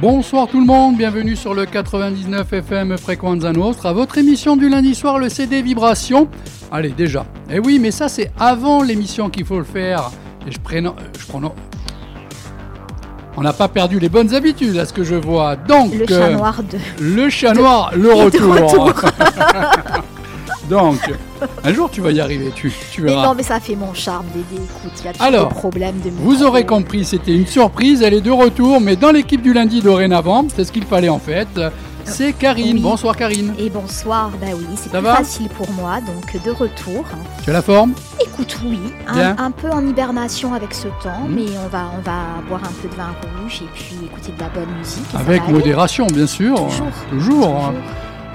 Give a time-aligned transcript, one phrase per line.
[0.00, 4.94] Bonsoir tout le monde, bienvenue sur le 99 FM Frequenza Nostra, votre émission du lundi
[4.94, 6.26] soir, le CD Vibration.
[6.72, 7.26] Allez, déjà.
[7.50, 10.10] Eh oui, mais ça c'est avant l'émission qu'il faut le faire.
[10.48, 11.26] Et je prénom, euh, je.
[13.36, 15.56] On n'a pas perdu les bonnes habitudes, à ce que je vois.
[15.56, 16.78] Donc, Le chat euh, noir de.
[16.98, 18.94] le chat noir, le de retour.
[20.70, 20.98] Donc,
[21.64, 23.26] un jour tu vas y arriver, tu, tu Mais verras.
[23.26, 24.62] non, mais ça fait mon charme, Dédé.
[24.62, 26.10] Écoute, il y a toujours Alors, des problèmes de.
[26.18, 29.80] Vous aurez compris, c'était une surprise, elle est de retour, mais dans l'équipe du lundi
[29.82, 31.48] dorénavant, c'est ce qu'il fallait en fait.
[32.04, 32.76] C'est Karine.
[32.76, 32.82] Oui.
[32.82, 33.52] Bonsoir Karine.
[33.58, 37.04] Et bonsoir, bah oui, c'est plus facile pour moi, donc de retour.
[37.44, 37.92] Tu as la forme?
[38.20, 41.34] Écoute, oui, un, un peu en hibernation avec ce temps, Mhm.
[41.34, 43.10] mais on va, on va boire un peu de vin
[43.42, 45.04] rouge et puis écouter de la bonne musique.
[45.14, 45.52] Avec aller.
[45.52, 46.54] modération, bien sûr.
[46.56, 46.86] Toujours.
[47.10, 47.56] Toujours.
[47.66, 47.74] hein.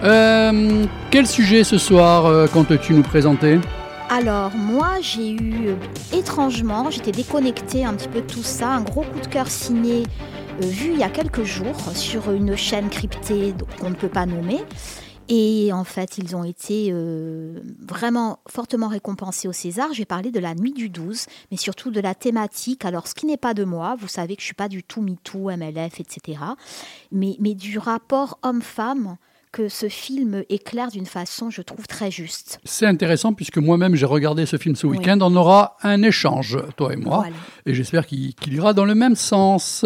[0.05, 3.59] Euh, quel sujet ce soir euh, comptes-tu nous présenter?
[4.09, 5.75] Alors, moi, j'ai eu, euh,
[6.13, 10.03] étrangement, j'étais déconnectée un petit peu de tout ça, un gros coup de cœur euh,
[10.61, 14.59] vu il y a quelques jours, sur une chaîne cryptée qu'on ne peut pas nommer.
[15.27, 16.93] Et en fait, ils ont été
[17.79, 19.87] vraiment fortement récompensés au César.
[19.91, 22.85] J'ai parlé de la nuit du 12, mais surtout de la thématique.
[22.85, 25.01] Alors, ce qui n'est pas de moi, vous savez que je suis pas du tout
[25.01, 26.41] MeToo, MLF, etc.
[27.11, 29.17] Mais, mais du rapport homme-femme
[29.55, 32.59] que ce film éclaire d'une façon, je trouve, très juste.
[32.65, 34.97] C'est intéressant puisque moi-même j'ai regardé ce film ce Oui.
[34.97, 35.17] week-end.
[35.21, 37.19] On aura un échange, toi et moi.
[37.19, 37.35] Voilà.
[37.65, 39.85] Et j'espère qu'il ira dans le même sens.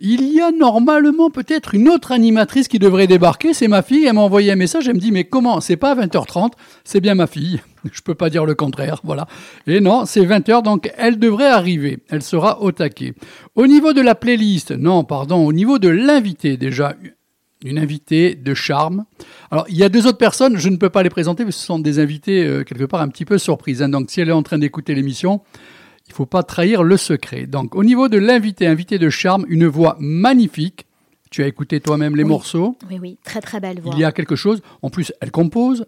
[0.00, 3.54] Il y a normalement peut-être une autre animatrice qui devrait débarquer.
[3.54, 4.04] C'est ma fille.
[4.04, 4.88] Elle m'a envoyé un message.
[4.88, 5.60] Elle me dit Mais comment?
[5.60, 6.54] C'est pas à 20h30.
[6.82, 7.60] C'est bien ma fille.
[7.92, 9.00] Je peux pas dire le contraire.
[9.04, 9.28] Voilà.
[9.68, 10.64] Et non, c'est 20h.
[10.64, 12.00] Donc elle devrait arriver.
[12.08, 13.14] Elle sera au taquet.
[13.54, 15.46] Au niveau de la playlist, non, pardon.
[15.46, 16.94] Au niveau de l'invité, déjà.
[17.64, 19.04] Une invitée de charme.
[19.50, 21.64] Alors, il y a deux autres personnes, je ne peux pas les présenter, mais ce
[21.64, 23.82] sont des invités euh, quelque part un petit peu surprises.
[23.82, 23.88] hein.
[23.88, 25.40] Donc, si elle est en train d'écouter l'émission,
[26.06, 27.46] il faut pas trahir le secret.
[27.46, 30.86] Donc, au niveau de l'invité, invité de charme, une voix magnifique.
[31.30, 32.28] Tu as écouté toi-même les Oui.
[32.28, 32.78] morceaux.
[32.88, 33.92] Oui, oui, très très belle voix.
[33.94, 34.62] Il y a quelque chose.
[34.82, 35.84] En plus, elle compose.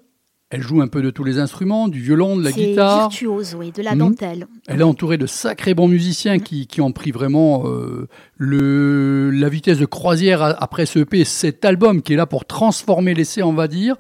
[0.53, 3.09] Elle joue un peu de tous les instruments, du violon, de la guitare.
[3.09, 3.99] virtuose, oui, de la Mhm.
[3.99, 4.47] dentelle.
[4.67, 9.49] Elle est entourée de sacrés bons musiciens qui, qui ont pris vraiment euh, le, la
[9.49, 13.53] vitesse de croisière après ce EP, cet album qui est là pour transformer l'essai, on
[13.53, 13.95] va dire.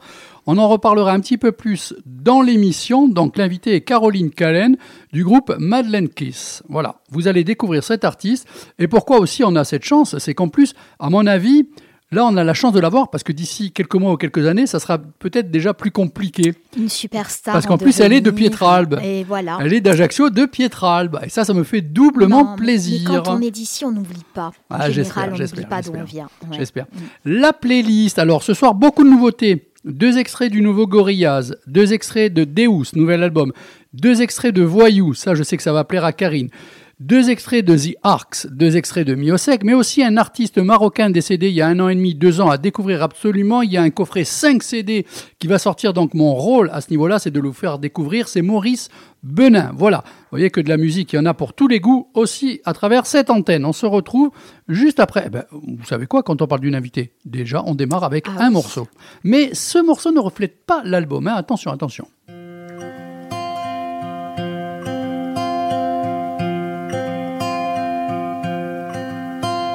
[0.47, 3.07] On en reparlera un petit peu plus dans l'émission.
[3.07, 4.77] Donc l'invité est Caroline Callen
[5.13, 6.63] du groupe Madeleine Kiss.
[6.69, 8.49] Voilà, vous allez découvrir cet artiste.
[8.81, 11.69] Et pourquoi aussi on a cette chance C'est qu'en plus, à mon avis,
[12.13, 14.67] là on a la chance de l'avoir parce que d'ici quelques mois ou quelques années,
[14.67, 16.55] ça sera peut-être déjà plus compliqué.
[16.77, 17.53] Une superstar.
[17.55, 18.31] Parce qu'en en plus, elle est de.
[18.31, 18.99] Pietralbe.
[19.03, 19.59] Et voilà.
[19.61, 21.19] Elle est d'Ajaccio de Pietralbe.
[21.25, 23.11] Et ça, ça me fait doublement Non, plaisir.
[23.11, 24.53] Mais quand on est d'ici, on n'oublie pas.
[24.71, 26.29] En Ah, j'espère, général, on n'oublie pas d'où on vient.
[26.51, 26.57] Ouais.
[26.59, 26.87] J'espère.
[27.25, 28.19] La playlist.
[28.19, 29.67] Alors, ce soir, beaucoup de nouveautés.
[29.85, 33.51] Deux extraits du nouveau Gorillaz, deux extraits de Deus, nouvel album,
[33.95, 36.51] deux extraits de Voyou, ça je sais que ça va plaire à Karine,
[37.01, 41.49] deux extraits de The Arcs, deux extraits de Miosek, mais aussi un artiste marocain décédé
[41.49, 43.63] il y a un an et demi, deux ans à découvrir absolument.
[43.63, 45.07] Il y a un coffret 5 CD
[45.39, 48.43] qui va sortir, donc mon rôle à ce niveau-là, c'est de le faire découvrir, c'est
[48.43, 48.91] Maurice
[49.23, 49.73] Benin.
[49.75, 52.09] Voilà, vous voyez que de la musique, il y en a pour tous les goûts
[52.13, 53.65] aussi à travers cette antenne.
[53.65, 54.31] On se retrouve
[54.69, 55.25] juste après.
[55.27, 58.45] Eh ben, vous savez quoi, quand on parle d'une invitée, déjà on démarre avec Ah
[58.45, 58.53] un oui.
[58.53, 58.89] morceau.
[59.25, 61.35] Mais ce morceau ne reflète pas l'album, hein.
[61.35, 62.07] attention, attention.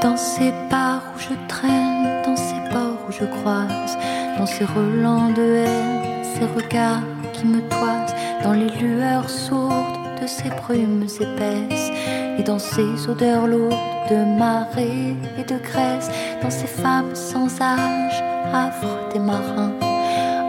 [0.05, 3.97] Dans ces bars où je traîne, dans ces ports où je croise,
[4.37, 7.01] dans ces relents de haine, ces regards
[7.33, 11.89] qui me toisent, dans les lueurs sourdes de ces brumes épaisses,
[12.37, 13.73] et dans ces odeurs lourdes
[14.11, 16.11] de marée et de graisse,
[16.43, 18.23] dans ces femmes sans âge,
[18.53, 19.73] affres des marins,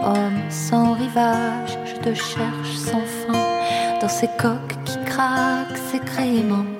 [0.05, 6.76] hommes sans rivage, je te cherche sans fin, dans ces coques qui craquent, ces gréements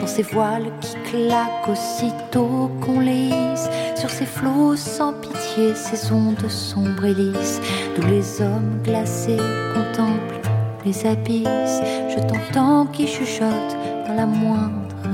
[0.00, 6.12] dans ces voiles qui claquent aussitôt qu'on les hisse, sur ces flots sans pitié, ces
[6.12, 7.60] ondes sombres et lisses,
[7.96, 9.40] d'où les hommes glacés
[9.74, 10.40] contemplent
[10.84, 11.82] les abysses.
[12.10, 13.76] Je t'entends qui chuchote
[14.06, 14.70] dans la moindre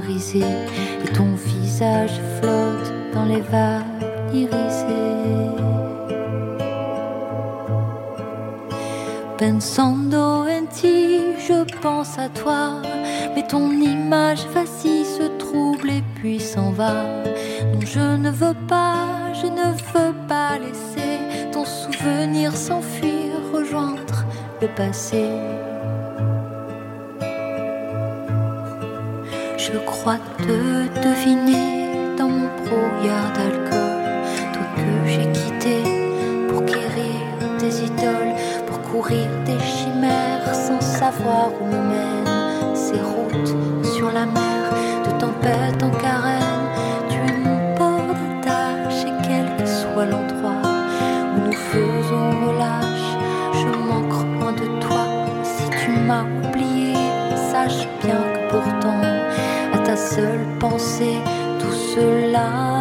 [0.07, 0.41] risée,
[1.05, 3.85] et ton visage flotte dans les vagues
[4.33, 4.99] irisées.
[9.39, 12.83] Pensando en ti, je pense à toi,
[13.39, 16.95] mais ton image vacille, se trouble et puis s'en va.
[17.73, 24.25] Non, je ne veux pas, je ne veux pas laisser ton souvenir s'enfuir, rejoindre
[24.61, 25.25] le passé.
[29.57, 30.59] Je crois te
[31.07, 34.03] deviner dans mon brouillard d'alcool,
[34.55, 35.77] toi que j'ai quitté
[36.49, 37.21] pour guérir
[37.61, 38.35] des idoles,
[38.67, 42.18] pour courir des chimères sans savoir où
[45.83, 46.67] en carène,
[47.09, 50.63] tu es mon port d'attache, et quel que soit l'endroit
[51.35, 53.17] où nous faisons relâche,
[53.55, 55.07] je manque moins de toi.
[55.43, 56.95] Si tu m'as oublié,
[57.51, 59.03] sache bien que pourtant,
[59.75, 61.19] à ta seule pensée,
[61.59, 62.78] tout cela.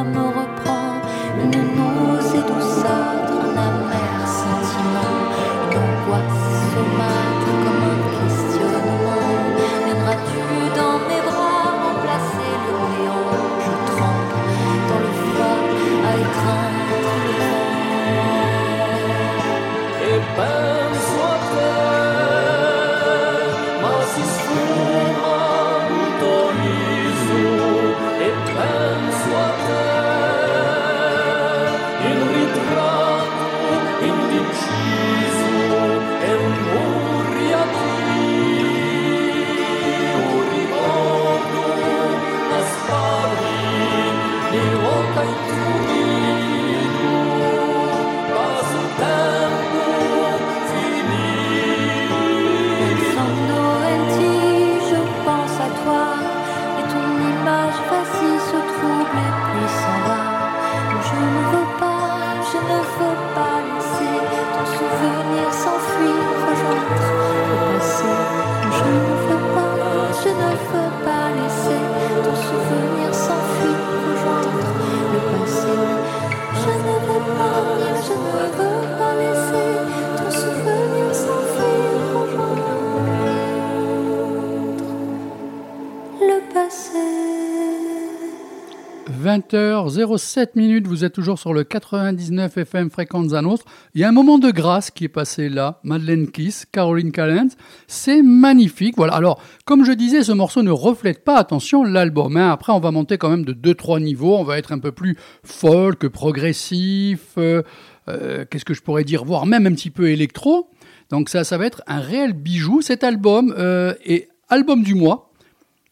[89.37, 93.63] 20h07 minutes, vous êtes toujours sur le 99 FM Fréquence à.
[93.93, 97.49] Il y a un moment de grâce qui est passé là, Madeleine Kiss, Caroline Callens.
[97.85, 98.95] C'est magnifique.
[98.97, 99.13] Voilà.
[99.13, 102.35] Alors, comme je disais, ce morceau ne reflète pas, attention, l'album.
[102.35, 102.49] hein.
[102.51, 104.37] Après, on va monter quand même de 2-3 niveaux.
[104.37, 107.61] On va être un peu plus folk, progressif, euh,
[108.09, 110.69] euh, qu'est-ce que je pourrais dire, voire même un petit peu électro.
[111.11, 112.81] Donc ça, ça va être un réel bijou.
[112.81, 115.26] Cet album euh, est album du mois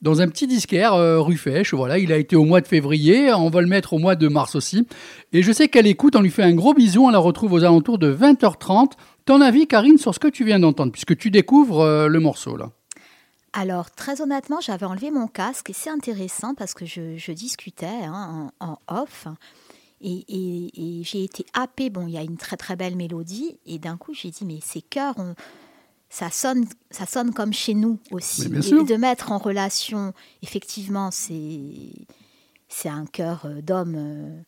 [0.01, 1.73] dans un petit disquaire euh, rue Fèche.
[1.73, 4.27] Voilà, il a été au mois de février, on va le mettre au mois de
[4.27, 4.87] mars aussi.
[5.33, 7.63] Et je sais qu'elle écoute, on lui fait un gros bisou, on la retrouve aux
[7.63, 8.91] alentours de 20h30.
[9.25, 12.57] Ton avis, Karine, sur ce que tu viens d'entendre, puisque tu découvres euh, le morceau
[12.57, 12.69] là.
[13.53, 18.51] Alors, très honnêtement, j'avais enlevé mon casque et c'est intéressant parce que je, discutais hein,
[18.59, 19.27] en, off
[20.01, 21.89] et j'ai été happée.
[21.89, 24.59] Bon, il y a une très très belle mélodie et d'un coup, j'ai dit, mais
[24.61, 25.35] ces chœurs, on-
[26.17, 28.43] ça, sonne, ça sonne comme chez nous aussi.
[28.43, 28.85] Mais bien et sûr.
[28.85, 34.41] de mettre en relation, effectivement, c'est un chœur euh, d'homme, euh,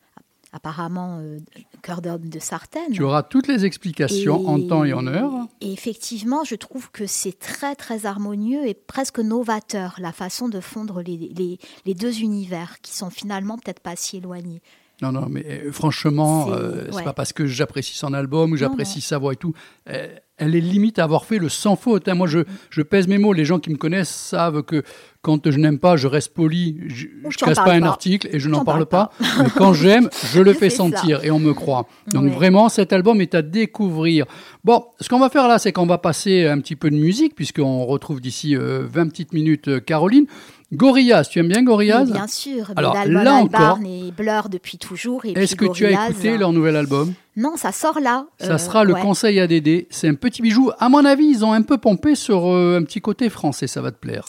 [0.54, 1.40] apparemment, euh,
[1.82, 2.92] chœur d'homme de Sartène.
[2.94, 5.34] Tu auras toutes les explications en temps et en heure.
[5.62, 10.60] Et effectivement, je trouve que c'est très très harmonieux et presque novateur la façon de
[10.60, 14.62] fondre les, les- les deux univers qui sont finalement peut-être pas si éloignés.
[15.02, 17.04] Non, non, mais euh, franchement, C'est- euh, c'est ouais.
[17.04, 19.54] pas parce que j'apprécie son album ou j'apprécie sa voix et tout.
[19.90, 20.08] Euh,
[20.40, 22.08] elle est limite à avoir fait le sans faute.
[22.08, 22.14] hein.
[22.16, 22.40] Moi, je,
[22.70, 23.34] je pèse mes mots.
[23.34, 24.84] Les gens qui me connaissent savent que
[25.24, 26.78] quand je n'aime pas, je reste poli.
[26.88, 29.12] Je, tu en casse pas un article et je n'en en parle pas.
[29.20, 30.78] Mais quand j'aime, je le fais ça.
[30.78, 31.88] sentir et on me croit.
[32.12, 32.30] Donc Ouais.
[32.30, 34.26] vraiment, cet album est à découvrir.
[34.64, 37.36] Bon, ce qu'on va faire là, c'est qu'on va passer un petit peu de musique
[37.36, 40.26] puisqu'on retrouve d'ici euh, 20 petites minutes euh, Caroline.
[40.74, 45.24] Gorillaz, tu aimes bien Gorillaz bien sûr, Alors, Dalmon là Albarn et Blur depuis toujours.
[45.24, 47.14] Est-ce que tu as écouté leur nouvel album?
[47.38, 48.26] Non, ça sort là.
[48.40, 49.02] Ça Euh, sera le ouais.
[49.02, 49.88] conseil à Dédé.
[49.90, 50.72] C'est un petit bijou.
[50.80, 53.68] À mon avis, ils ont un peu pompé sur euh, un petit côté français.
[53.68, 54.26] Ça va te plaire.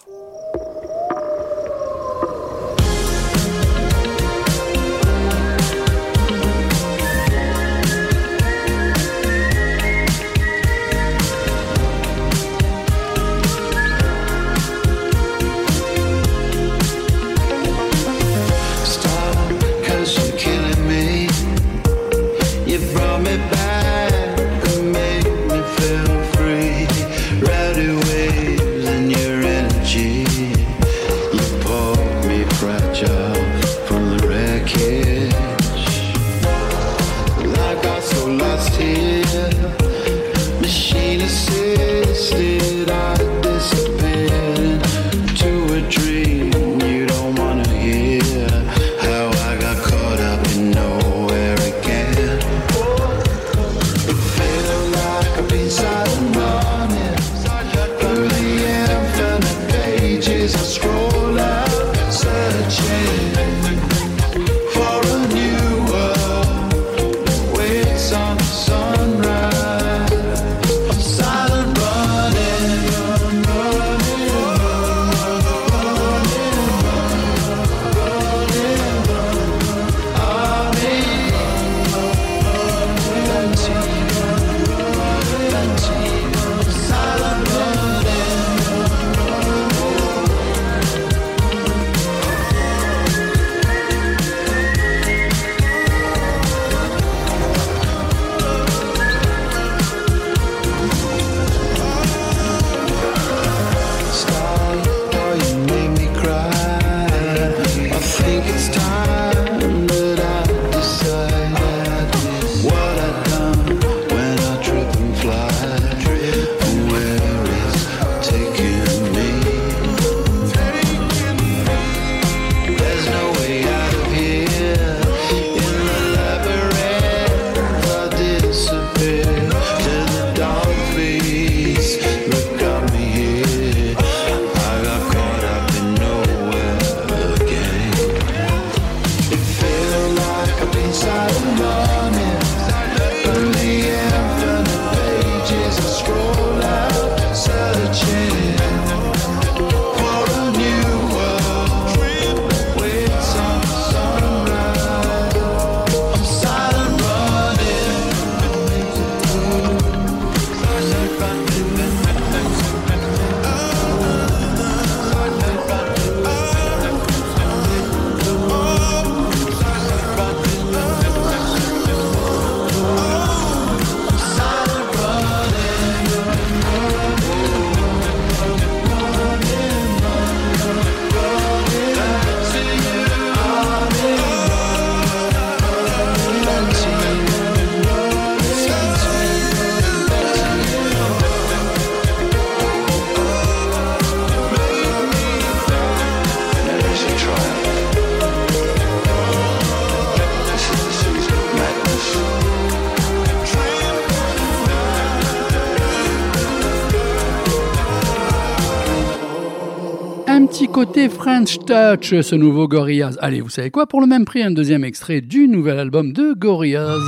[211.08, 213.16] French Touch, ce nouveau Gorillaz.
[213.20, 213.86] Allez, vous savez quoi?
[213.86, 216.98] Pour le même prix, un deuxième extrait du nouvel album de Gorillaz.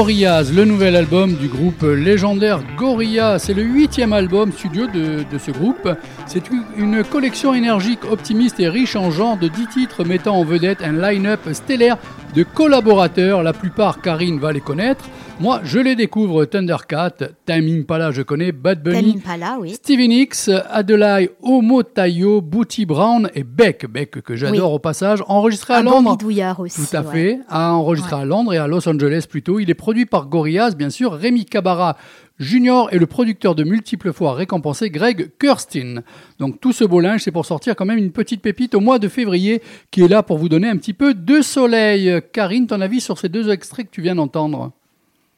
[0.00, 3.38] Gorillaz, le nouvel album du groupe légendaire Gorillaz.
[3.40, 5.90] C'est le huitième album studio de, ce groupe.
[6.24, 6.44] C'est
[6.78, 10.92] une- collection énergique, optimiste et riche en genres de 10 titres mettant en vedette un
[10.92, 11.98] line-up stellaire
[12.34, 13.42] de collaborateurs.
[13.42, 15.04] La plupart, Karine va les connaître.
[15.40, 17.12] Moi, je les découvre Thundercat,
[17.46, 19.70] Time Impala, je connais, Bad Bunny, Impala, oui.
[19.72, 24.76] Stevie Nicks, Adelaide Omotayo, Booty Brown et Beck, Beck que j'adore Oui.
[24.76, 26.16] au passage, enregistré à Un bon Londres.
[26.18, 26.86] bidouilleur aussi.
[26.86, 27.12] Tout à ouais.
[27.12, 29.58] fait, à enregistrer à Londres et à Los Angeles plutôt.
[29.60, 31.14] Il est produit par Gorillaz, bien sûr.
[31.14, 31.96] Rémi Cabarra
[32.40, 36.02] Junior et le producteur de multiples fois récompensé Greg Kurstin.
[36.38, 38.98] Donc tout ce beau linge, c'est pour sortir quand même une petite pépite au mois
[38.98, 42.20] de février qui est là pour vous donner un petit peu de soleil.
[42.32, 44.72] Karine, ton avis sur ces deux extraits que tu viens d'entendre?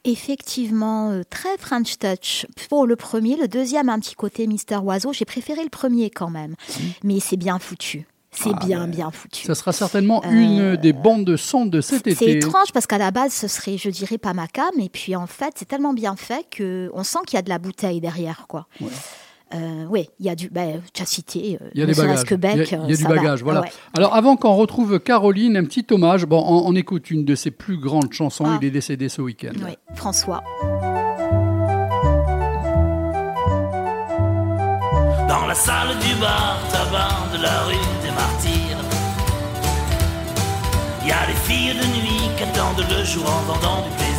[0.05, 3.37] Effectivement, euh, très French Touch pour le premier.
[3.37, 5.13] Le deuxième, un petit côté Mister Oiseau.
[5.13, 6.55] J'ai préféré le premier quand même.
[7.03, 8.05] Mais c'est bien foutu.
[8.33, 9.45] C'est Ah bien, bien foutu.
[9.45, 12.37] Ça sera certainement Euh, une des bandes de son de cet C'est été.
[12.37, 14.65] étrange parce qu'à la base, ce serait, je dirais, pas ma cam.
[14.79, 17.49] Et puis en fait, c'est tellement bien fait que on sent qu'il y a de
[17.49, 18.67] la bouteille derrière, quoi.
[18.81, 18.87] Ouais.
[19.55, 20.49] Euh, oui, il y a du.
[20.49, 21.59] Ben, tu as cité.
[21.61, 22.23] euh, Il y a des bagages.
[22.23, 23.09] que Beck, il y a, il y a euh, du va.
[23.09, 23.61] bagage, voilà.
[23.61, 23.71] Ouais.
[23.95, 26.25] Alors avant qu'on retrouve Caroline, un petit hommage.
[26.25, 28.45] Bon, on, on écoute une de ses plus grandes chansons.
[28.47, 28.57] Ah.
[28.59, 29.51] Il est décédé ce week-end.
[29.63, 30.41] Oui, François.
[35.29, 37.75] Dans la salle du bar tabac de la rue
[41.13, 44.13] y a des filles de nuit qui attendent le jour en vendant du plaisir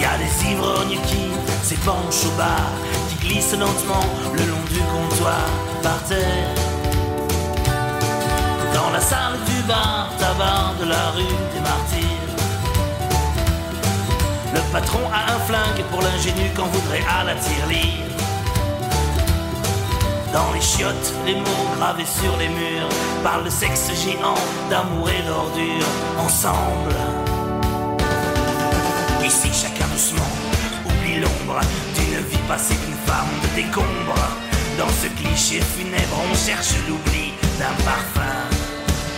[0.00, 1.24] y a des ivrognes qui
[1.62, 2.70] s'épanchent au bar
[3.08, 5.48] Qui glissent lentement le long du comptoir
[5.82, 6.50] par terre
[8.74, 12.32] Dans la salle du bar, tabac de la rue des martyrs.
[14.54, 18.25] Le patron a un flingue pour l'ingénu qu'on voudrait à la tirelire.
[20.36, 22.90] Dans les chiottes, les mots gravés sur les murs
[23.24, 24.34] parlent de sexe géant,
[24.68, 26.94] d'amour et d'ordure ensemble.
[29.24, 30.32] Ici, chacun doucement
[30.84, 31.60] oublie l'ombre
[31.94, 34.20] d'une vie passée d'une femme de décombre.
[34.76, 38.36] Dans ce cliché funèbre, on cherche l'oubli d'un parfum,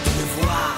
[0.05, 0.71] d'une voix.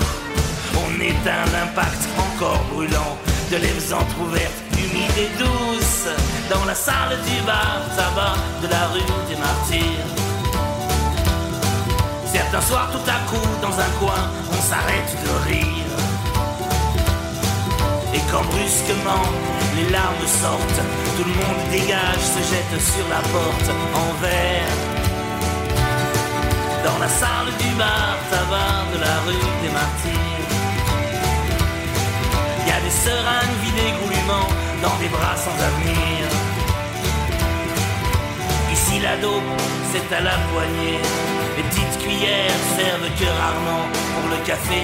[0.72, 3.18] On éteint l'impact encore brûlant
[3.50, 6.08] de lèvres entr'ouvertes, humides et douces.
[6.48, 10.29] Dans la salle du bar tabac de la rue des martyrs.
[12.50, 15.90] Certains soirs, tout à coup, dans un coin, on s'arrête de rire.
[18.12, 19.22] Et quand brusquement
[19.76, 20.82] les larmes sortent,
[21.16, 24.78] tout le monde dégage, se jette sur la porte en verre.
[26.82, 30.50] Dans la salle du bar tabac de la rue des martyrs.
[32.66, 34.48] Y a des seringues vidées goulûment
[34.82, 36.26] dans des bras sans avenir.
[38.72, 39.60] Ici la dope,
[39.92, 40.98] c'est à la poignée.
[42.10, 44.82] Cuillères servent que rarement pour le café.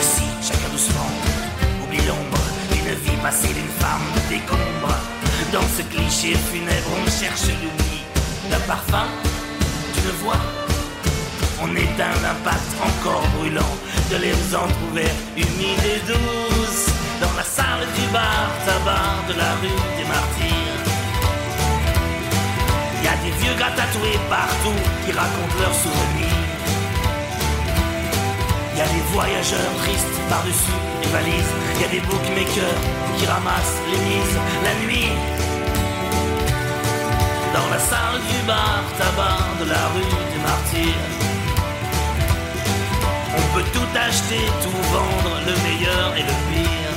[0.00, 1.10] Ici, chacun doucement,
[1.82, 4.94] oublie l'ombre d'une vie passée d'une femme de décombre.
[5.52, 7.98] Dans ce cliché funèbre, on cherche l'oubli
[8.50, 9.06] d'un parfum,
[9.94, 10.42] d'une voix.
[11.62, 13.74] On éteint l'impact encore brûlant
[14.10, 16.86] de lèvres entr'ouvertes, humides et douces.
[17.20, 20.69] Dans la salle du bar tabac de la rue des martyrs.
[23.24, 26.40] Des vieux gars tatoués partout qui racontent leurs souvenirs.
[28.76, 31.52] Y a des voyageurs tristes par-dessus les valises.
[31.80, 32.80] Y a des bookmakers
[33.16, 35.12] qui ramassent les mises la nuit.
[37.52, 41.06] Dans la salle du bar tabac de la rue des martyrs.
[43.36, 46.89] On peut tout acheter, tout vendre, le meilleur et le pire.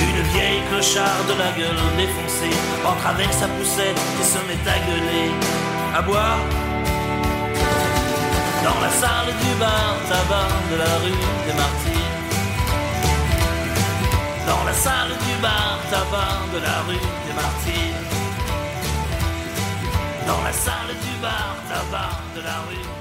[0.00, 4.78] Une vieille clochard de la gueule défoncée entre avec sa poussette et se met à
[4.86, 5.30] gueuler,
[5.94, 6.38] à boire.
[8.64, 12.14] Dans la salle du bar tabac de la rue des martyrs.
[14.46, 18.02] Dans la salle du bar tabac de la rue des martyrs.
[20.26, 22.97] Dans la salle du bar tabac de la rue.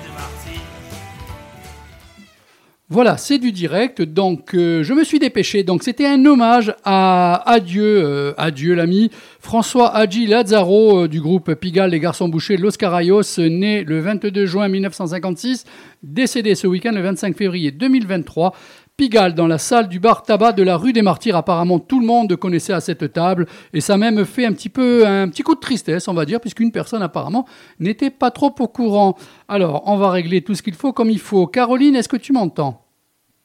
[2.89, 4.01] Voilà, c'est du direct.
[4.01, 5.63] Donc, euh, je me suis dépêché.
[5.63, 11.53] Donc, c'était un hommage à Adieu, euh, Adieu l'ami François Hadji Lazzaro euh, du groupe
[11.55, 15.65] Pigalle Les Garçons Bouchers Los Carayos, né le 22 juin 1956,
[16.01, 18.53] décédé ce week-end le 25 février 2023.
[18.97, 21.35] Pigalle dans la salle du bar tabac de la rue des Martyrs.
[21.35, 25.05] Apparemment, tout le monde connaissait à cette table et ça même fait un petit peu
[25.05, 27.45] un petit coup de tristesse, on va dire, puisqu'une personne apparemment
[27.79, 29.15] n'était pas trop au courant.
[29.47, 31.45] Alors, on va régler tout ce qu'il faut comme il faut.
[31.45, 32.85] Caroline, est-ce que tu m'entends?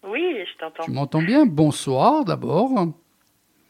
[0.08, 0.84] Oui, je t'entends.
[0.84, 1.44] Tu m'entends bien?
[1.44, 2.70] Bonsoir d'abord.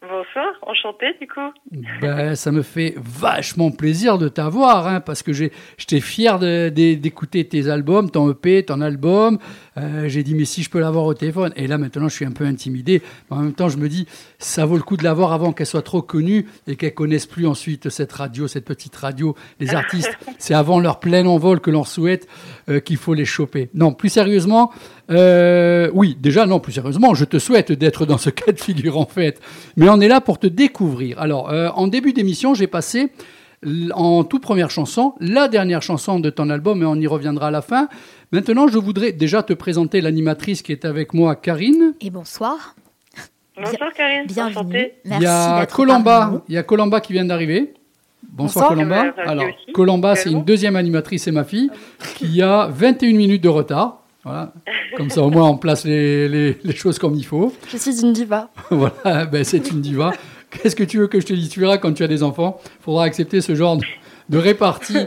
[0.03, 1.53] Bonsoir, enchanté du coup.
[2.01, 7.69] Ben, ça me fait vachement plaisir de t'avoir, hein, parce que j'étais fier d'écouter tes
[7.69, 9.39] albums, ton EP, ton album.
[9.77, 11.53] Euh, j'ai dit, mais si je peux l'avoir au téléphone.
[11.55, 13.01] Et là, maintenant, je suis un peu intimidé.
[13.31, 14.09] Mais en même temps, je me dis,
[14.43, 17.47] ça vaut le coup de l'avoir avant qu'elle soit trop connue et qu'elle connaisse plus
[17.47, 19.35] ensuite cette radio, cette petite radio.
[19.61, 22.27] Les artistes, c'est avant leur plein envol que l'on souhaite
[22.69, 23.71] euh, qu'il faut les choper.
[23.75, 24.73] Non, plus sérieusement,
[25.11, 28.99] euh, oui, déjà, non, plus sérieusement, je te souhaite d'être dans ce cas de figure,
[28.99, 29.41] en fait.
[29.77, 31.21] Mais on est là pour te découvrir.
[31.21, 33.11] Alors, euh, en début d'émission, j'ai passé
[33.95, 37.51] en toute première chanson, la dernière chanson de ton album, et on y reviendra à
[37.53, 37.89] la fin.
[38.33, 41.95] Maintenant, je voudrais déjà te présenter l'animatrice qui est avec moi, Karine.
[42.01, 42.75] Et bonsoir.
[43.57, 44.57] Bonsoir Karine, Bienvenue.
[44.57, 44.95] enchantée.
[45.05, 47.75] Il Merci y a Colomba, il y a Colomba qui vient d'arriver.
[48.31, 48.89] Bonsoir, Bonsoir.
[48.89, 49.05] Colomba.
[49.19, 51.71] Euh, Alors, Colomba, c'est une deuxième animatrice, c'est ma fille,
[52.17, 53.99] qui a 21 minutes de retard.
[54.25, 54.53] Voilà.
[54.97, 57.53] Comme ça, au moins, on place les, les- les choses comme il faut.
[57.69, 58.49] Je suis une diva.
[58.71, 60.13] voilà, ben, c'est une diva.
[60.51, 61.49] Qu'est-ce que tu veux que je te dise?
[61.49, 63.85] Tu verras quand tu as des enfants, il faudra accepter ce genre de,
[64.29, 64.97] de répartie.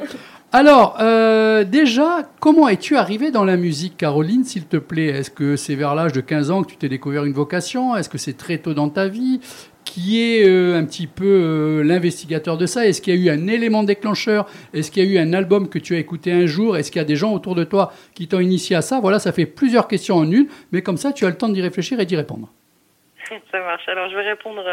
[0.58, 5.08] Alors, euh, déjà, comment es-tu arrivée dans la musique, Caroline, s'il te plaît?
[5.08, 7.94] Est-ce que c'est vers l'âge de 15 ans que tu t'es découvert une vocation?
[7.94, 9.41] Est-ce que c'est très tôt dans ta vie?
[9.84, 12.88] Qui est euh, un petit peu euh, l'investigateur de ça?
[12.88, 14.46] Est-ce qu'il y a eu un élément déclencheur?
[14.74, 16.78] Est-ce qu'il y a eu un album que tu as écouté un jour?
[16.78, 19.02] Est-ce qu'il y a des gens autour de toi qui t'ont initié à ça?
[19.02, 21.62] Voilà, ça fait plusieurs questions en une, mais comme ça, tu as le temps d'y
[21.62, 22.48] réfléchir et d'y répondre.
[23.52, 23.89] Ça marche.
[23.89, 24.63] Alors je vais répondre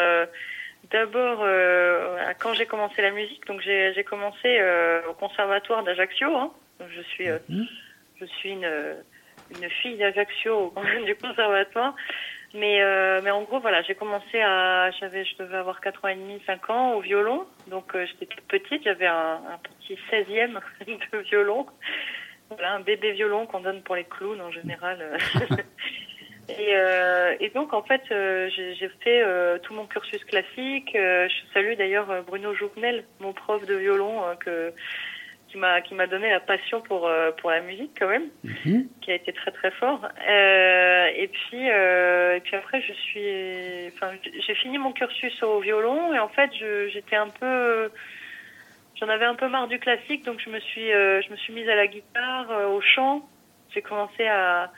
[0.92, 3.46] d'abord euh, quand j'ai commencé la musique.
[3.46, 6.34] Donc j'ai j'ai commencé euh, au conservatoire d'Ajaccio.
[6.36, 6.52] hein.
[6.78, 7.66] Donc, Je suis euh, Mhm.
[8.20, 8.96] je suis une
[9.60, 10.72] une fille d'Ajaccio
[11.06, 11.94] du conservatoire.
[12.54, 12.80] Mais,
[13.22, 16.38] mais en gros, voilà, j'ai commencé à, j'avais, je devais avoir 4 ans et demi,
[16.44, 17.46] 5 ans au violon.
[17.68, 20.60] Donc, j'étais toute petite, j'avais un, un petit 16e
[21.12, 21.64] de violon.
[22.50, 25.16] Voilà, un bébé violon qu'on donne pour les clowns en général.
[26.48, 30.94] et, euh, et donc, en fait, euh, j'ai j'ai fait euh, tout mon cursus classique.
[30.94, 34.72] Euh, je salue d'ailleurs euh, Bruno Jouvenel, mon prof de violon, euh, que,
[35.48, 38.88] qui m'a qui m'a donné la passion pour euh, pour la musique quand même Mhm.
[39.02, 40.08] qui a été très très fort.
[40.28, 44.12] Euh, et puis euh, et puis après je suis, enfin
[44.46, 47.90] j'ai fini mon cursus au violon et en fait je- j'étais un peu,
[49.00, 51.52] j'en avais un peu marre du classique donc je me suis euh, je me suis
[51.52, 53.28] mise à la guitare, euh, au chant.
[53.74, 54.70] J'ai commencé à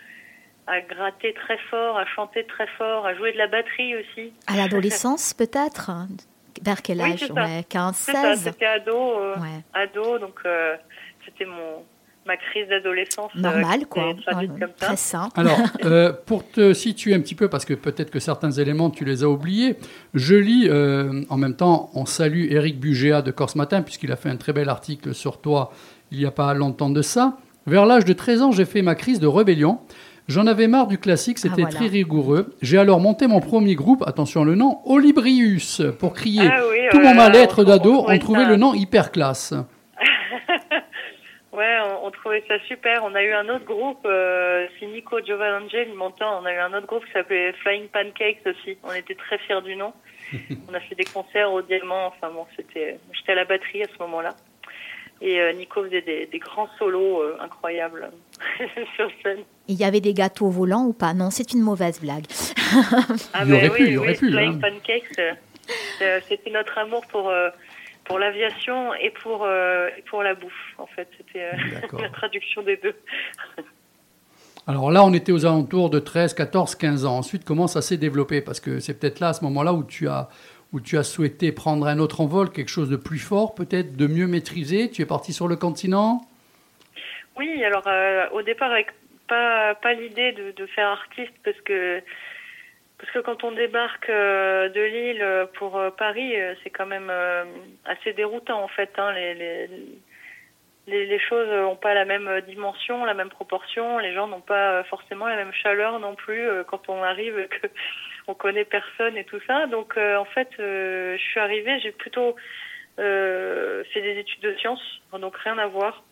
[0.66, 4.33] à gratter très fort, à chanter très fort, à jouer de la batterie aussi.
[4.46, 5.90] À l'adolescence, peut-être?
[6.62, 7.27] Vers quel Oui, âge?
[7.27, 7.35] ça.
[7.35, 9.62] ouais, 15, C'est ça, 16 c'était ado, euh, Ouais.
[9.74, 10.77] ado donc euh,
[11.24, 11.83] c'était mon
[12.27, 13.31] ma crise d'adolescence.
[13.37, 14.14] euh, Normal, quoi.
[14.16, 14.87] s'est traduite Ouais, comme ça.
[14.87, 15.29] Très sain.
[15.37, 19.05] Alors, euh, pour te situer un petit peu, parce que peut-être que certains éléments, tu
[19.05, 19.77] les as oubliés,
[20.14, 24.16] je lis, euh, en même temps, on salue Eric Bugéa de Corse Matin, puisqu'il a
[24.16, 25.70] fait un très bel article sur toi
[26.12, 27.37] il n'y a pas longtemps de ça.
[27.66, 29.81] Vers l'âge de 13 ans, j'ai fait ma crise de rébellion.
[30.27, 31.75] J'en avais marre du classique, c'était Ah, voilà.
[31.77, 32.55] très rigoureux.
[32.63, 36.97] J'ai alors monté mon premier groupe, attention le nom, Olibrius, pour crier Ah oui, tout
[36.97, 38.05] ouais, mon mal-être d'ado.
[38.09, 39.53] On trouvait ça- le nom hyper classe.
[41.53, 43.05] Ouais, on, on trouvait ça super.
[43.05, 46.75] On a eu un autre groupe, euh, si Nico Giovanangel m'entend, on a eu un
[46.75, 48.77] autre groupe qui s'appelait Flying Pancakes aussi.
[48.83, 49.93] On était très fiers du nom.
[50.69, 52.07] on a fait des concerts au Diamant.
[52.09, 54.35] Enfin bon, c'était, j'étais à la batterie à ce moment-là.
[55.25, 58.11] Et euh, Nico faisait des, des grands solos euh, incroyables
[58.95, 59.39] sur scène.
[59.69, 61.15] Il y avait des gâteaux volants ou pas?
[61.15, 62.27] Non, c'est une mauvaise blague.
[63.33, 64.61] Ah Il y aurait ben pu, oui, il y aurait oui, pu, Flying hein.
[64.61, 65.37] Pancakes,
[66.03, 67.49] euh, c'était notre amour pour euh,
[68.05, 70.75] pour l'aviation et pour euh, et pour la bouffe.
[70.77, 72.95] En fait, c'était euh, la traduction des deux.
[74.67, 77.19] Alors là, on était aux alentours de 13, 14, 15 ans.
[77.19, 78.41] Ensuite, comment ça s'est développé?
[78.41, 80.29] Parce que c'est peut-être là, à ce moment-là, où tu as
[80.75, 84.09] où tu as souhaité prendre un autre envol, quelque chose de plus fort, peut-être de
[84.09, 84.91] mieux maîtrisé.
[84.91, 86.23] Tu es parti sur le continent?
[87.37, 88.73] Oui, alors euh, au départ
[89.29, 92.03] pas l'idée de, faire artiste parce que
[92.99, 97.13] parce que quand on débarque euh, de Lille pour euh, Paris, c'est quand même
[97.85, 98.91] assez déroutant en fait.
[98.99, 99.69] Hein, les,
[100.89, 103.99] les choses n'ont pas la même dimension, la même proportion.
[103.99, 107.49] Les gens n'ont pas forcément la même chaleur non plus quand on arrive
[108.27, 109.67] on connaît personne et tout ça.
[109.67, 112.37] Donc euh, en fait, euh, je suis arrivée, j'ai plutôt
[112.99, 116.03] euh, fait des études de sciences, donc rien à voir.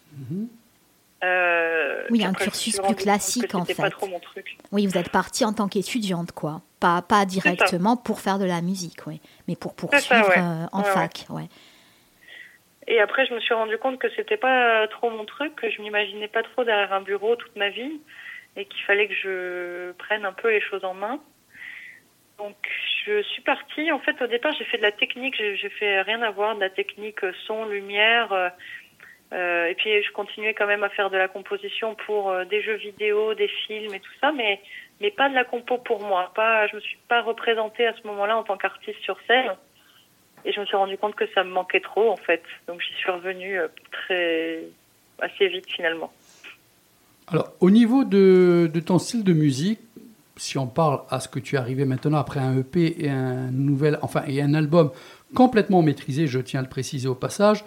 [1.24, 3.74] Euh, Oui, un cursus plus classique, que en fait.
[3.74, 4.56] pas trop mon truc.
[4.72, 6.62] Oui, vous êtes partie en tant qu'étudiante, quoi.
[6.80, 9.20] Pas, pas directement pour faire de la musique, oui.
[9.46, 10.38] Mais pour ça, poursuivre ouais.
[10.38, 10.92] euh, en Ouais, ouais.
[10.92, 11.48] fac, ouais.
[12.88, 15.80] Et après, je me suis rendu compte que c'était pas trop mon truc, que je
[15.80, 18.00] m'imaginais pas trop derrière un bureau toute ma vie,
[18.56, 21.20] et qu'il fallait que je prenne un peu les choses en main.
[22.42, 22.56] Donc,
[23.06, 23.92] je suis partie.
[23.92, 25.36] En fait, au départ, j'ai fait de la technique.
[25.36, 28.32] J'ai fait rien à voir de la technique euh, son, lumière.
[28.32, 28.48] euh,
[29.32, 32.74] euh, et puis, je continuais quand même à faire de la composition pour des jeux
[32.74, 34.60] vidéo, des films et tout ça, mais
[35.00, 36.32] mais pas de la compo pour moi.
[36.34, 39.52] Pas, je me suis pas représentée à ce moment-là en tant qu'artiste sur scène.
[40.44, 42.42] Et je me suis rendu compte que ça me manquait trop, en fait.
[42.66, 43.58] Donc, j'y suis revenue
[43.90, 44.64] très
[45.20, 46.12] assez vite finalement.
[47.28, 49.80] Alors, au niveau de, de ton style de musique,
[50.42, 53.50] si on parle à ce que tu es arrivé maintenant après un EP et un
[53.52, 54.90] nouvel, enfin, et un album
[55.34, 57.64] complètement maîtrisé, je tiens à le préciser au passage.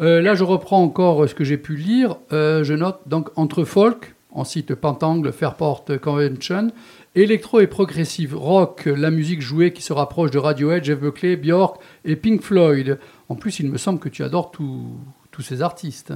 [0.00, 2.16] euh, là, je reprends encore ce que j'ai pu lire.
[2.32, 6.68] Euh, je note donc entre folk, on cite Pentangle, Fairport Convention,
[7.14, 11.76] électro et progressive rock, la musique jouée qui se rapproche de Radiohead, Jeff Buckley, Björk
[12.06, 12.98] et Pink Floyd.
[13.28, 16.14] En plus, il me semble que tu adores tous ces artistes.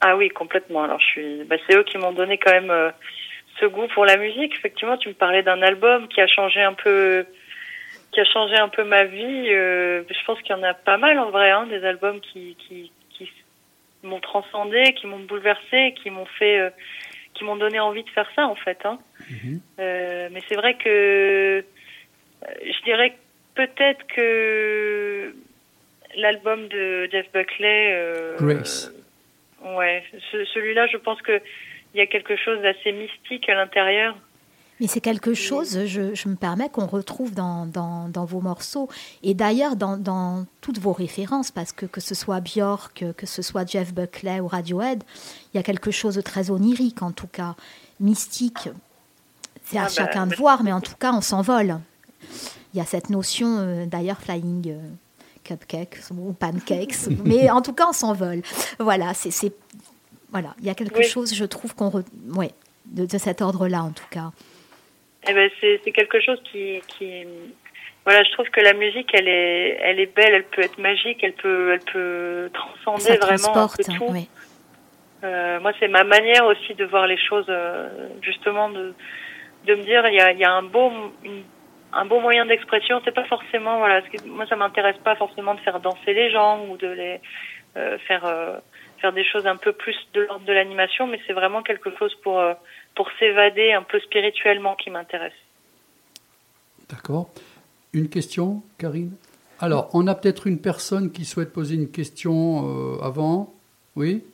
[0.00, 0.82] Ah oui, complètement.
[0.82, 1.44] Alors, je suis.
[1.44, 2.90] Bah, c'est eux qui m'ont donné quand même euh,
[3.60, 4.54] ce goût pour la musique.
[4.54, 7.24] Effectivement, tu me parlais d'un album qui a changé un peu,
[8.12, 9.48] qui a changé un peu ma vie.
[9.50, 12.56] Euh, je pense qu'il y en a pas mal en vrai, hein, des albums qui
[12.66, 13.30] qui, qui
[14.02, 16.70] m'ont transcendé, qui m'ont bouleversé, qui m'ont fait, euh,
[17.34, 18.78] qui m'ont donné envie de faire ça en fait.
[18.84, 18.98] Hein.
[19.78, 21.62] Euh, mais c'est vrai que euh,
[22.64, 23.14] je dirais
[23.54, 25.34] peut-être que
[26.16, 27.92] l'album de Jeff Buckley.
[27.92, 28.90] euh, Grace.
[29.62, 31.38] Ouais, ce- celui-là, je pense que
[31.94, 34.16] il y a quelque chose d'assez mystique à l'intérieur.
[34.80, 38.88] Mais c'est quelque chose, je, je me permets, qu'on retrouve dans, dans, dans vos morceaux.
[39.22, 43.42] Et d'ailleurs, dans, dans toutes vos références, parce que que ce soit Björk, que ce
[43.42, 45.04] soit Jeff Buckley ou Radiohead,
[45.52, 47.56] il y a quelque chose de très onirique, en tout cas,
[48.00, 48.70] mystique.
[49.64, 51.78] C'est à Ah bah, chacun de voir, mais en tout cas, on s'envole.
[52.72, 54.78] Il y a cette notion, euh, d'ailleurs, flying euh,
[55.44, 58.40] cupcakes ou pancakes, mais en tout cas, on s'envole.
[58.78, 59.52] Voilà, c'est-
[60.32, 61.04] voilà, il y a quelque Oui.
[61.04, 62.04] chose, je trouve qu'on, re-
[62.36, 62.50] ouais,
[62.86, 64.30] de, de cet ordre-là, en tout cas.
[65.28, 67.24] Eh ben, c'est quelque chose qui, qui,
[68.04, 71.22] voilà, je trouve que la musique, elle est, elle est belle, elle peut être magique,
[71.22, 74.06] elle peut, elle peut transcender Ça vraiment un peu tout.
[74.10, 74.28] oui.
[75.22, 78.94] Euh, moi, c'est ma manière aussi de voir les choses, euh, justement, de,
[79.66, 80.90] de me dire, il y a, il y a un beau,
[81.22, 81.42] une-
[81.92, 83.02] un beau moyen d'expression.
[83.04, 86.30] C'est pas forcément, voilà, ce que- moi, ça m'intéresse pas forcément de faire danser les
[86.30, 87.20] gens ou de les
[87.76, 88.24] euh, faire,
[89.00, 92.14] faire des choses un peu plus de l'ordre de l'animation, mais c'est vraiment quelque chose
[92.22, 92.54] pour, euh,
[92.94, 95.32] pour s'évader un peu spirituellement qui m'intéresse.
[96.88, 97.30] D'accord.
[97.92, 99.12] Une question, Karine?
[99.58, 103.52] Alors, on a peut-être une personne qui souhaite poser une question euh, avant.
[103.96, 104.24] Oui?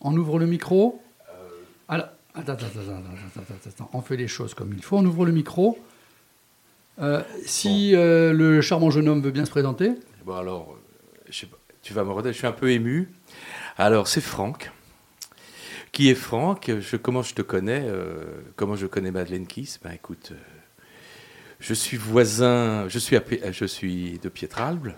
[0.00, 1.02] On ouvre le micro?
[1.88, 3.90] Alors, attends, attends, attends, attends, attends, attends, attends.
[3.92, 4.96] On fait les choses comme il faut.
[4.98, 5.78] On ouvre le micro.
[6.98, 9.92] Euh, si euh, le charmant jeune homme veut bien se présenter.
[10.24, 13.10] Bon, alors, euh, je sais pas, tu vas me redire, je suis un peu ému.
[13.76, 14.70] Alors, c'est Franck.
[15.92, 16.70] Qui est Franck?
[16.80, 18.24] Je, Comment je te connais euh,
[18.56, 19.78] Comment je connais Madeleine Kiss?
[19.82, 20.36] Ben écoute, euh,
[21.60, 24.92] je suis voisin, je suis, à Pi- je suis de Pietralbe.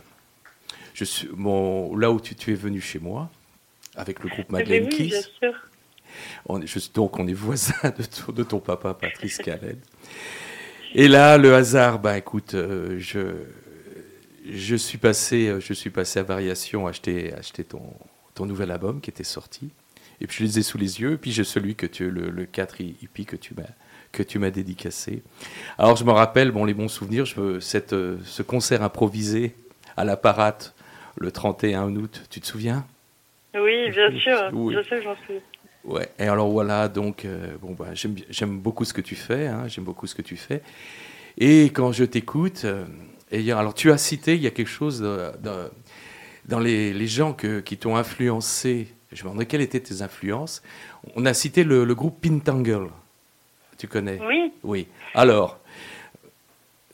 [0.95, 3.31] Je suis, mon, là où tu, tu es venu chez moi,
[3.95, 5.31] avec le groupe Madeleine oui, bien Kiss.
[5.41, 5.55] sûr.
[6.47, 9.79] On est- je- donc, on est voisins de ton, de ton papa, Patrice Khaled.
[10.95, 13.21] Et là, le hasard, bah écoute, euh, je,
[14.51, 17.93] je, suis passé, euh, je suis passé à Variation acheter, acheter ton,
[18.39, 19.71] ton nouvel album qui était sorti.
[20.21, 21.13] Et puis je les ai sous les yeux.
[21.13, 23.65] Et puis j'ai celui que tu, le, le 4 hippie que tu m'as
[24.11, 25.23] que tu m'as dédicacé.
[25.77, 29.55] Alors je me rappelle, bon, les bons souvenirs, je, cette, euh, ce concert improvisé
[29.99, 30.75] à la Parate
[31.19, 32.87] le 31 août, tu te souviens?
[33.55, 34.49] Oui, bien sûr.
[34.53, 34.75] Oui.
[34.75, 35.41] Je sais j'en suis.
[35.85, 36.09] Ouais.
[36.19, 39.85] Et alors voilà, donc euh, bon bah j'aime beaucoup ce que tu fais, hein, j'aime
[39.85, 40.63] beaucoup ce que tu fais.
[41.37, 42.85] Et quand je t'écoute, euh,
[43.33, 45.71] alors tu as cité, il y a quelque chose de- de-
[46.49, 48.89] dans les, les gens que- qui t'ont influencé.
[49.13, 50.63] Je me demandais quelles étaient tes influences.
[51.17, 52.89] On a cité le, le groupe Pintangle.
[53.79, 54.87] Tu connais Oui, oui.
[55.15, 55.59] Alors,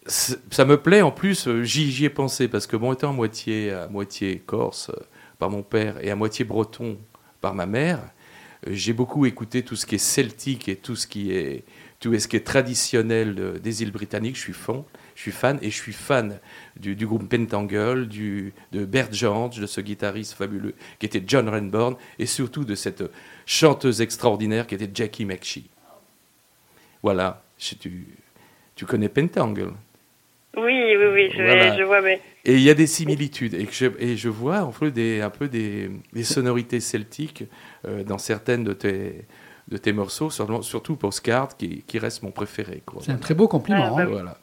[0.07, 3.71] ça me plaît en plus, euh, j'y ai pensé parce que bon, étant à moitié,
[3.73, 5.01] à moitié corse euh,
[5.39, 6.99] par mon père et à moitié breton
[7.41, 8.01] par ma mère,
[8.67, 11.65] euh, j'ai beaucoup écouté tout ce qui est celtique et tout ce qui est,
[12.01, 14.37] tout ce qui est traditionnel des îles britanniques.
[14.37, 14.83] Je suis fan,
[15.15, 16.41] je suis fan et je suis fan
[16.77, 21.49] du, du groupe Pentangle, du, de Bert George, de ce guitariste fabuleux qui était John
[21.49, 23.05] Renborn et surtout de cette
[23.47, 25.69] chanteuse extraordinaire qui était Jackie McShee.
[27.03, 28.07] Voilà, Je- tu,
[28.75, 29.73] tu connais Pentangle?
[30.57, 31.77] oui, oui, oui, je, Voilà.
[31.77, 33.55] je vois, mais Et il y a des similitudes.
[33.55, 37.45] Et, que je, et je vois en fait des, un peu des, des sonorités celtiques
[37.87, 39.25] euh, dans certaines de tes,
[39.69, 42.83] de tes morceaux, surtout, surtout Postcard, qui, qui reste mon préféré.
[43.01, 43.85] C'est un très beau compliment.
[43.87, 44.07] Ah, bah hein.
[44.07, 44.13] oui.
[44.13, 44.39] Voilà.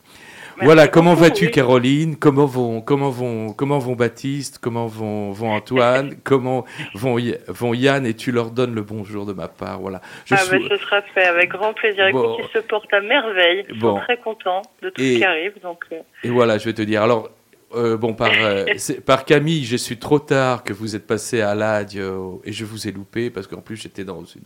[0.61, 1.51] Voilà, comment vas-tu oui.
[1.51, 2.15] Caroline?
[2.17, 4.59] Comment vont, comment vont, comment vont Baptiste?
[4.59, 6.15] Comment vont, vont Antoine?
[6.23, 8.05] Comment vont, vont Yann?
[8.05, 9.79] Et tu leur donnes le bonjour de ma part.
[9.79, 10.01] Voilà.
[10.25, 12.07] Je ah, sou- ben, ce sera fait avec grand plaisir.
[12.07, 12.37] Écoute, Bon.
[12.39, 13.65] ils se portent à merveille.
[13.69, 13.95] Ils Bon.
[13.97, 15.53] sont très contents de tout Et- ce qui arrive.
[15.63, 17.01] Donc, euh, Et voilà, je vais te dire.
[17.01, 17.29] Alors,
[17.73, 18.65] euh, bon, par, euh,
[19.05, 22.65] par Camille, je suis trop tard que vous êtes passé à l'ADIE euh, et je
[22.65, 24.41] vous ai loupé parce qu'en plus, j'étais dans une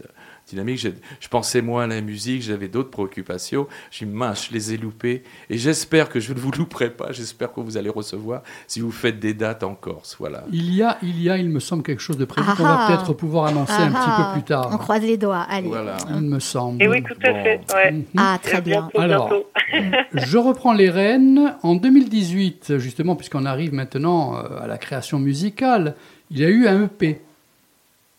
[0.48, 0.78] dynamique.
[0.80, 3.68] Je, je pensais moins à la musique, j'avais d'autres préoccupations.
[3.92, 5.24] J'ai dit, mince, je les ai loupés.
[5.50, 7.12] Et j'espère que je ne vous louperai pas.
[7.12, 10.16] J'espère que vous allez recevoir si vous faites des dates en Corse.
[10.20, 10.44] Voilà.
[10.52, 12.88] Il y a, il y a, il me semble, quelque chose de prévu qu'on Ah
[12.88, 14.70] va peut-être pouvoir annoncer un Ah, petit peu plus tard.
[14.72, 15.46] On croise les doigts.
[15.50, 15.68] Allez.
[15.68, 15.98] Voilà.
[16.10, 16.82] Il me semble.
[16.82, 17.44] Et oui, tout à Bon.
[17.44, 17.62] fait.
[17.74, 17.92] Ouais.
[17.92, 18.04] Mhm.
[18.18, 18.90] Ah, très bien.
[18.98, 19.34] Alors.
[20.14, 21.56] Je reprends les rênes.
[21.64, 25.96] En 2018, justement, puisqu'on arrive maintenant euh, à la création musicale,
[26.32, 27.20] il y a eu un EP.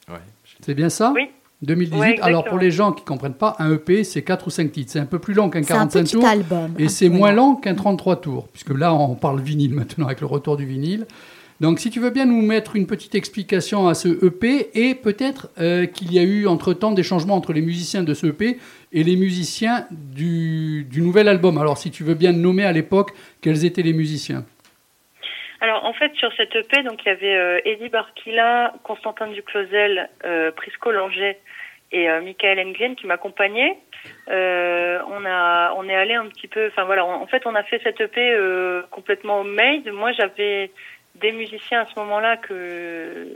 [0.08, 0.16] Ouais.
[0.60, 1.12] C'est bien ça?
[1.14, 1.28] Oui.
[1.62, 1.98] 2018.
[1.98, 4.72] Ouais, Alors, pour les gens qui ne comprennent pas, un EP, c'est 4 ou 5
[4.72, 4.92] titres.
[4.92, 6.26] C'est un peu plus long qu'un C'est un 45 petit tours.
[6.26, 6.74] album.
[6.78, 7.50] Et c'est moins long.
[7.52, 11.06] lent qu'un 33 tours, puisque là, on parle vinyle maintenant avec le retour du vinyle.
[11.58, 15.48] Donc, si tu veux bien nous mettre une petite explication à ce EP, et peut-être
[15.58, 18.58] euh, qu'il y a eu entre-temps des changements entre les musiciens de ce EP
[18.92, 21.56] et les musiciens du, du nouvel album.
[21.56, 24.44] Alors, si tu veux bien nommer à l'époque quels étaient les musiciens.
[25.60, 30.10] Alors, en fait, sur cette EP, donc il y avait euh, Eddie Barkila, Constantin Duclosel,
[30.24, 31.38] euh, Prisco Langer
[31.92, 33.78] et euh, Michael Engren qui m'accompagnaient.
[34.28, 37.62] Euh, on a, on est allé un petit peu, enfin voilà, en fait, on a
[37.62, 39.88] fait cette EP euh, complètement made.
[39.88, 40.70] Moi, j'avais
[41.14, 43.26] des musiciens à ce moment-là que,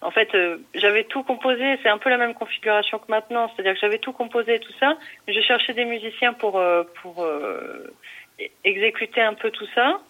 [0.00, 1.78] en fait, euh, j'avais tout composé.
[1.82, 4.74] C'est un peu la même configuration que maintenant, c'est-à-dire que j'avais tout composé et tout
[4.78, 4.96] ça.
[5.26, 7.94] Je cherchais des musiciens pour, euh, pour euh,
[8.64, 10.00] exécuter un peu tout ça.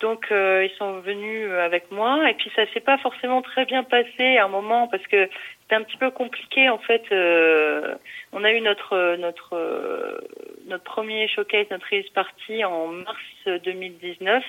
[0.00, 3.64] Donc euh, ils sont venus euh, avec moi et puis ça s'est pas forcément très
[3.64, 5.26] bien passé à un moment parce que
[5.62, 7.02] c'était un petit peu compliqué en fait.
[7.12, 7.94] euh,
[8.32, 10.18] on a eu notre euh, notre euh,
[10.66, 14.44] notre premier showcase, notre release party en mars 2019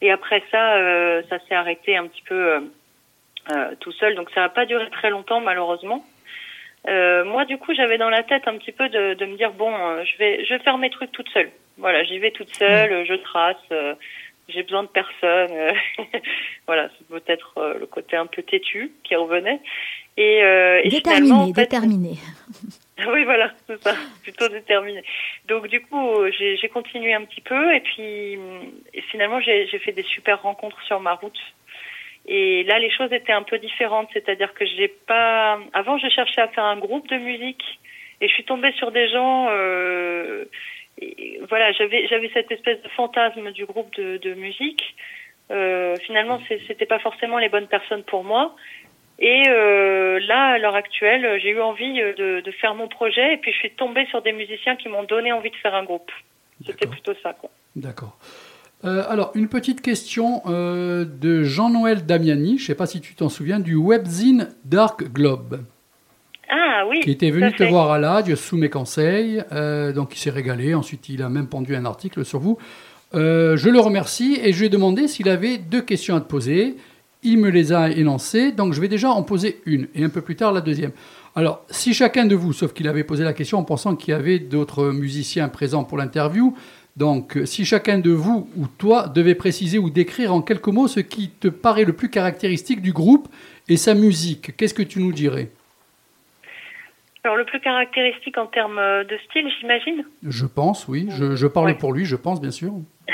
[0.00, 2.68] et après ça euh, ça s'est arrêté un petit peu
[3.78, 6.04] tout seul donc ça n'a pas duré très longtemps malheureusement.
[6.88, 9.52] Euh, moi, du coup, j'avais dans la tête un petit peu de, de me dire
[9.52, 9.72] bon,
[10.04, 11.50] je vais, je vais faire mes trucs toute seule.
[11.78, 13.56] Voilà, j'y vais toute seule, euh, je trace.
[14.48, 15.50] J'ai besoin de personne.
[15.50, 15.72] euh,
[16.66, 19.60] voilà, c'est peut-être euh, le côté un peu têtu qui revenait.
[20.16, 22.14] Et, euh, et finalement, Déterminé, en fait, déterminé.
[23.12, 25.02] oui, voilà, c'est ça, plutôt déterminé.
[25.48, 28.38] Donc du coup, j'ai continué un petit peu et puis
[28.94, 31.38] et finalement, j'ai j'ai fait des super rencontres sur ma route.
[32.28, 35.58] Et là, les choses étaient un peu différentes, c'est-à-dire que j'ai pas.
[35.72, 37.62] Avant, je cherchais à faire un groupe de musique
[38.20, 39.48] et je suis tombée sur des gens.
[39.50, 40.46] euh,
[40.98, 44.82] et voilà, j'avais j'avais cette espèce de fantasme du groupe de, de musique.
[45.50, 48.56] Euh, finalement, c'était pas forcément les bonnes personnes pour moi.
[49.18, 53.34] Et euh, là, à l'heure actuelle, j'ai eu envie euh, de, de faire mon projet
[53.34, 55.84] et puis je suis tombée sur des musiciens qui m'ont donné envie de faire un
[55.84, 56.10] groupe.
[56.64, 57.50] C'était plutôt ça, quoi.
[57.76, 58.18] D'accord.
[58.84, 63.28] Euh, alors, une petite question de Jean-Noël Damiani, je ne sais pas si tu t'en
[63.28, 65.60] souviens, du webzine Dark Globe,
[66.48, 67.00] Ah oui.
[67.00, 69.42] qui était venu te voir à l'âge sous mes conseils.
[69.52, 70.74] euh, donc, il s'est régalé.
[70.74, 72.58] Ensuite, il a même pondu un article sur vous.
[73.14, 76.28] Euh, je le remercie et je lui ai demandé s'il avait deux questions à te
[76.28, 76.76] poser.
[77.22, 80.20] Il me les a énoncées, donc je vais déjà en poser une et un peu
[80.20, 80.92] plus tard la deuxième.
[81.34, 84.14] Alors, si chacun de vous, sauf qu'il avait posé la question en pensant qu'il y
[84.14, 86.54] avait d'autres musiciens présents pour l'interview,
[86.96, 90.88] donc euh, si chacun de vous ou toi devait préciser ou décrire en quelques mots
[90.88, 93.28] ce qui te paraît le plus caractéristique du groupe
[93.68, 95.50] et sa musique, qu'est-ce que tu nous dirais?
[97.26, 100.04] Alors le plus caractéristique en termes euh, de style, j'imagine?
[100.22, 101.08] Je pense, oui.
[101.10, 101.74] Je, je parle Ouais.
[101.74, 102.70] pour lui, je pense, bien sûr.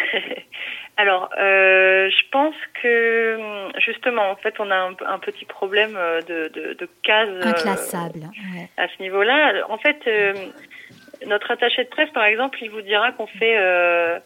[0.98, 5.94] Alors, euh, je pense que hum, justement, en fait, on a un, un petit problème
[5.96, 8.20] euh, de, de, de cases euh, Inclassable.
[8.54, 8.68] ouais.
[8.76, 9.64] à ce niveau-là.
[9.70, 10.34] En fait, euh,
[11.26, 14.18] notre attaché de presse, par exemple, il vous dira qu'on fait euh,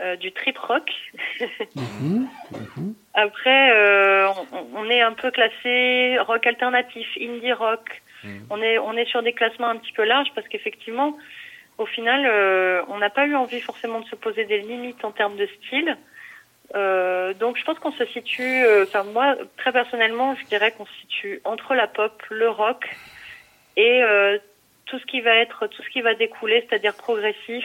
[0.00, 0.90] euh, du trip rock.
[1.76, 2.94] Mhm.
[3.14, 8.02] Après, euh, on, on est un peu classé rock alternatif, indie rock.
[8.50, 11.16] On est on est sur des classements un petit peu larges parce qu'effectivement,
[11.78, 15.12] au final, euh, on n'a pas eu envie forcément de se poser des limites en
[15.12, 15.96] termes de style.
[16.74, 18.42] Euh, donc, je pense qu'on se situe.
[18.64, 22.84] euh, Enfin, moi, très personnellement, je dirais qu'on se situe entre la pop, le rock
[23.76, 24.38] et euh,
[24.86, 27.64] tout ce qui va être tout ce qui va découler, c'est-à-dire progressif,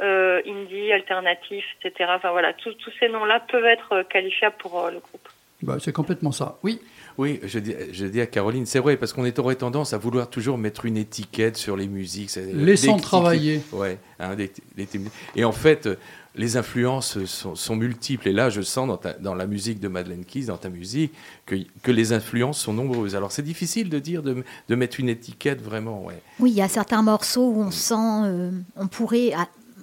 [0.00, 2.10] euh, indie, alternatif, etc.
[2.14, 5.28] Enfin voilà, tous ces noms-là peuvent être qualifiables pour euh, le groupe.
[5.62, 6.58] Bah, c'est complètement ça.
[6.64, 6.80] Oui.
[7.18, 9.98] Oui, je dis, je dis à Caroline, c'est vrai, parce qu'on est- aurait tendance à
[9.98, 12.30] vouloir toujours mettre une étiquette sur les musiques.
[12.30, 13.60] c'est- Laissons travailler.
[13.72, 14.88] Ouais, hein, des- des-
[15.36, 15.96] et en fait, euh,
[16.34, 18.28] les influences sont, sont multiples.
[18.28, 21.12] Et là, je sens dans, ta- dans la musique de Madeleine Keys, dans ta musique,
[21.44, 23.14] que, que les influences sont nombreuses.
[23.14, 26.02] Alors, c'est difficile de dire, de, de mettre une étiquette vraiment.
[26.04, 26.22] Ouais.
[26.40, 27.94] Oui, il y a certains morceaux où on sent,
[28.24, 29.32] euh, on pourrait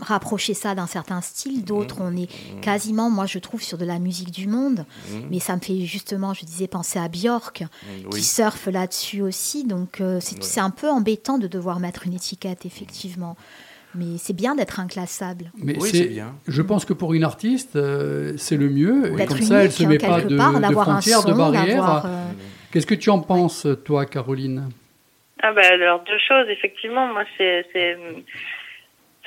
[0.02, 2.30] rapprocher ça d'un certain style, d'autres on est
[2.62, 4.86] quasiment, moi je trouve, sur de la musique du monde,
[5.30, 7.64] mais ça me fait justement, je disais, penser à Björk,
[8.12, 10.64] qui surfe là-dessus aussi, donc euh, c'est Ouais.
[10.64, 13.36] un peu embêtant de devoir mettre une étiquette, effectivement.
[13.95, 15.52] Mais c'est bien d'être inclassable.
[15.58, 16.36] Mais Oui, c'est, bien.
[16.47, 19.20] je pense que pour une artiste, euh, c'est le mieux.
[19.20, 21.22] Et comme ça, elle se hein, met pas quelque de, part, de d'avoir un frontières,
[21.22, 22.06] son, de barrières.
[22.06, 22.26] euh,
[22.72, 24.70] Qu'est-ce que tu en penses, toi, Caroline?
[25.41, 27.66] Ah bah alors deux choses effectivement moi c'est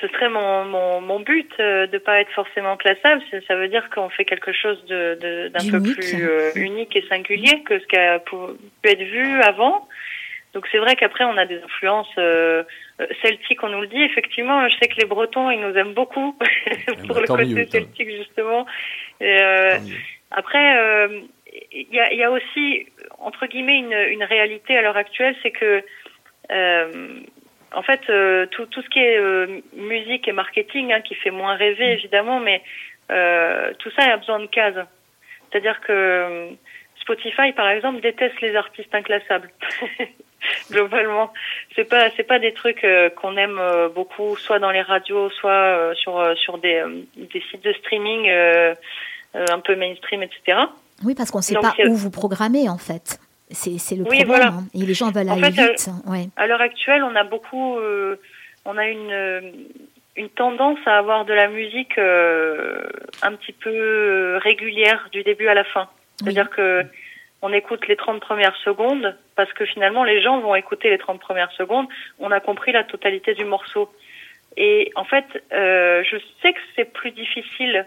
[0.03, 3.21] ce serait mon mon, mon but euh, de pas être forcément classable.
[3.47, 7.03] Ça veut dire qu'on fait quelque chose de de- d'un peu plus euh, unique et
[7.07, 8.35] singulier que ce qui a pu,
[8.81, 9.87] pu être vu avant.
[10.53, 12.63] Donc c'est vrai qu'après on a des influences euh,
[13.21, 14.03] celtiques on nous le dit.
[14.03, 16.33] Effectivement je sais que les Bretons ils nous aiment beaucoup
[17.07, 18.65] pour bah, le tant côté mieux, celtique justement.
[19.21, 19.77] Et, euh,
[20.35, 21.21] après, euh,
[21.71, 22.87] il y, a, il y a aussi,
[23.19, 25.83] entre guillemets, une, une réalité à l'heure actuelle, c'est que,
[26.51, 27.19] euh,
[27.73, 31.31] en fait, euh, tout, tout ce qui est euh, musique et marketing, hein, qui fait
[31.31, 32.61] moins rêver, évidemment, mais
[33.11, 34.85] euh, tout ça a besoin de cases.
[35.51, 36.49] C'est-à-dire que euh,
[37.01, 39.51] Spotify, par exemple, déteste les artistes inclassables.
[40.71, 41.31] Globalement,
[41.75, 45.29] c'est pas c'est pas des trucs euh, qu'on aime euh, beaucoup, soit dans les radios,
[45.29, 48.75] soit euh, sur euh, sur des euh, des sites de streaming euh,
[49.35, 50.59] euh, un peu mainstream, etc.
[51.05, 53.19] Oui, parce qu'on ne sait Donc, pas où vous programmez, en fait.
[53.53, 54.27] C'est c'est le Oui, problème.
[54.27, 54.45] voilà.
[54.47, 54.63] hein.
[54.73, 55.89] Et les gens veulent En aller fait, euh, vite.
[56.05, 56.27] Ouais.
[56.35, 58.19] À l'heure actuelle, on a beaucoup, euh,
[58.65, 59.41] on a une euh,
[60.15, 62.81] une tendance à avoir de la musique euh,
[63.23, 65.87] un petit peu euh, régulière du début à la fin.
[66.19, 66.83] C'est-à-dire que
[67.41, 71.19] on écoute les 30 premières secondes parce que finalement les gens vont écouter les 30
[71.19, 71.87] premières secondes.
[72.19, 73.89] On a compris la totalité du morceau.
[74.55, 77.85] Et en fait, euh, je sais que c'est plus difficile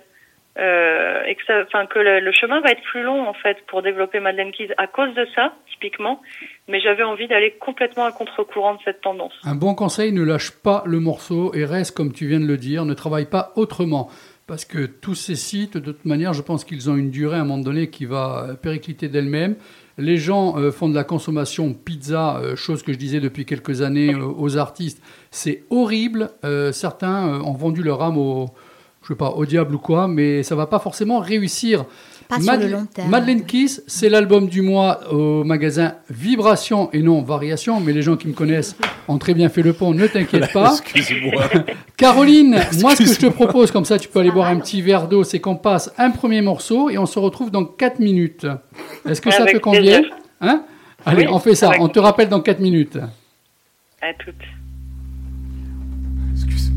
[0.59, 4.21] euh, et que, ça, que le, chemin va être plus long en fait pour développer
[4.21, 6.23] Madeleine Keys à cause de ça typiquement.
[6.69, 9.35] Mais j'avais envie d'aller complètement à contre-courant de cette tendance.
[9.45, 12.57] Un bon conseil, ne lâche pas le morceau et reste comme tu viens de le
[12.57, 14.09] dire, ne travaille pas autrement.
[14.47, 17.41] Parce que tous ces sites, de toute manière, je pense qu'ils ont une durée à
[17.41, 19.57] un moment donné qui va euh, péricliter d'elle-même.
[19.99, 23.83] Les gens euh, font de la consommation pizza, euh, chose que je disais depuis quelques
[23.83, 25.03] années aux artistes.
[25.33, 26.31] C'est horrible.
[26.73, 28.47] Certains ont vendu leur âme au,
[29.07, 31.85] je sais pas, au diable ou quoi, mais ça va pas forcément réussir.
[32.29, 33.09] Pas sur le Madele- long terme.
[33.09, 38.17] Madeleine Kiss, c'est l'album du mois au magasin Vibration et non Variation, mais les gens
[38.17, 38.75] qui me connaissent
[39.07, 40.73] ont très bien fait le pont, ne t'inquiète pas.
[40.73, 41.45] Excuse-moi.
[41.97, 44.83] Caroline, moi ce que je te propose, comme ça tu peux aller boire un petit
[44.83, 48.45] verre d'eau, c'est qu'on passe un premier morceau et on se retrouve dans 4 minutes.
[49.09, 50.03] Est-ce que ça te convient?
[50.41, 50.65] Hein?
[51.05, 52.99] Allez, Oui, on fait ça, avec on te rappelle dans 4 minutes.
[54.03, 54.35] À toutes.
[56.35, 56.73] Excuse.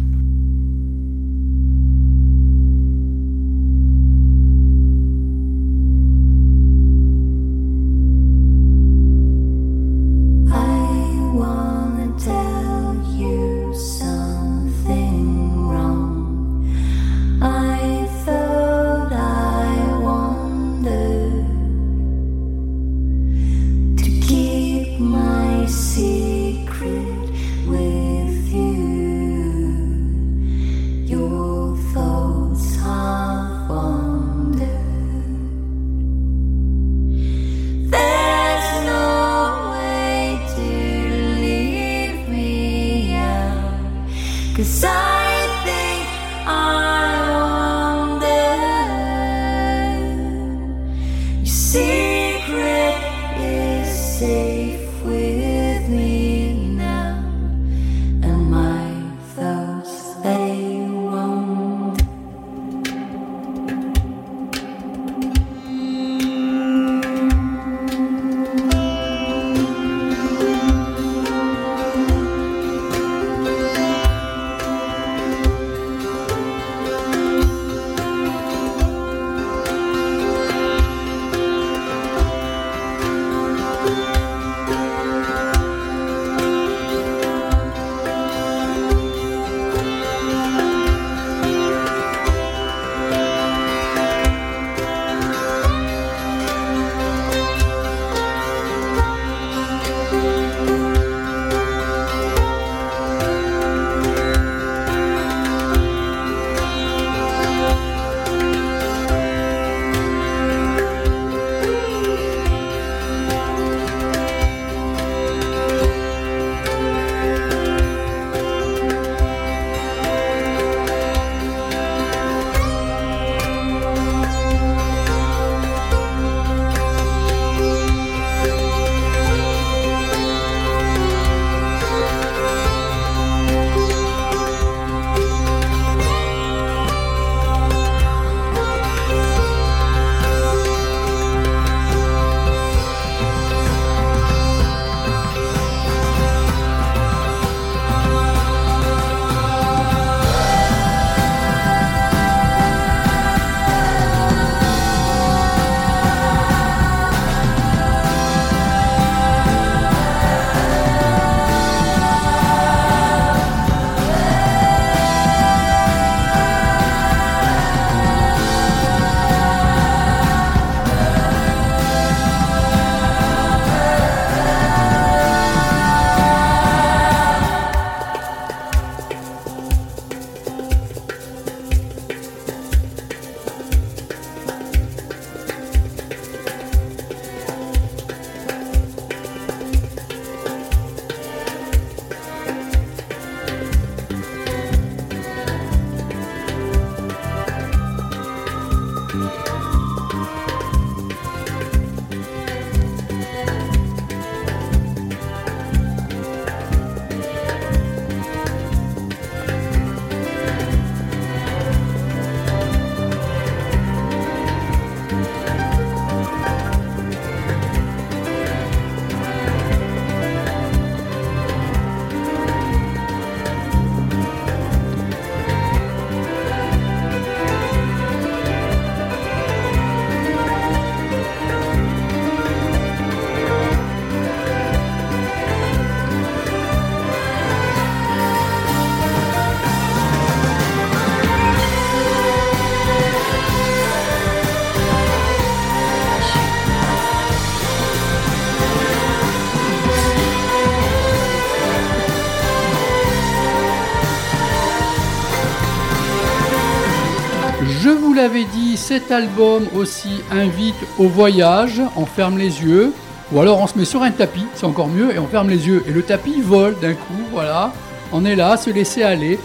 [258.90, 261.80] Cet album aussi invite au voyage.
[261.96, 262.92] On ferme les yeux.
[263.32, 265.68] Ou alors on se met sur un tapis, c'est encore mieux, et on ferme les
[265.68, 265.84] yeux.
[265.88, 267.72] Et le tapis vole d'un coup, voilà.
[268.12, 269.38] On est là, se laisser aller.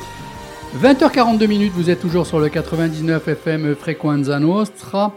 [0.83, 5.15] 20h42 minutes, vous êtes toujours sur le 99 FM Frequenza Nostra.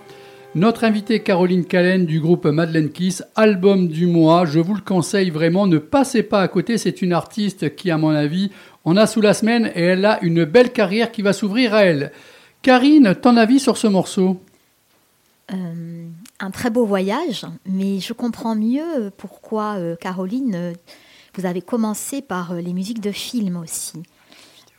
[0.55, 4.43] Notre invitée Caroline Callen du groupe Madeleine Kiss, album du mois.
[4.43, 6.77] Je vous le conseille vraiment, ne passez pas à côté.
[6.77, 8.51] C'est une artiste qui, à mon avis,
[8.83, 11.85] on a sous la semaine et elle a une belle carrière qui va s'ouvrir à
[11.85, 12.11] elle.
[12.61, 14.41] Karine, ton avis sur ce morceau?
[15.53, 16.07] Euh,
[16.39, 20.73] un très beau voyage, mais je comprends mieux pourquoi, euh, Caroline, euh,
[21.35, 24.03] vous avez commencé par les musiques de films aussi.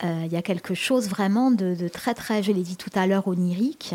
[0.01, 3.27] Il y a quelque chose vraiment de, très, très, je l'ai dit tout à l'heure,
[3.27, 3.93] onirique.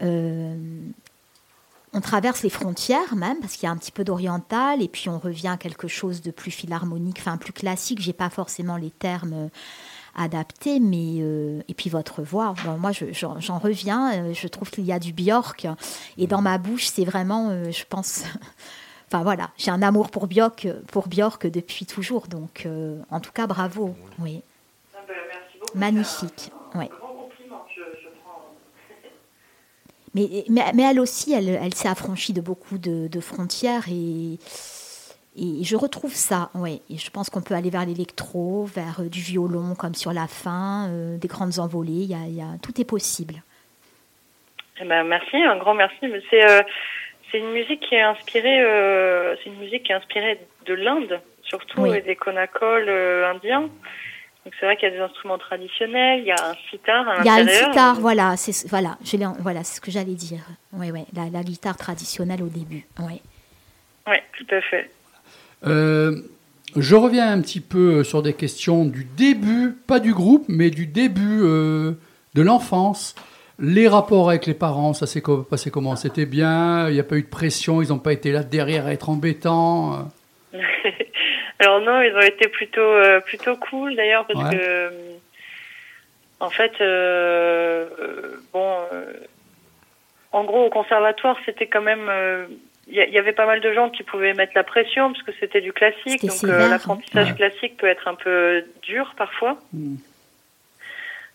[0.00, 5.08] On traverse les frontières même, parce qu'il y a un petit peu d'oriental, et puis
[5.08, 8.00] on revient à quelque chose de plus philharmonique, enfin plus classique.
[8.00, 9.50] J'ai pas forcément les termes
[10.18, 12.54] adaptés, mais euh, et puis votre voix.
[12.64, 14.12] Bon, moi, je- j'en reviens.
[14.12, 15.66] euh, je trouve qu'il y a du Björk,
[16.18, 18.24] et dans ma bouche, c'est vraiment, euh, je pense.
[19.10, 23.32] Enfin voilà, j'ai un amour pour Björk, pour Björk depuis toujours, donc euh, en tout
[23.32, 24.42] cas bravo, oui,
[25.74, 26.90] magnifique, ouais.
[30.14, 34.38] Mais, mais, mais elle aussi, elle, elle s'est affranchie de beaucoup de, de frontières et,
[35.60, 36.80] et je retrouve ça, oui.
[36.90, 40.26] Et je pense qu'on peut aller vers l'électro, vers euh, du violon comme sur la
[40.26, 43.34] fin, euh, des grandes envolées, y a, y a- tout est possible.
[44.80, 45.98] Eh ben, merci, un grand merci.
[46.30, 46.62] C'est euh,
[47.34, 51.82] une musique qui est inspirée, euh, c'est une musique qui est inspirée de l'Inde, surtout
[51.82, 51.96] Oui.
[51.96, 53.62] et des konakols euh, indiens.
[54.44, 57.16] Donc c'est vrai qu'il y a des instruments traditionnels, il y a un sitar à
[57.20, 57.68] Il y a l'intérieur.
[57.70, 60.40] guitare, voilà, c'est voilà, je voilà, c'est ce que j'allais dire.
[60.72, 62.86] Oui, oui, la, la guitare traditionnelle au début.
[63.00, 63.20] Oui.
[64.06, 64.90] Oui, tout à fait.
[65.66, 66.22] Euh,
[66.76, 70.86] je reviens un petit peu sur des questions du début, pas du groupe, mais du
[70.86, 71.92] début euh,
[72.34, 73.14] de l'enfance.
[73.58, 77.16] Les rapports avec les parents, ça s'est passé comment C'était bien Il n'y a pas
[77.16, 80.08] eu de pression Ils n'ont pas été là derrière à être embêtants
[81.60, 84.56] Alors non, ils ont été plutôt euh, plutôt cool d'ailleurs parce Ouais.
[84.56, 84.90] que euh,
[86.38, 89.12] en fait euh, euh, bon euh,
[90.30, 92.46] en gros au conservatoire c'était quand même euh,
[92.90, 95.60] il y, avait pas mal de gens qui pouvaient mettre la pression parce que c'était
[95.60, 97.36] du classique donc euh, l'apprentissage ouais.
[97.36, 99.58] classique peut être un peu dur parfois.
[99.72, 99.96] Mm.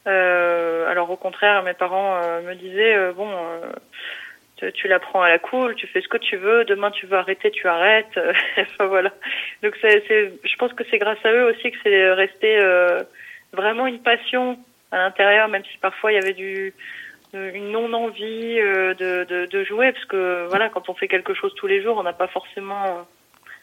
[0.07, 3.71] Euh, alors au contraire mes parents euh, me disaient euh, bon euh,
[4.57, 7.17] tu, tu l'apprends à la cool, tu fais ce que tu veux, demain tu veux
[7.17, 8.19] arrêter, tu arrêtes.
[8.57, 9.11] enfin voilà.
[9.61, 13.03] Donc c'est, c'est, je pense que c'est grâce à eux aussi que c'est resté euh,
[13.53, 14.57] vraiment une passion
[14.91, 16.73] à l'intérieur, même si parfois il y avait du
[17.33, 21.51] une non-envie euh, de, de, de jouer, parce que voilà, quand on fait quelque chose
[21.55, 23.05] tous les jours, on n'a pas forcément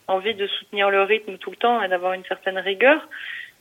[0.09, 3.01] envie de soutenir le rythme tout le temps et d'avoir une certaine rigueur.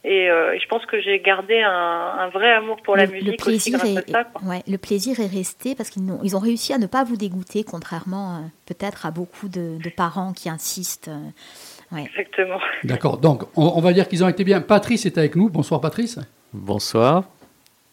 [0.05, 3.11] Et, euh, et je pense que j'ai gardé un, un vrai amour pour la le,
[3.11, 4.23] musique le plaisir aussi grâce est, à ça.
[4.23, 4.41] quoi.
[4.49, 7.17] ouais, le plaisir est resté parce qu'ils n'ont- ils ont réussi à ne pas vous
[7.17, 11.09] dégoûter, contrairement euh, peut-être à beaucoup de, de parents qui insistent.
[11.09, 12.05] euh, ouais.
[12.05, 12.61] Exactement.
[12.85, 14.61] D'accord, donc on, on va dire qu'ils ont été bien.
[14.61, 15.49] Patrice est avec nous.
[15.49, 16.17] Bonsoir Patrice.
[16.53, 17.25] Bonsoir.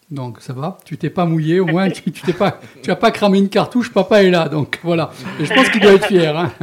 [0.09, 2.95] Donc ça va, tu t'es pas mouillé, au moins tu tu t'es pas, tu as
[2.95, 5.11] pas cramé une cartouche, papa est là, donc voilà.
[5.37, 6.37] Et je pense qu'il doit être fier.
[6.37, 6.53] hein.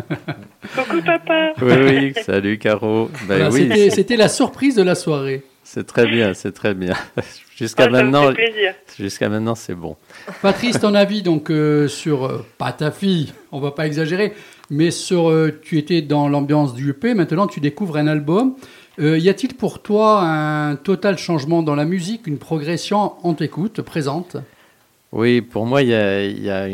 [0.74, 1.72] Coucou papa Oui,
[2.14, 3.10] oui, salut Caro.
[3.28, 5.42] Ben Voilà, oui, c'était- C'était la surprise de la soirée.
[5.62, 6.94] c'est très bien, c'est très bien.
[7.56, 8.32] Jusqu'à Ah, maintenant,
[8.98, 9.96] jusqu'à maintenant, c'est bon.
[10.42, 14.32] Patrice, ton avis donc euh, sur euh, pas ta fille, on va pas exagérer,
[14.70, 18.54] mais sur euh, tu étais dans l'ambiance du EP, maintenant tu découvres un album.
[19.00, 23.82] Euh, y a-t-il pour toi un total changement dans la musique, une progression On t'écoute,
[23.82, 24.36] présente?
[25.12, 26.66] Oui, pour moi, il y a,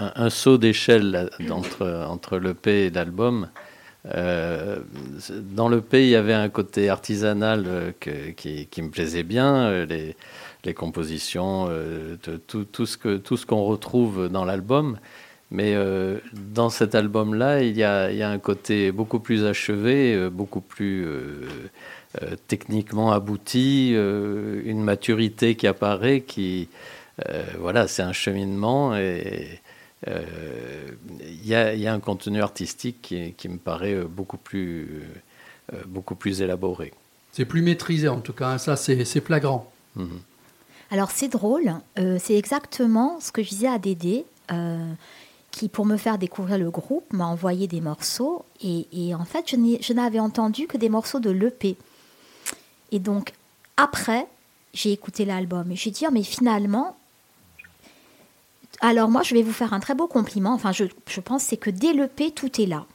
[0.00, 3.48] un, saut d'échelle entre, entre l'EP et l'album.
[4.06, 4.80] Euh,
[5.30, 7.92] dans l'EP, il y avait un côté artisanal euh,
[8.32, 10.14] qui, me plaisait bien, euh,
[10.64, 11.68] les, compositions,
[12.46, 14.98] tout, tout ce qu'on retrouve dans l'album.
[15.54, 19.44] Mais euh, dans cet album-là, il, y a- il y a un côté beaucoup plus
[19.44, 21.46] achevé, euh, beaucoup plus euh,
[22.22, 26.68] euh, techniquement abouti, euh, une maturité qui apparaît, qui,
[27.28, 29.60] euh, voilà, c'est un cheminement et
[30.08, 30.22] euh,
[31.20, 35.02] il y, a, il y a un contenu artistique qui, qui me paraît beaucoup plus,
[35.74, 36.92] euh, beaucoup plus élaboré.
[37.32, 39.70] C'est plus maîtrisé en tout cas, hein, ça c'est flagrant.
[39.96, 40.20] Mhm.
[40.90, 44.92] Alors c'est drôle, euh, c'est exactement ce que je disais à Dédé, euh,
[45.52, 49.48] qui pour me faire découvrir le groupe m'a envoyé des morceaux et, et en fait
[49.50, 51.76] je n'avais entendu que des morceaux de l'EP.
[52.90, 53.32] Et donc
[53.76, 54.26] après
[54.74, 56.96] j'ai écouté l'album et j'ai dit oh, mais finalement
[58.80, 61.58] alors moi je vais vous faire un très beau compliment, enfin je, je pense c'est
[61.58, 62.86] que dès l'EP tout est là.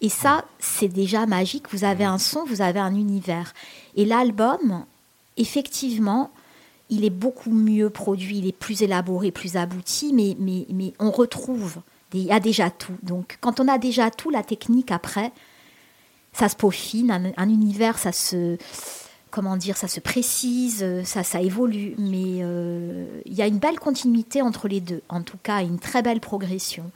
[0.00, 1.72] Et ça, c'est déjà magique.
[1.72, 3.54] Vous avez un son, vous avez un univers.
[3.96, 4.84] Et l'album,
[5.38, 6.30] effectivement,
[6.90, 11.10] il est beaucoup mieux produit, il est plus élaboré, plus abouti, mais, mais, mais on
[11.10, 11.80] retrouve,
[12.10, 12.96] des- il y a déjà tout.
[13.02, 15.32] Donc quand on a déjà tout, la technique après,
[16.32, 18.56] ça se peaufine, un, un univers, ça se,
[19.30, 23.78] comment dire, ça se précise, ça, ça évolue, mais euh, il y a une belle
[23.78, 26.90] continuité entre les deux, en tout cas une très belle progression.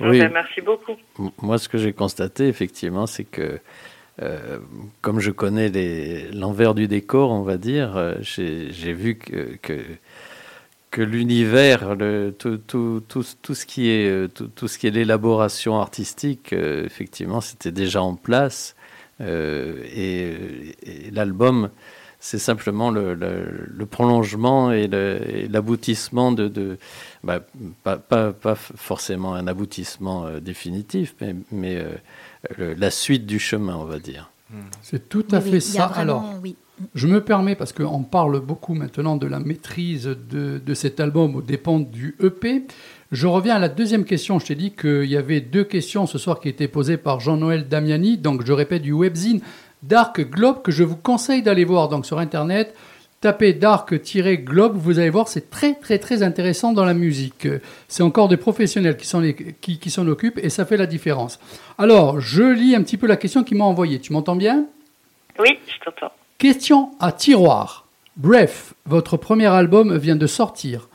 [0.00, 0.18] Oui.
[0.18, 0.92] Ben, merci beaucoup.
[1.40, 3.60] Moi, ce que j'ai constaté, effectivement, c'est que,
[4.22, 4.58] euh,
[5.00, 5.70] comme je connais
[6.32, 11.96] l'envers du décor, on va dire, euh, j'ai vu que, l'univers,
[12.38, 12.62] tout,
[13.22, 18.76] ce qui est, l'élaboration artistique, euh, effectivement, c'était déjà en place.
[19.20, 20.34] Et
[21.12, 21.70] l'album,
[22.18, 24.88] c'est simplement le, prolongement et
[25.48, 26.78] l'aboutissement de,
[27.24, 27.40] bah,
[27.82, 31.14] pas, forcément un aboutissement définitif,
[31.50, 31.84] mais,
[32.56, 34.30] le- la suite du chemin, on va dire.
[34.82, 35.86] C'est tout à Oui, fait oui, ça.
[35.86, 36.56] vraiment- Alors, oui.
[36.94, 41.36] Je me permets, parce qu'on parle beaucoup maintenant de la maîtrise de, de cet album
[41.36, 42.64] aux dépens du EP.
[43.12, 44.38] Je reviens à la deuxième question.
[44.40, 47.68] Je t'ai dit qu'il y avait deux questions ce soir qui étaient posées par Jean-Noël
[47.68, 48.18] Damiani.
[48.18, 49.40] Donc, je répète, du webzine
[49.84, 52.74] Dark Globe que je vous conseille d'aller voir donc, sur Internet.
[53.22, 57.46] Tapez Dark-Globe, vous allez voir, c'est très très très intéressant dans la musique.
[57.86, 60.86] C'est encore des professionnels qui s'en les- qui, qui s'en occupent et ça fait la
[60.86, 61.38] différence.
[61.78, 64.00] Alors, je lis un petit peu la question qu'il m'a envoyée.
[64.00, 64.66] Tu m'entends bien?
[65.38, 66.12] Oui, je t'entends.
[66.38, 67.86] Question à tiroir.
[68.16, 70.88] Bref, votre premier album vient de sortir.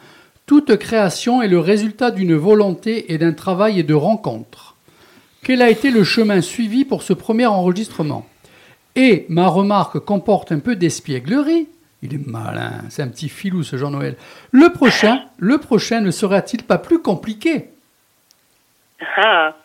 [0.46, 4.76] Toute création est le résultat d'une volonté et d'un travail et de rencontres.
[5.44, 8.26] Quel a été le chemin suivi pour ce premier enregistrement?
[8.98, 11.70] Et ma remarque comporte un peu d'espièglerie.
[12.04, 14.16] Il est malin, c'est un petit filou ce Jean-Noël.
[14.52, 17.70] Le prochain, le prochain ne sera-t-il pas plus compliqué?
[19.16, 19.56] Ah.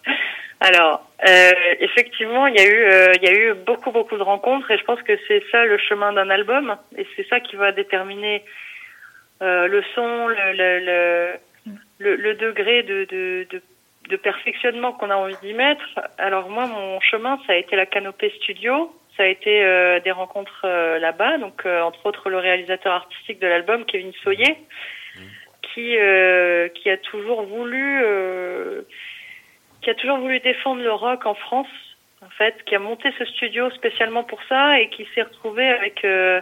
[0.60, 4.70] Alors, euh, effectivement, il y a eu, euh, y a eu beaucoup, beaucoup de rencontres,
[4.70, 7.72] et je pense que c'est ça le chemin d'un album, et c'est ça qui va
[7.72, 8.44] déterminer
[9.42, 11.38] euh, le son, le,
[11.98, 13.62] le, le degré de, de, de,
[14.08, 15.84] de perfectionnement qu'on a envie d'y mettre.
[16.16, 20.10] Alors moi, mon chemin, ça a été la Canopée Studio, ça a été euh, des
[20.10, 24.56] rencontres euh, là-bas, donc euh, entre autres le réalisateur artistique de l'album, Kevin Soyer,
[25.62, 28.82] qui euh, qui a toujours voulu euh,
[29.82, 31.68] qui a toujours voulu défendre le rock en France,
[32.24, 36.04] en fait, qui a monté ce studio spécialement pour ça et qui s'est retrouvé avec
[36.04, 36.40] euh,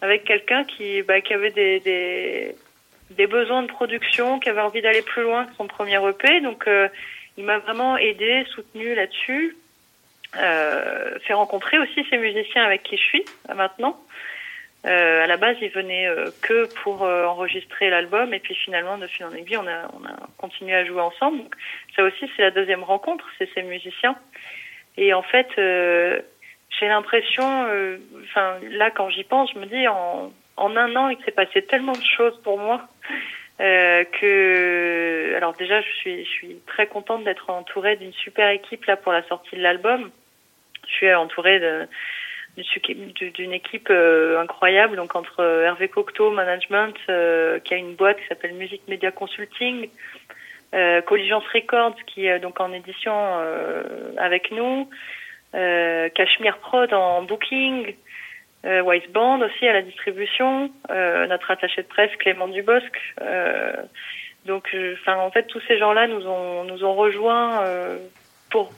[0.00, 2.54] avec quelqu'un qui bah, qui avait des, des
[3.10, 6.68] des besoins de production, qui avait envie d'aller plus loin que son premier EP, donc
[6.68, 6.88] euh,
[7.36, 9.56] il m'a vraiment aidé, soutenu là-dessus,
[10.36, 14.00] euh, fait rencontrer aussi ces musiciens avec qui je suis euh, maintenant.
[14.86, 18.96] Euh, à la base, ils venaient euh, que pour euh, enregistrer l'album, et puis finalement,
[18.96, 21.38] de fil en aiguille, on a, on a continué à jouer ensemble.
[21.38, 21.54] Donc,
[21.94, 24.16] ça aussi, c'est la deuxième rencontre, c'est ces musiciens.
[24.96, 26.20] Et en fait, euh,
[26.78, 27.44] j'ai l'impression,
[28.24, 31.62] enfin là, quand j'y pense, je me dis, en, en un an, il s'est passé
[31.62, 32.88] tellement de choses pour moi
[33.60, 38.86] euh, que, alors déjà, je suis, je suis très contente d'être entourée d'une super équipe
[38.86, 40.10] là pour la sortie de l'album.
[40.90, 41.88] Je suis entourée de
[43.36, 48.18] d'une équipe euh, incroyable, donc entre euh, Hervé Cocteau Management, euh, qui a une boîte
[48.18, 49.88] qui s'appelle Music Media Consulting,
[50.74, 53.14] euh, Colligence Records, qui est donc en édition
[54.16, 54.88] avec nous,
[55.52, 57.94] Cashmere Prod en booking,
[58.64, 62.92] Wise Band aussi à la distribution, notre attaché de presse Clément Dubosc.
[64.46, 64.76] Donc,
[65.06, 67.64] en fait, tous ces gens-là nous ont nous ont rejoints
[68.50, 68.70] pour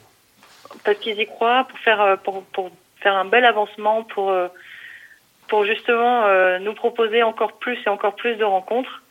[0.83, 2.71] parce qu'ils y croient, pour faire euh, pour pour
[3.01, 4.47] faire un bel avancement, pour euh,
[5.47, 9.03] pour justement euh, nous proposer encore plus et encore plus de rencontres.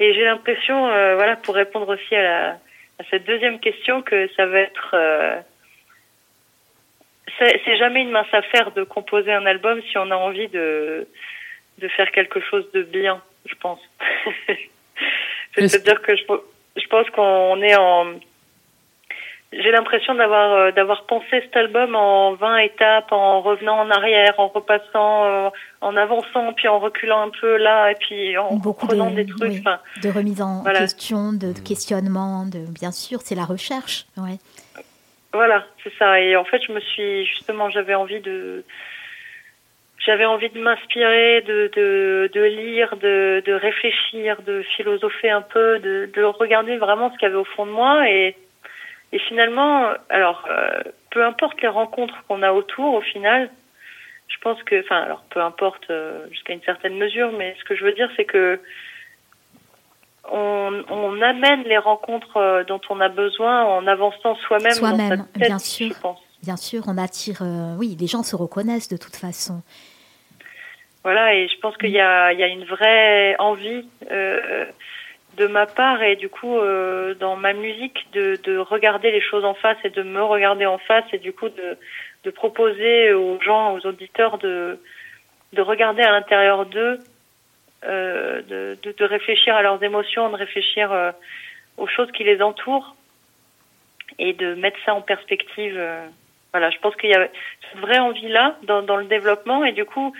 [0.00, 4.28] Et j'ai l'impression, euh, voilà, pour répondre aussi à, la, à cette deuxième question, que
[4.36, 5.40] ça va être euh,
[7.38, 11.06] c'est jamais une mince affaire de composer un album si on a envie de
[11.78, 13.80] de faire quelque chose de bien, je pense.
[15.54, 16.24] C'est-à-dire que je,
[16.76, 18.14] je pense qu'on est en
[19.52, 24.34] j'ai l'impression d'avoir euh, d'avoir pensé cet album en 20 étapes, en revenant en arrière,
[24.38, 25.48] en repassant, euh,
[25.80, 29.26] en avançant, puis en reculant un peu là, et puis en Beaucoup prenant de, des
[29.26, 29.50] trucs.
[29.50, 30.80] oui, Enfin, de remise en voilà.
[30.80, 34.04] question, de, de questionnement, de, bien sûr, c'est la recherche.
[34.18, 34.36] Ouais.
[35.32, 36.20] Voilà, c'est ça.
[36.20, 38.64] Et en fait, je me suis justement, j'avais envie de,
[40.04, 45.78] j'avais envie de m'inspirer, de, de, de lire, de, de réfléchir, de philosopher un peu,
[45.78, 48.08] de, de regarder vraiment ce qu'il y avait au fond de moi.
[48.10, 48.36] Et,
[49.12, 53.50] et finalement, alors, euh, peu importe les rencontres qu'on a autour, au final,
[54.28, 57.74] je pense que, enfin, alors, peu importe euh, jusqu'à une certaine mesure, mais ce que
[57.74, 58.60] je veux dire, c'est que
[60.30, 65.58] on, on amène les rencontres euh, dont on a besoin en avançant soi-même Soi-même, bien
[65.58, 65.94] sûr.
[65.94, 66.20] je pense.
[66.42, 67.38] Bien sûr, on attire.
[67.40, 69.62] euh, oui, les gens se reconnaissent de toute façon.
[71.02, 74.66] Voilà, et je pense qu'il y y a une vraie envie euh,
[75.38, 79.44] de ma part et du coup euh, dans ma musique de, de regarder les choses
[79.44, 81.78] en face et de me regarder en face et du coup de,
[82.24, 84.80] de proposer aux gens, aux auditeurs de,
[85.52, 86.98] de regarder à l'intérieur d'eux,
[87.84, 91.12] euh, de, de, réfléchir à leurs émotions, de réfléchir euh,
[91.76, 92.96] aux choses qui les entourent
[94.18, 95.80] et de mettre ça en perspective.
[96.52, 97.28] voilà, je pense qu'il y a
[97.70, 100.12] cette vraie envie là dans le développement et du coup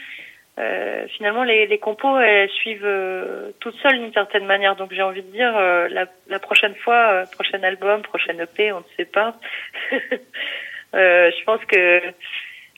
[0.59, 4.75] euh, finalement, les, les compos, elles suivent euh, toutes seules d'une certaine manière.
[4.77, 8.85] Donc, j'ai envie de dire, euh, la, prochaine fois, prochain album, prochaine EP, on ne
[8.97, 9.37] sait pas.
[10.93, 12.01] Je pense que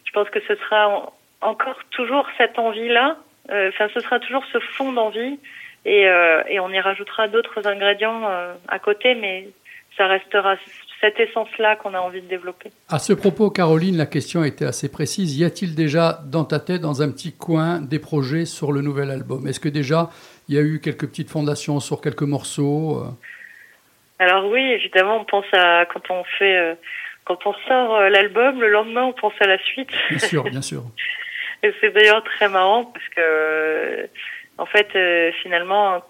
[0.05, 3.17] je pense que ce sera en- encore toujours cette envie-là.
[3.49, 5.39] Enfin, ce sera toujours ce fond d'envie,
[5.85, 6.09] et,
[6.61, 8.29] on y rajoutera d'autres ingrédients
[8.69, 9.49] à côté, mais
[9.97, 10.57] ça restera
[11.01, 12.71] cette essence-là qu'on a envie de développer.
[12.89, 15.39] À ce propos, Caroline, la question était assez précise.
[15.39, 19.11] Y a-t-il déjà dans ta tête, dans un petit coin, des projets sur le nouvel
[19.11, 19.47] album?
[19.47, 20.11] Est-ce que déjà
[20.49, 23.09] il y a eu quelques petites fondations sur quelques morceaux euh?
[24.21, 26.75] Alors oui, évidemment, on pense à quand on fait, euh,
[27.25, 29.89] quand on sort euh, l'album, le lendemain, on pense à la suite.
[30.11, 30.83] Bien sûr, bien sûr.
[31.63, 34.07] Et c'est d'ailleurs très marrant parce que, euh,
[34.59, 34.89] en fait,
[35.43, 36.03] finalement,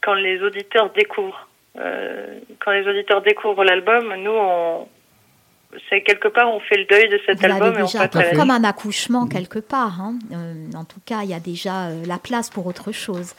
[0.00, 4.88] quand les auditeurs découvrent, quand les auditeurs découvrent l'album, nous, on,
[5.88, 8.26] c'est quelque part, on fait le deuil de cet Vous album et on déjà passe
[8.26, 10.00] à la comme un accouchement quelque part.
[10.00, 10.18] hein.
[10.32, 13.34] Euh, en tout cas, il y a déjà euh, la place pour autre chose.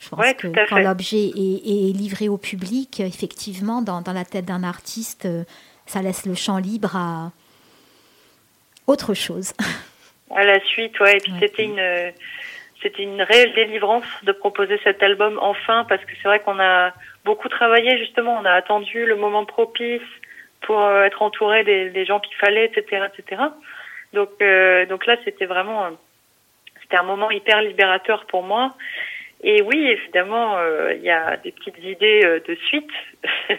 [0.00, 4.12] Je pense Ouais, que quand l'objet est, est livré au public, euh, effectivement, dans, dans
[4.12, 5.42] la tête d'un artiste, euh,
[5.86, 7.32] ça laisse le champ libre à
[8.86, 9.52] autre chose.
[10.34, 11.16] à la suite, ouais.
[11.16, 11.38] Et puis Ouais.
[11.40, 12.10] c'était une, euh,
[12.82, 16.92] c'était une réelle délivrance de proposer cet album enfin, parce que c'est vrai qu'on a
[17.28, 18.38] beaucoup travaillé justement.
[18.40, 20.10] On a attendu le moment propice
[20.62, 23.42] pour euh, être entouré des, gens qu'il fallait, etc., etc.
[24.14, 25.90] Donc, euh, donc là, c'était vraiment, euh,
[26.80, 28.74] c'était un moment hyper libérateur pour moi.
[29.44, 30.56] Et oui, évidemment,
[30.96, 32.90] il y a des petites idées de suite.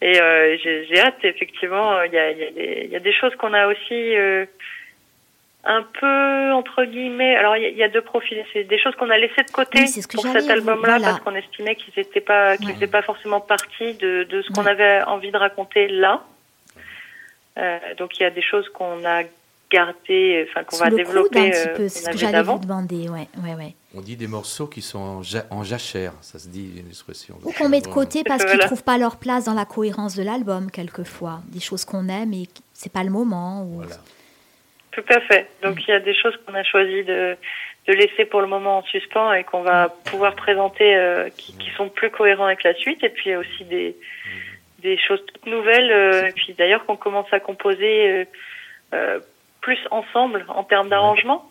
[0.00, 0.14] Et
[0.62, 2.02] j'ai hâte, effectivement.
[2.02, 4.14] Il y a, des- choses qu'on a aussi
[5.66, 7.36] un peu entre guillemets.
[7.36, 8.42] Alors il y, a- il y a deux profils.
[8.52, 10.98] C'est des choses qu'on a laissées de côté Oui, c'est ce que pour cet album-là
[10.98, 11.08] voilà.
[11.08, 12.74] parce qu'on estimait qu'ils n'étaient pas, qu'ils Ouais.
[12.74, 16.22] faisaient pas forcément partie de, de ce qu'on avait envie de raconter là.
[17.58, 19.22] Euh, donc il y a des choses qu'on a
[19.70, 21.38] gardées, enfin qu'on Sous va le coude développer.
[21.40, 23.08] un petit euh, peu, qu'on c'est ce que j'allais vous demander.
[23.08, 23.74] Ouais, ouais, ouais.
[23.96, 27.36] On dit des morceaux qui sont en, ja- en jachère, ça se dit une expression.
[27.44, 28.66] Ou qu'on met de côté parce qu'ils ne Voilà.
[28.66, 31.40] trouvent pas leur place dans la cohérence de l'album, quelquefois.
[31.48, 33.62] Des choses qu'on aime et c'est pas le moment.
[33.64, 33.76] Ou...
[33.78, 33.96] Voilà.
[34.96, 35.46] Tout à fait.
[35.62, 37.36] Donc il y a des choses qu'on a choisi de,
[37.86, 41.70] de laisser pour le moment en suspens et qu'on va pouvoir présenter euh, qui, qui
[41.76, 43.04] sont plus cohérents avec la suite.
[43.04, 43.94] Et puis il y a aussi des,
[44.78, 45.92] des choses toutes nouvelles.
[45.92, 48.24] euh, et puis d'ailleurs qu'on commence à composer euh,
[48.94, 49.20] euh,
[49.60, 51.44] plus ensemble en termes d'arrangement.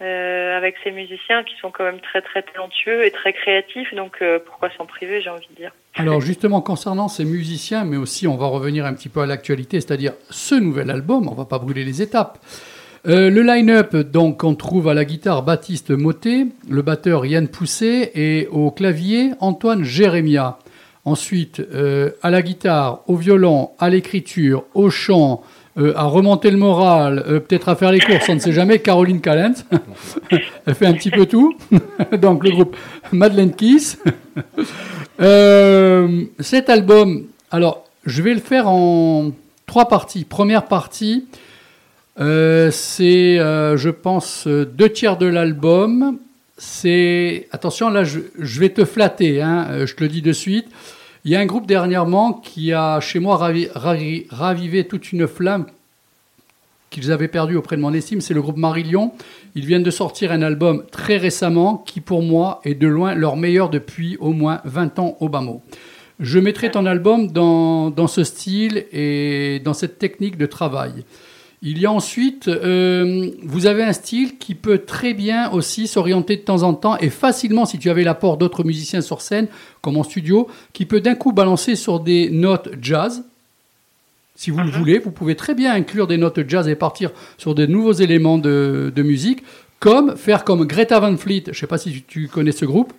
[0.00, 4.18] Euh, avec ces musiciens qui sont quand même très très talentueux et très créatifs, donc
[4.22, 5.72] euh, pourquoi s'en priver, j'ai envie de dire.
[5.96, 9.80] Alors justement, concernant ces musiciens, mais aussi on va revenir un petit peu à l'actualité,
[9.80, 12.38] c'est-à-dire ce nouvel album, on va pas brûler les étapes.
[13.08, 18.12] Euh, le line-up, donc, on trouve à la guitare Baptiste Motet, le batteur Yann Pousset
[18.14, 20.58] et au clavier Antoine Jérémia.
[21.04, 21.62] Ensuite,
[22.22, 25.42] à la guitare, au violon, à l'écriture, au chant,
[25.78, 28.80] euh, à remonter le moral, euh, peut-être à faire les courses, on ne sait jamais,
[28.80, 29.54] Caroline Callent.
[30.66, 31.56] Elle fait un petit peu tout.
[32.20, 32.76] donc le groupe
[33.12, 33.98] Madeleine Kiss.
[35.20, 39.32] Euh, cet album, alors je vais le faire en
[39.66, 40.24] trois parties.
[40.24, 41.26] Première partie,
[42.16, 46.18] c'est, je pense, deux tiers de l'album.
[46.56, 48.20] C'est, attention, là, je,
[48.60, 50.68] vais te flatter, hein, je te le dis de suite.
[51.28, 55.28] Il y a un groupe dernièrement qui a, chez moi, ravi- ravi- ravivé toute une
[55.28, 55.66] flamme
[56.88, 58.22] qu'ils avaient perdue auprès de mon estime.
[58.22, 59.12] C'est le groupe Marillion.
[59.54, 63.36] Ils viennent de sortir un album très récemment qui, pour moi, est de loin leur
[63.36, 65.60] meilleur depuis au moins 20 ans au bas mot.
[66.18, 71.04] Je mettrai ton album dans, dans ce style et dans cette technique de travail.
[71.60, 76.36] Il y a ensuite, euh, vous avez un style qui peut très bien aussi s'orienter
[76.36, 79.48] de temps en temps et facilement, si tu avais l'apport d'autres musiciens sur scène,
[79.80, 83.24] comme en studio, qui peut d'un coup balancer sur des notes jazz.
[84.36, 87.56] Si vous le voulez, vous pouvez très bien inclure des notes jazz et partir sur
[87.56, 89.42] de nouveaux éléments de, de musique,
[89.80, 92.92] comme faire comme Greta Van Fleet, je ne sais pas si tu connais ce groupe,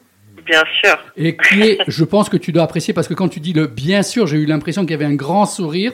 [0.46, 0.98] Bien sûr.
[1.16, 3.68] et qui est, je pense que tu dois apprécier parce que quand tu dis le
[3.68, 5.94] bien sûr, j'ai eu l'impression qu'il y avait un grand sourire.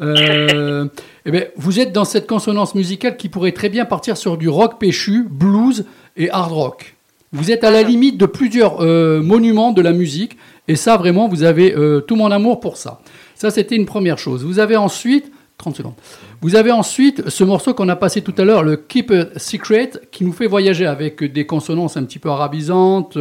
[0.00, 0.86] Euh,
[1.24, 4.48] eh ben, vous êtes dans cette consonance musicale qui pourrait très bien partir sur du
[4.48, 5.84] rock péchu, blues
[6.16, 6.96] et hard rock.
[7.32, 10.36] Vous êtes à la limite de plusieurs euh, monuments de la musique
[10.66, 13.00] et ça vraiment vous avez euh, tout mon amour pour ça.
[13.34, 14.44] Ça c'était une première chose.
[14.44, 15.94] Vous avez ensuite 30 secondes.
[16.40, 19.90] Vous avez ensuite ce morceau qu'on a passé tout à l'heure, le Keep a Secret,
[20.12, 23.18] qui nous fait voyager avec des consonances un petit peu arabisantes.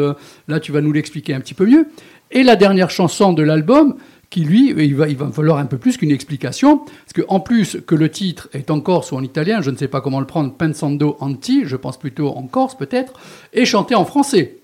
[0.48, 1.88] Là, tu vas nous l'expliquer un petit peu mieux.
[2.30, 3.96] Et la dernière chanson de l'album,
[4.30, 7.78] qui lui, il va, il va falloir un peu plus qu'une explication, parce qu'en plus
[7.88, 10.26] que le titre est en corse ou en italien, je ne sais pas comment le
[10.28, 13.14] prendre, Pensando Anti, je pense plutôt en corse peut-être,
[13.54, 14.58] et chanté en français.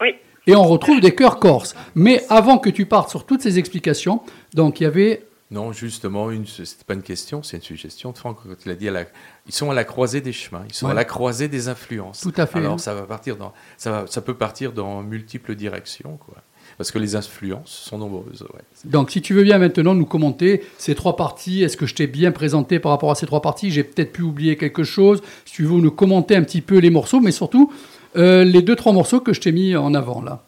[0.00, 0.14] Oui.
[0.46, 1.74] Et on retrouve des chœurs corses.
[1.94, 4.22] Mais avant que tu partes sur toutes ces explications,
[4.54, 8.18] donc il y avait Non, justement, une, c'était pas une question, c'est une suggestion de
[8.18, 9.04] Franck quand il a dit à la-
[9.46, 10.92] ils sont à la croisée des chemins, ils sont Ouais.
[10.92, 12.20] à la croisée des influences.
[12.20, 15.54] Tout à fait, Alors ça va partir dans, ça, va- ça peut partir dans multiples
[15.54, 16.36] directions, quoi.
[16.78, 18.42] Parce que les influences sont nombreuses.
[18.54, 18.60] ouais.
[18.84, 22.06] Donc, si tu veux bien maintenant nous commenter ces trois parties, est-ce que je t'ai
[22.06, 23.72] bien présenté par rapport à ces trois parties?
[23.72, 25.20] J'ai peut-être pu oublier quelque chose.
[25.44, 27.72] Si tu veux nous commenter un petit peu les morceaux, mais surtout
[28.16, 30.40] euh, les deux, trois morceaux que je t'ai mis en avant là.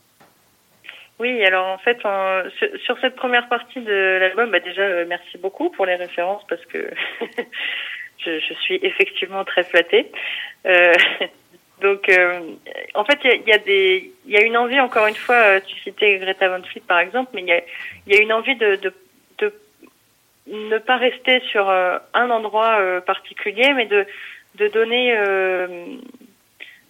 [1.18, 2.42] Oui, alors en fait, en-
[2.86, 6.64] sur, cette première partie de l'album, bah déjà, euh, merci beaucoup pour les références parce
[6.66, 6.90] que
[8.24, 10.10] je, je suis effectivement très flattée.
[10.66, 10.92] Euh,
[11.80, 12.40] donc, euh,
[12.94, 15.76] en fait, il y a, des- y a une envie, encore une fois, euh, tu
[15.80, 17.62] citais Greta Van Fleet par exemple, mais il y a,
[18.06, 18.92] y a une envie de, de,
[20.46, 24.04] ne pas rester sur euh, un endroit particulier, mais de,
[24.56, 25.14] de donner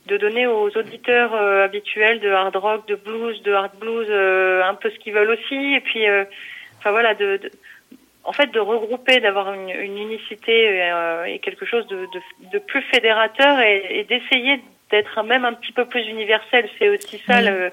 [0.07, 4.91] de donner aux auditeurs habituels de hard rock, de blues, de hard blues, un peu
[4.91, 6.05] ce qu'ils veulent aussi, et puis,
[6.78, 7.38] enfin voilà, de,
[8.24, 12.82] en fait, de regrouper, d'avoir une, unicité euh, et quelque chose de, de, de plus
[12.82, 14.61] fédérateur et, et d'essayer
[14.91, 16.68] d'être même un petit peu plus universel.
[16.78, 17.45] C'est aussi ça Oui.
[17.47, 17.70] le-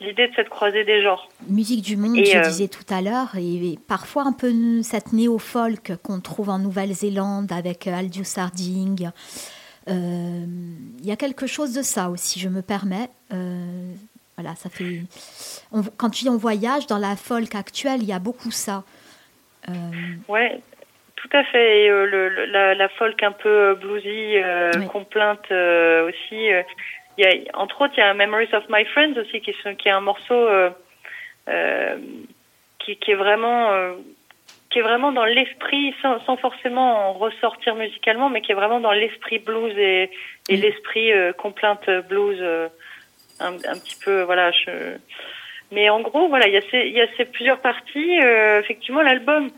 [0.00, 1.28] l'idée de cette croisée des genres.
[1.48, 4.52] Musique du monde, Et, je euh, disais tout à l'heure, et, parfois un peu
[4.82, 9.10] cette néo-folk qu'on trouve en Nouvelle-Zélande avec euh, Aldous Harding.
[9.88, 10.44] Euh,
[11.00, 13.08] Il y a quelque chose de ça aussi, je me permets.
[13.32, 13.92] Euh,
[14.36, 15.02] voilà, ça fait.
[15.72, 18.82] on- quand tu dis on voyage dans la folk actuelle, il y a beaucoup ça.
[20.28, 20.60] Ouais,
[21.24, 21.84] tout à fait.
[21.84, 24.86] Et, euh, le, la, la folk un peu euh, bluesy, euh, Oui.
[24.88, 26.50] complainte euh, aussi.
[27.16, 29.90] Il y a, entre autres, il y a Memories of My Friends aussi, qui, est
[29.90, 30.48] un morceau
[32.80, 33.94] qui, qui est vraiment
[34.70, 38.80] qui est vraiment dans l'esprit, sans, sans forcément en ressortir musicalement, mais qui est vraiment
[38.80, 40.10] dans l'esprit blues et,
[40.48, 40.60] et Mm.
[40.60, 42.68] l'esprit euh, complainte blues, euh,
[43.38, 44.50] un, un petit peu, voilà.
[44.50, 44.96] Je...
[45.70, 48.20] Mais en gros, voilà, il y a ces, il y a ces plusieurs parties.
[48.20, 49.50] euh, effectivement, l'album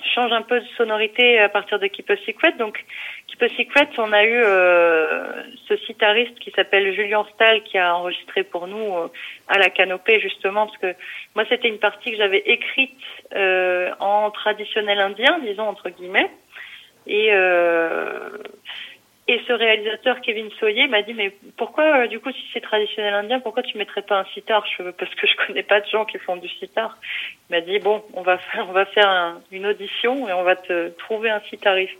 [0.00, 2.52] change un peu de sonorité à partir de Keep a Secret.
[2.52, 2.84] Donc,
[3.26, 7.96] Keep a Secret, on a eu euh, ce sitariste qui s'appelle Julien Stahl qui a
[7.96, 9.08] enregistré pour nous euh,
[9.48, 10.94] à la canopée justement parce que
[11.34, 12.98] moi c'était une partie que j'avais écrite
[13.34, 16.30] euh, en traditionnel indien, disons entre guillemets.
[17.06, 18.30] Et euh,
[19.30, 23.12] et ce réalisateur Kevin Soyer m'a dit mais pourquoi euh, du coup si c'est traditionnel
[23.14, 24.64] indien pourquoi tu mettrais pas un sitar?
[24.76, 26.96] Je parce que je connais pas de gens qui font du sitar.
[27.50, 30.42] Il m'a dit bon on va faire on va faire un- une audition et on
[30.44, 31.92] va te trouver un sitariste.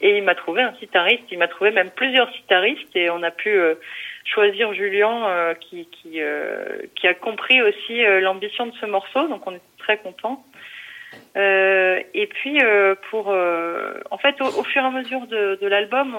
[0.00, 3.30] Et il m'a trouvé un sitariste, il m'a trouvé même plusieurs sitaristes et on a
[3.30, 3.76] pu euh,
[4.24, 6.18] choisir Julien euh, qui qui
[6.96, 10.42] qui a compris aussi l'ambition de ce morceau donc on est très content.
[11.36, 15.58] Euh, et puis euh, pour euh, en fait au, au fur et à mesure de,
[15.60, 16.14] de l'album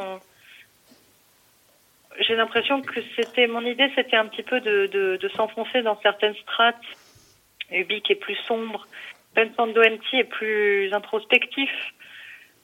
[2.19, 5.99] j'ai l'impression que c'était mon idée c'était un petit peu de, de, de s'enfoncer dans
[6.01, 6.81] certaines strates.
[7.71, 8.87] Ubique est plus sombre
[9.35, 11.71] Pensando Empty est plus introspectif.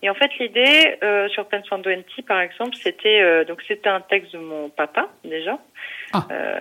[0.02, 4.02] Et en fait l'idée euh, sur Pensando Empty par exemple c'était euh, donc c'était un
[4.02, 5.60] texte de mon papa déjà.
[6.14, 6.28] Ah.
[6.32, 6.60] Euh,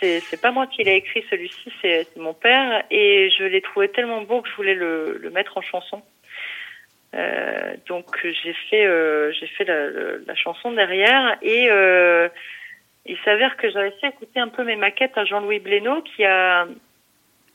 [0.00, 3.60] c'est c'est pas moi qui l'ai écrit celui-ci, c'est c'est mon père et je l'ai
[3.60, 6.02] trouvé tellement beau que je voulais le, le mettre en chanson.
[7.14, 12.28] Euh, donc j'ai fait euh, j'ai fait la, chanson derrière et euh,
[13.06, 16.66] il s'avère que j'avais fait écouter un peu mes maquettes à Jean-Louis Blénaud qui a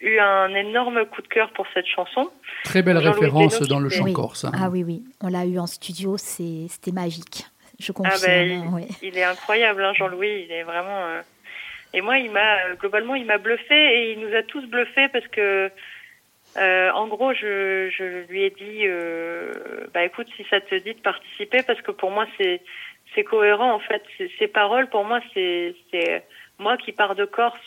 [0.01, 2.29] eu un énorme coup de cœur pour cette chanson.
[2.63, 4.13] Très belle Jean-Louis référence dans le chant Oui.
[4.13, 4.43] corse.
[4.43, 4.51] hein.
[4.59, 7.45] Ah oui, oui, on l'a eu en studio, c'est- c'était magique.
[7.79, 8.75] Je Ah confirme.
[8.75, 10.45] ben, il est incroyable, hein, Jean-Louis.
[10.47, 11.05] Il est vraiment.
[11.05, 11.21] euh,
[11.93, 15.07] Et moi, il m'a euh, globalement, il m'a bluffé et il nous a tous bluffés
[15.09, 15.69] parce que,
[16.57, 19.51] euh, en gros, je, je lui ai dit, euh,
[19.93, 22.61] bah écoute, si ça te dit de participer, parce que pour moi, c'est
[23.15, 24.03] c'est cohérent en fait.
[24.17, 26.23] Ces- Ces paroles, pour moi, c'est c'est
[26.59, 27.59] moi qui pars de Corse.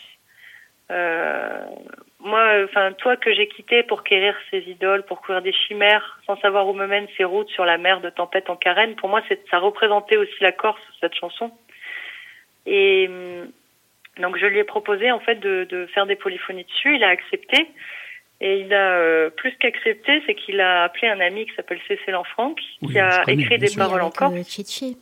[0.91, 1.65] Euh,
[2.19, 6.37] moi, enfin, toi que j'ai quitté pour quérir ces idoles, pour courir des chimères, sans
[6.39, 9.21] savoir où me mènent ces routes sur la mer de tempête en carène, pour moi,
[9.27, 11.51] c'est, ça représentait aussi la Corse, cette chanson.
[12.65, 13.51] Et hum,
[14.19, 16.95] donc, je lui ai proposé, en fait, de, de faire des polyphonies dessus.
[16.95, 17.67] Il a accepté.
[18.39, 22.13] Et il a euh, plus qu'accepté, c'est qu'il a appelé un ami qui s'appelle Cécile
[22.13, 23.81] Lanfranc, qui Oui, a connais, écrit des sûr.
[23.81, 24.31] paroles en corse.
[24.33, 24.93] ouais.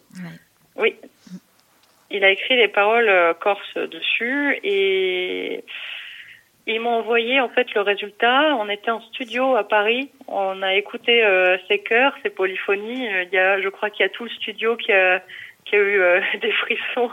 [0.77, 0.95] Oui.
[2.11, 5.63] Il a écrit les paroles euh, corse dessus et
[6.67, 8.55] Ils m'ont envoyé en fait le résultat.
[8.57, 10.11] On était en studio à Paris.
[10.27, 13.07] On a écouté euh, ses chœurs, ses polyphonies.
[13.13, 15.21] Euh, Il y a, je crois qu'il y a tout le studio qui a,
[15.65, 17.11] qui a eu euh, des frissons.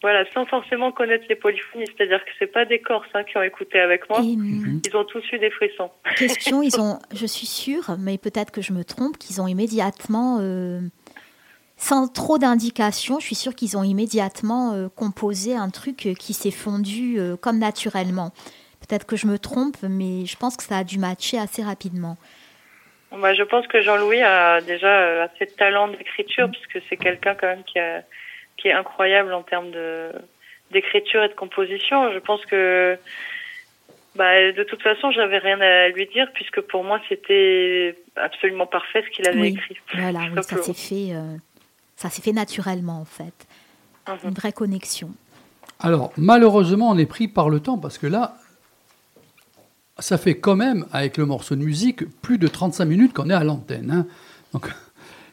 [0.00, 1.86] Voilà, sans forcément connaître les polyphonies.
[1.86, 4.20] C'est-à-dire que c'est pas des Corses hein, qui ont écouté avec moi.
[4.20, 5.90] Et, hum, Ils ont tous eu des frissons.
[6.16, 10.38] question, ils ont, je suis sûre, mais peut-être que je me trompe, qu'ils ont immédiatement,
[10.40, 10.80] euh,
[11.78, 16.34] sans trop d'indications, je suis sûre qu'ils ont immédiatement euh, composé un truc euh, qui
[16.34, 18.32] s'est fondu euh, comme naturellement.
[18.80, 22.16] Peut-être que je me trompe, mais je pense que ça a dû matcher assez rapidement.
[23.12, 27.46] Bah, je pense que Jean-Louis a déjà assez de talent d'écriture puisque c'est quelqu'un quand
[27.46, 28.02] même qui, a,
[28.58, 30.10] qui est incroyable en termes de
[30.70, 32.12] d'écriture et de composition.
[32.12, 32.98] Je pense que
[34.16, 39.02] bah, de toute façon, j'avais rien à lui dire puisque pour moi c'était absolument parfait
[39.06, 39.76] ce qu'il avait Oui, écrit.
[39.94, 41.36] voilà, oui, ça s'est fait, euh,
[41.96, 43.46] ça s'est fait naturellement en fait.
[44.08, 44.16] Mhm.
[44.24, 45.10] Une vraie connexion.
[45.80, 48.34] Alors, malheureusement, on est pris par le temps parce que là,
[49.98, 53.34] ça fait quand même, avec le morceau de musique, plus de 35 minutes qu'on est
[53.34, 53.90] à l'antenne.
[53.90, 54.06] hein.
[54.52, 54.68] Donc,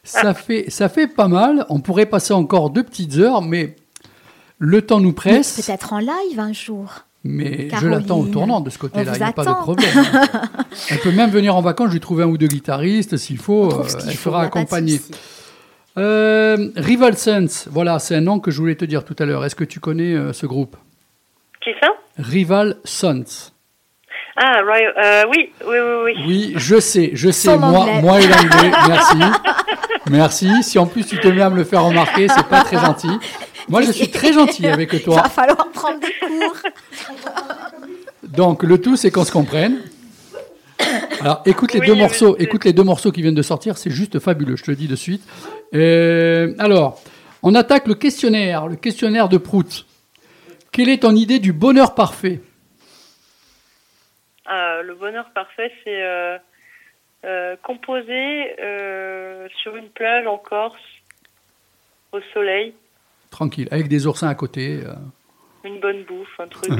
[0.06, 1.66] ça, fait, ça fait pas mal.
[1.70, 3.76] On pourrait passer encore deux petites heures, mais
[4.60, 5.62] le temps nous presse.
[5.62, 7.04] Peut-être en live un jour.
[7.28, 9.90] Mais je l'attends au tournant de ce côté-là, il n'y a pas de problème.
[10.92, 13.72] Elle peut même venir en vacances, je lui trouve un ou deux guitaristes, s'il faut,
[13.72, 15.02] euh, elle faut, fera y a pas de accompagner.
[15.98, 19.44] Euh, Rival Sense, voilà, c'est un nom que je voulais te dire tout à l'heure.
[19.44, 20.78] Est-ce que tu connais euh, ce groupe?
[21.62, 21.88] Qui ça?
[22.20, 23.54] Rival Sons.
[24.38, 26.24] Ah, Roy- euh, oui, oui, oui, oui.
[26.28, 28.02] Oui, je sais, je sais, moi, anglais.
[28.02, 29.18] moi et l'anglais, merci.
[30.10, 30.64] Merci.
[30.64, 33.10] Si en plus tu te mets à me le faire remarquer, c'est pas très gentil.
[33.70, 35.22] Moi, je suis très gentil avec Il toi.
[35.22, 36.56] va falloir prendre des cours.
[38.24, 39.80] Donc, le tout, c'est qu'on se comprenne.
[41.22, 42.36] Alors, écoute les Oui, deux morceaux.
[42.38, 43.78] Écoute les deux morceaux qui viennent de sortir.
[43.78, 44.56] C'est juste fabuleux.
[44.58, 45.24] Je te le dis de suite.
[45.74, 47.02] Euh, alors,
[47.42, 49.86] on attaque le questionnaire, le questionnaire de Prout.
[50.72, 52.42] Quelle est ton idée du bonheur parfait?
[54.46, 56.38] Ah, le bonheur parfait, c'est euh,
[57.26, 60.80] euh, composer euh, sur une plage en Corse,
[62.12, 62.74] au soleil,
[63.32, 64.82] Tranquille, avec des oursins à côté.
[64.86, 64.94] euh.
[65.64, 66.72] une bonne bouffe, un truc.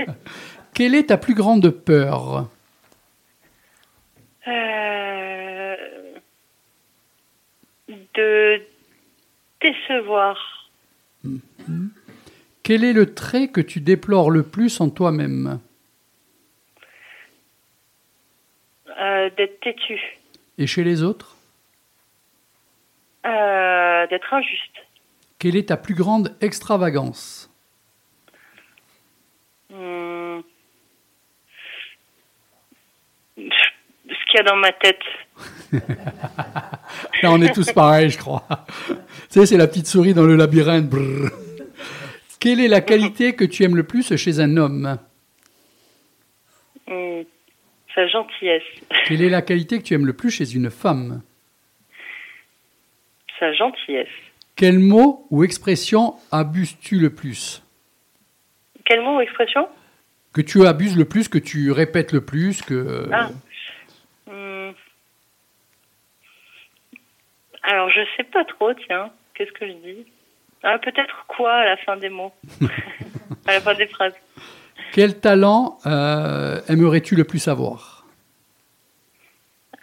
[0.74, 2.48] Quelle est ta plus grande peur?
[8.14, 8.62] De
[9.60, 10.70] décevoir.
[12.62, 15.58] Quel est le trait que tu déplores le plus en toi-même?
[19.00, 19.98] Euh, d'être têtu,
[20.58, 21.36] et chez les autres
[23.24, 24.76] Euh, d'être injuste.
[25.38, 27.46] Quelle est ta plus grande extravagance
[29.70, 30.40] Hmm.
[33.36, 35.00] Ce qu'il y a dans ma tête.
[37.22, 38.42] Là, on est tous pareils, je crois.
[38.88, 38.94] tu
[39.28, 40.88] sais, c'est la petite souris dans le labyrinthe.
[40.88, 41.30] Brrr.
[42.40, 44.98] Quelle est la qualité que tu aimes le plus chez un homme?
[46.88, 47.22] Hmm.
[47.94, 48.62] Sa gentillesse.
[49.06, 51.22] Quelle est la qualité que tu aimes le plus chez une femme
[53.38, 54.08] Sa gentillesse.
[54.56, 57.62] Quel mot ou expression abuses-tu le plus
[58.84, 59.68] Quel mot ou expression
[60.32, 63.08] Que tu abuses le plus, que tu répètes le plus, que...
[63.12, 63.30] Ah.
[64.30, 64.72] Hmm.
[67.62, 69.10] Alors, je sais pas trop, tiens.
[69.34, 70.06] Qu'est-ce que je dis?
[70.62, 72.32] Ah, Peut-être quoi à la fin des mots?
[73.46, 74.12] À la fin des phrases
[74.92, 78.04] Quel talent euh, aimerais-tu le plus avoir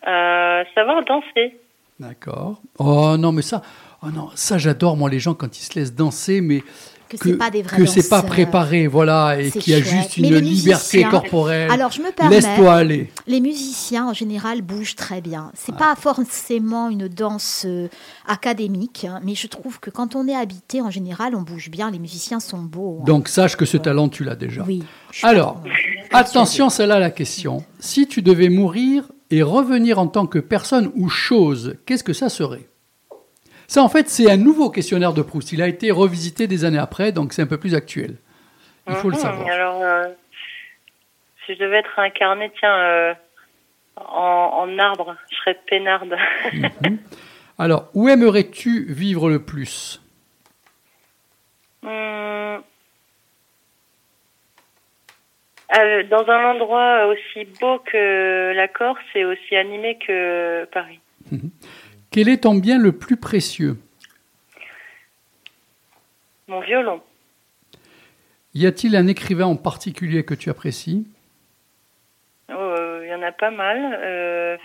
[0.08, 1.58] euh, Savoir danser.
[2.00, 2.62] D'accord.
[2.78, 3.62] Oh non, mais ça,
[4.04, 6.62] oh non, ça j'adore moi les gens quand ils se laissent danser, mais
[7.10, 9.82] Que c'est pas des vrais que c'est pas préparé, voilà, et C'est qu'il y a
[9.84, 9.94] chouette.
[9.94, 11.72] juste une liberté corporelle.
[11.72, 12.36] Alors, je me permets.
[12.42, 13.10] Laisse-toi aller.
[13.28, 15.52] Les musiciens, en général, bougent très bien.
[15.56, 15.80] C'est Ah.
[15.80, 17.88] pas forcément une danse euh,
[18.28, 21.90] académique, hein, mais je trouve que quand on est habité, en général, on bouge bien.
[21.92, 23.00] Les musiciens sont beaux.
[23.02, 23.06] hein.
[23.06, 24.64] Donc sache que ce talent tu l'as déjà.
[24.66, 24.84] oui.
[25.24, 25.62] Alors,
[26.12, 27.64] attention, celle-là la question.
[27.80, 32.30] Si tu devais mourir et revenir en tant que personne ou chose, qu'est-ce que ça
[32.30, 32.68] serait?
[33.68, 35.52] Ça, en fait, c'est un nouveau questionnaire de Proust.
[35.52, 38.16] Il a été revisité des années après, donc c'est un peu plus actuel.
[38.88, 39.22] Il faut le Mhm.
[39.22, 39.48] savoir.
[39.50, 40.08] Alors, euh,
[41.46, 43.14] si je devais être incarné, tiens, euh,
[43.98, 46.16] en, en arbre, je serais peinarde.
[47.60, 50.02] Alors, où aimerais-tu vivre le plus?
[51.84, 52.62] Hum,
[55.78, 61.00] euh, dans un endroit aussi beau que la Corse et aussi animé que Paris.
[62.12, 63.78] Quel est ton bien le plus précieux?
[66.48, 67.02] Mon violon.
[68.54, 71.06] Y a-t-il un écrivain en particulier que tu apprécies?
[72.50, 73.78] Oh, Il y en a pas mal.
[74.02, 74.58] Euh,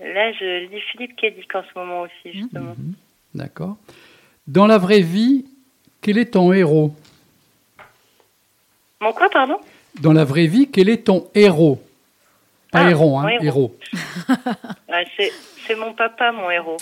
[0.00, 2.74] là, je lis Philippe Kédic en ce moment aussi, justement.
[3.34, 3.76] D'accord.
[4.46, 5.46] Dans la vraie vie,
[6.00, 6.94] quel est ton héros?
[9.00, 9.58] Mon quoi, pardon?
[10.00, 11.82] Dans la vraie vie, quel est ton héros?
[12.74, 13.78] Pas Ah, héros, hein, héros.
[14.90, 15.32] Ah, c'est,
[15.64, 16.76] c'est mon papa, mon héros.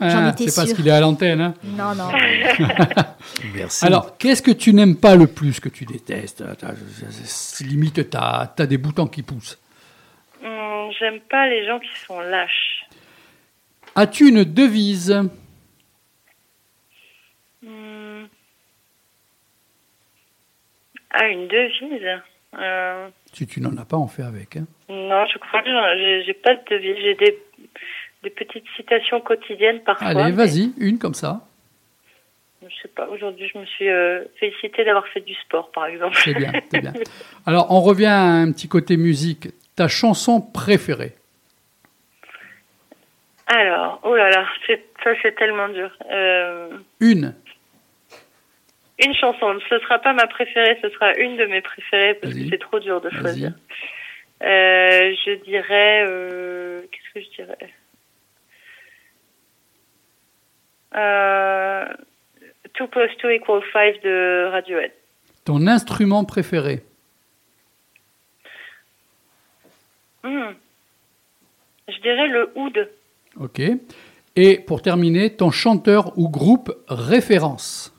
[0.00, 1.40] Ah, c'est parce qu'il est à l'antenne.
[1.40, 1.54] hein.
[1.62, 2.10] Non, non.
[3.54, 3.84] Merci.
[3.86, 6.42] Alors, qu'est-ce que tu n'aimes pas le plus, que tu détestes?
[7.60, 9.60] Limite, tu as, des boutons qui poussent.
[10.44, 12.84] Hum, j'aime pas les gens qui sont lâches.
[13.94, 15.12] As-tu une devise?
[17.64, 18.26] Hum.
[21.10, 22.20] Ah, une devise
[22.58, 24.56] Euh, Si tu n'en as pas, on fait avec.
[24.56, 24.66] hein.
[24.88, 26.96] Non, je crois que j'ai, pas de devise.
[27.02, 27.38] J'ai des,
[28.22, 30.06] des petites citations quotidiennes parfois.
[30.08, 31.40] Allez, mais vas-y, une comme ça.
[32.62, 33.08] Je sais pas.
[33.08, 36.16] Aujourd'hui, je me suis euh, félicitée d'avoir fait du sport, par exemple.
[36.22, 36.92] C'est bien, c'est bien.
[37.46, 39.48] Alors, on revient à un petit côté musique.
[39.74, 41.14] Ta chanson préférée?
[43.46, 44.46] Alors, oh là là,
[45.02, 45.90] ça c'est tellement dur.
[46.10, 47.34] Euh, Une.
[49.04, 52.48] Une chanson, ce sera pas ma préférée, ce sera une de mes préférées parce que
[52.48, 53.52] c'est trop dur de choisir.
[54.42, 57.72] Euh, je dirais, euh, qu'est-ce que je dirais?
[60.94, 61.86] Euh,
[62.74, 64.92] Two plus two equals five de Radiohead.
[65.44, 66.82] Ton instrument préféré?
[70.22, 70.52] Hmm.
[71.88, 72.88] Je dirais le oud.
[73.38, 73.60] Ok.
[74.36, 77.92] Et pour terminer, ton chanteur ou groupe référence?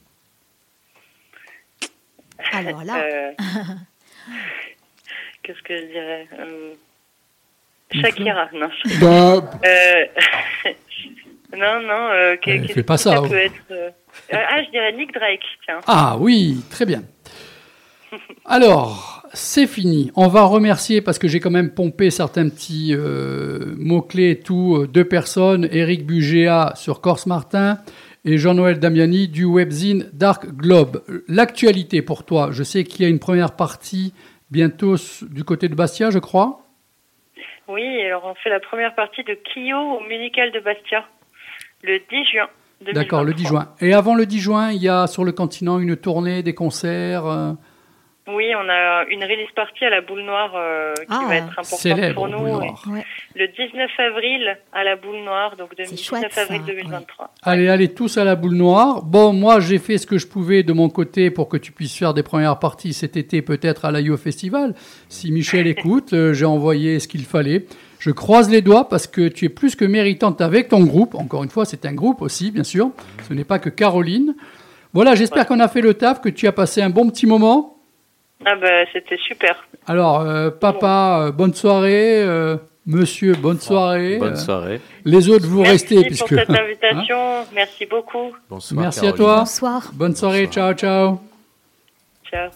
[2.53, 3.31] Alors là, Euh,
[5.43, 6.73] Qu'est-ce que je dirais Euh,
[7.91, 8.69] Shakira, non.
[8.85, 10.05] je- Bah, Euh,
[11.57, 12.09] non, non.
[12.11, 13.33] Euh, Euh, fais pas ça, peut oh.
[13.35, 13.89] être, euh,
[14.31, 15.79] Ah, je dirais Nick Drake, tiens.
[15.87, 17.03] Ah oui, très bien.
[18.45, 20.11] Alors, c'est fini.
[20.15, 24.77] On va remercier, parce que j'ai quand même pompé certains petits euh, mots-clés et tout,
[24.83, 27.79] euh, deux personnes, Eric Bugéa sur Corse Martin
[28.25, 31.03] et Jean-Noël Damiani du webzine Dark Globe.
[31.27, 34.13] L'actualité pour toi, je sais qu'il y a une première partie
[34.51, 36.61] bientôt du côté de Bastia, je crois.
[37.67, 41.05] Oui, alors on fait la première partie de Kyo au Musical de Bastia,
[41.81, 42.47] le 10 juin.
[42.93, 43.61] D'accord, le 10 2023.
[43.61, 43.75] juin.
[43.87, 47.25] Et avant le 10 juin, il y a sur le continent une tournée, des concerts.
[47.25, 47.53] euh,
[48.25, 51.59] Oui, on a une release party à la Boule Noire euh, qui Ah, va être
[51.59, 52.37] importante pour nous.
[52.37, 52.83] Boule Noire.
[52.89, 53.03] ouais.
[53.35, 57.33] Le 19 avril à la Boule Noire, donc de C'est 19 chouette, avril ça, 2023.
[57.43, 59.01] Allez, allez, tous à la boule noire.
[59.03, 61.97] Bon, moi, j'ai fait ce que je pouvais de mon côté pour que tu puisses
[61.97, 64.73] faire des premières parties cet été, peut-être à l'AIO Festival.
[65.09, 67.65] Si Michel écoute, euh, j'ai envoyé ce qu'il fallait.
[67.99, 71.15] Je croise les doigts parce que tu es plus que méritante avec ton groupe.
[71.15, 72.91] Encore une fois, c'est un groupe aussi, bien sûr.
[73.27, 74.35] Ce n'est pas que Caroline.
[74.93, 77.72] Voilà, j'espère qu'on a fait le taf, que tu as passé un bon petit moment.
[78.45, 79.55] Ah bah c'était super.
[79.87, 82.21] Alors, euh, papa, euh, bonne soirée.
[82.23, 84.17] euh, monsieur, bonne soirée.
[84.17, 84.81] Bonne Euh, soirée.
[85.05, 85.95] les autres, vous Merci restez.
[85.95, 86.35] pour puisque...
[86.39, 87.45] cette invitation.
[87.53, 88.35] Merci beaucoup.
[88.49, 88.81] Bonsoir.
[88.81, 89.17] Merci à Caroline.
[89.25, 89.35] toi.
[89.39, 89.91] bonsoir.
[89.93, 91.19] Bonne soirée, ciao, ciao.
[92.29, 92.49] Ciao.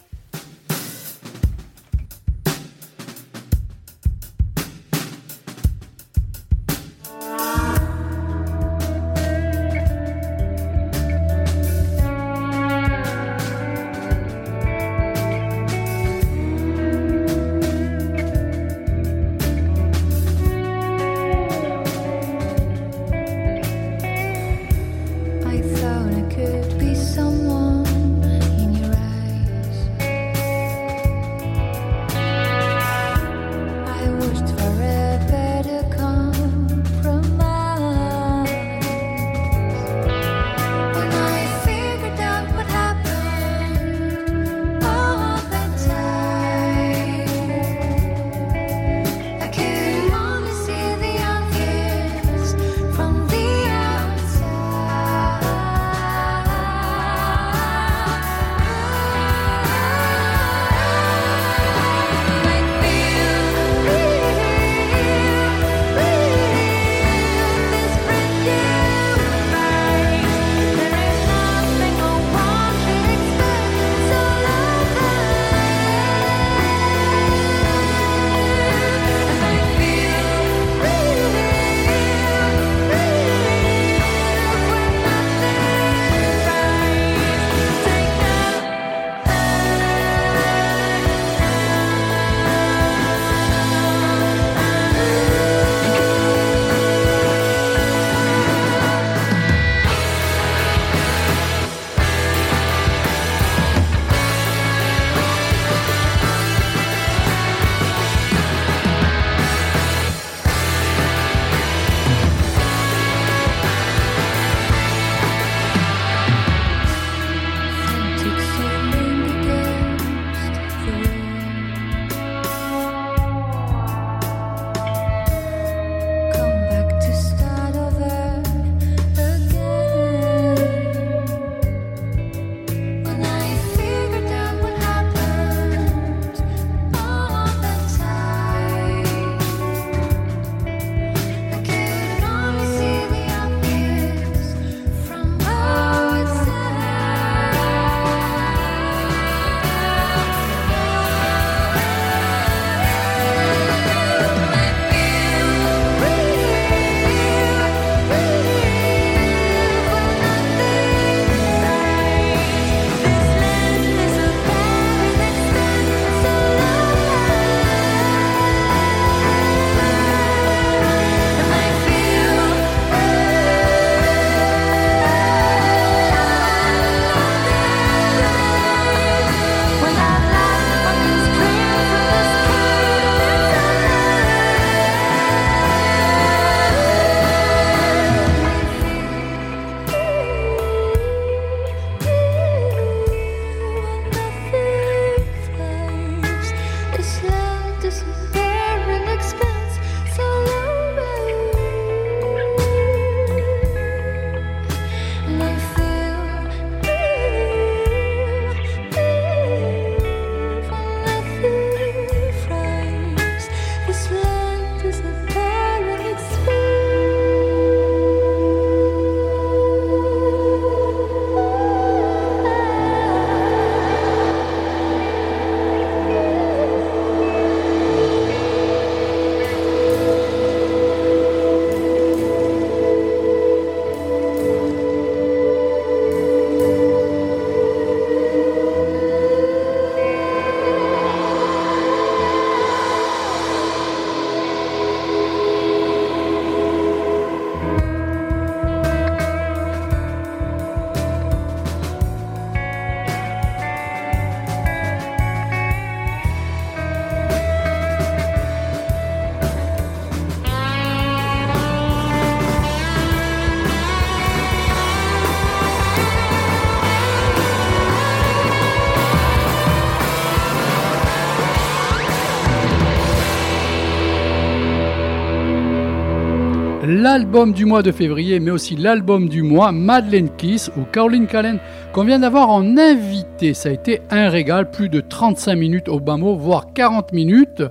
[276.88, 281.60] L'album du mois de février, mais aussi l'album du mois, Madeleine Kiss ou Caroline Callen,
[281.92, 283.52] qu'on vient d'avoir en invité.
[283.52, 287.62] Ça a été un régal, plus de 35 minutes au bas mot, voire 40 minutes.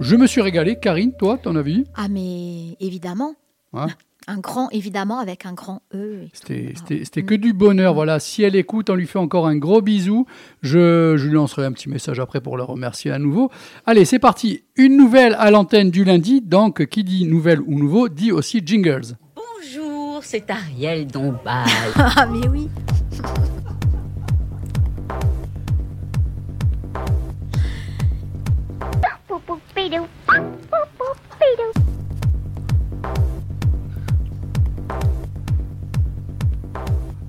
[0.00, 0.76] Je me suis régalé.
[0.76, 1.84] Karine, toi, ton avis?
[1.94, 3.34] Ah, mais évidemment.
[3.74, 3.92] Ouais.
[4.26, 6.13] Un grand, évidemment, avec un grand E.
[6.32, 6.72] C'était-.
[6.74, 7.94] C'était c'était que du bonheur.
[7.94, 10.26] Voilà, si elle écoute, on lui fait encore un gros bisou.
[10.62, 13.50] Je, je lui lancerai un petit message après pour la remercier à nouveau.
[13.86, 14.62] Allez, c'est parti.
[14.76, 16.40] Une nouvelle à l'antenne du lundi.
[16.40, 19.16] Donc, qui dit nouvelle ou nouveau dit aussi jingles.
[19.36, 21.64] Bonjour, c'est Ariel Dombal.
[21.96, 22.68] Ah, mais oui.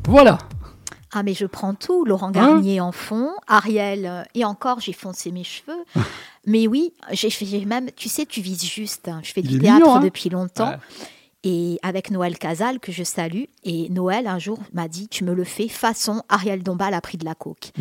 [0.07, 0.38] Voilà.
[1.11, 2.03] Ah, mais je prends tout.
[2.06, 5.84] Laurent Garnier en fond, Ariel, euh, et encore, j'ai foncé mes cheveux.
[6.45, 9.07] mais oui, j'ai même, tu sais, tu vises juste.
[9.07, 9.22] hein.
[9.23, 10.72] Je fais Il du théâtre mignon, hein depuis longtemps.
[10.72, 10.77] Ouais.
[11.47, 13.43] Et avec Noël Casal, que je salue.
[13.63, 17.17] Et Noël, un jour, m'a dit Tu me le fais façon Ariel Dombal a pris
[17.19, 17.72] de la coke.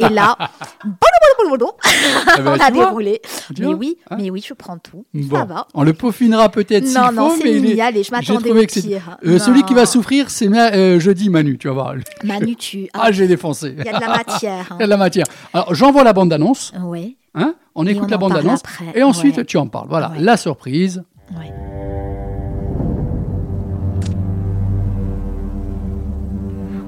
[0.00, 0.36] et là,
[0.84, 3.20] Eh ben, on a déroulé.
[3.58, 4.16] Mais oui, hein.
[4.18, 5.04] mais oui, je prends tout.
[5.14, 5.66] Bon, Ça va.
[5.74, 9.18] on le peaufinera peut-être Non, non, faut, c'est est- allez, je m'attendais au pire.
[9.24, 9.86] Euh, celui qui va Non.
[9.86, 11.94] souffrir, c'est euh, jeudi Manu, tu vas voir.
[12.24, 12.88] Manu, tu.
[12.94, 13.74] Ah, j'ai défoncé.
[13.78, 14.66] Il y a de la matière.
[14.78, 15.26] Il y a de la matière.
[15.52, 16.72] Alors, j'envoie la bande-annonce.
[16.80, 17.16] Oui.
[17.34, 18.62] Hein on Et écoute on la bande-annonce.
[18.94, 19.44] Et ensuite, ouais.
[19.44, 19.88] tu en parles.
[19.88, 20.20] Voilà, Ouais.
[20.20, 21.02] la surprise.
[21.36, 21.52] Ouais.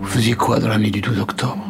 [0.05, 1.65] Vous faisiez quoi dans la nuit du 12 octobre?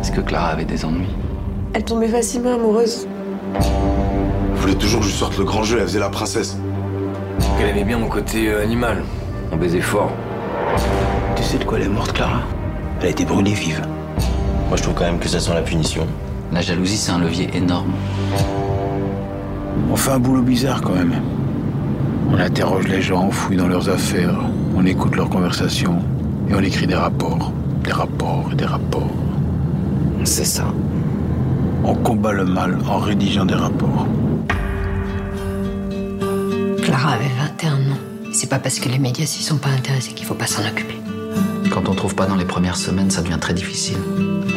[0.00, 1.08] Est-ce que Clara avait des ennuis?
[1.72, 3.08] Elle tombait facilement amoureuse.
[3.60, 6.56] Je voulais toujours que je sorte le grand jeu, elle faisait la princesse.
[7.60, 9.02] Elle aimait bien mon côté euh, animal.
[9.50, 10.12] On baisait fort.
[11.34, 12.42] Tu sais de quoi elle est morte, Clara?
[13.00, 13.82] Elle a été brûlée vive.
[14.68, 16.06] Moi, je trouve quand même que ça sent la punition.
[16.52, 17.92] La jalousie, c'est un levier énorme.
[19.90, 21.14] On fait un boulot bizarre quand même.
[22.30, 24.34] On interroge les gens, on fouille dans leurs affaires,
[24.76, 25.98] on écoute leurs conversations
[26.48, 27.52] et on écrit des rapports.
[27.84, 29.10] Des rapports et des rapports.
[30.24, 30.64] C'est ça.
[31.84, 34.06] On combat le mal en rédigeant des rapports.
[36.82, 37.98] Clara avait 21 ans.
[38.32, 40.96] C'est pas parce que les médias s'y sont pas intéressés qu'il faut pas s'en occuper.
[41.70, 43.96] Quand on trouve pas dans les premières semaines, ça devient très difficile.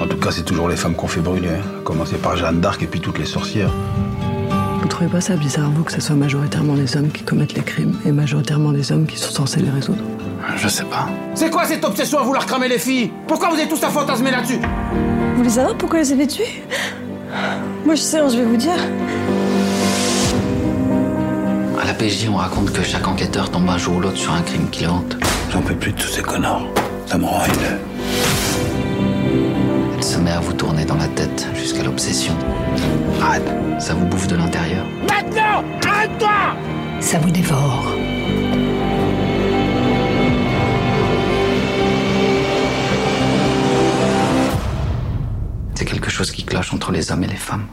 [0.01, 1.49] En tout cas, c'est toujours les femmes qu'on fait brûler.
[1.49, 1.79] hein.
[1.79, 3.71] À Commencer par Jeanne d'Arc et puis toutes les sorcières.
[4.87, 7.61] Vous trouvez pas ça bizarre, vous, que ce soit majoritairement les hommes qui commettent les
[7.61, 10.01] crimes et majoritairement les hommes qui sont censés les résoudre?
[10.55, 11.09] Je sais pas.
[11.35, 13.11] C'est quoi cette obsession à vouloir cramer les filles?
[13.27, 14.59] Pourquoi vous êtes tous à fantasmer là-dessus?
[14.61, 16.63] Vous voulez savoir pourquoi elle s'est tuée
[17.85, 18.77] Moi, je sais, hein, je vais vous dire.
[21.81, 24.41] À la PJ, on raconte que chaque enquêteur tombe un jour ou l'autre sur un
[24.41, 25.17] crime qui le hante.
[25.51, 26.65] J'en peux plus de tous ces connards.
[27.07, 27.77] Ça me rend haineux.
[29.97, 32.35] Elle se met à vous tourner dans la tête jusqu'à l'obsession.
[33.19, 33.49] Arrête.
[33.79, 34.85] Ça vous bouffe de l'intérieur.
[35.01, 36.55] Maintenant Arrête-toi
[36.99, 37.91] Ça vous dévore.
[45.73, 47.65] C'est quelque chose qui cloche entre les hommes et les femmes.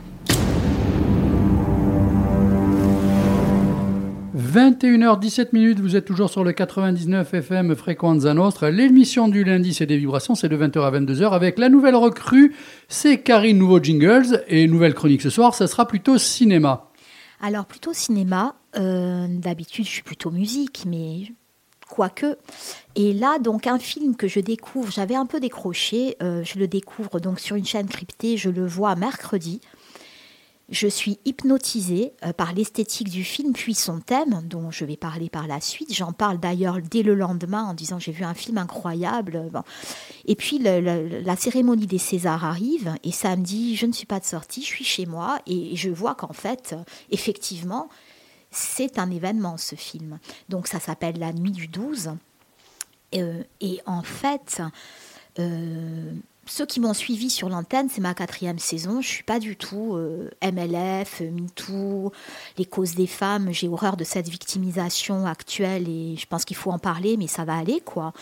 [4.54, 8.70] 21h17 minutes, vous êtes toujours sur le 99 FM Frequenza Nostra.
[8.70, 12.54] L'émission du lundi, c'est des vibrations, c'est de 20h à 22h avec la nouvelle recrue,
[12.86, 16.88] c'est Karine Nouveau Jingles et nouvelle chronique ce soir, ça sera plutôt cinéma.
[17.42, 18.54] Alors, plutôt cinéma.
[18.76, 21.32] euh, D'habitude, je suis plutôt musique, mais
[21.88, 22.36] quoique.
[22.94, 26.16] Et là, donc, un film que je découvre, j'avais un peu décroché.
[26.22, 28.36] euh, je le découvre donc sur une chaîne cryptée.
[28.36, 29.60] Je le vois mercredi.
[30.70, 35.28] Je suis hypnotisée euh, par l'esthétique du film, puis son thème, dont je vais parler
[35.28, 35.92] par la suite.
[35.94, 39.50] J'en parle d'ailleurs dès le lendemain en disant j'ai vu un film incroyable.
[39.52, 39.62] Bon.
[40.24, 44.62] Et puis la cérémonie des Césars arrive et samedi, je ne suis pas de sortie,
[44.62, 47.88] je suis chez moi et je vois qu'en fait, euh, effectivement,
[48.50, 50.18] c'est un événement ce film.
[50.48, 52.12] Donc ça s'appelle La Nuit du 12.
[53.14, 54.62] Euh, et en fait,
[55.38, 56.12] euh,
[56.46, 59.00] ceux qui m'ont suivi sur l'antenne, c'est ma quatrième saison.
[59.00, 62.12] Je suis pas du tout euh, MLF, euh, MeToo,
[62.58, 63.52] les causes des femmes.
[63.52, 67.44] J'ai horreur de cette victimisation actuelle et je pense qu'il faut en parler, mais ça
[67.44, 68.12] va aller quoi.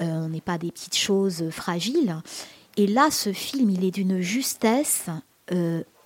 [0.00, 2.16] Euh, on n'est pas des petites choses fragiles.
[2.76, 5.06] Et là, ce film, il est d'une justesse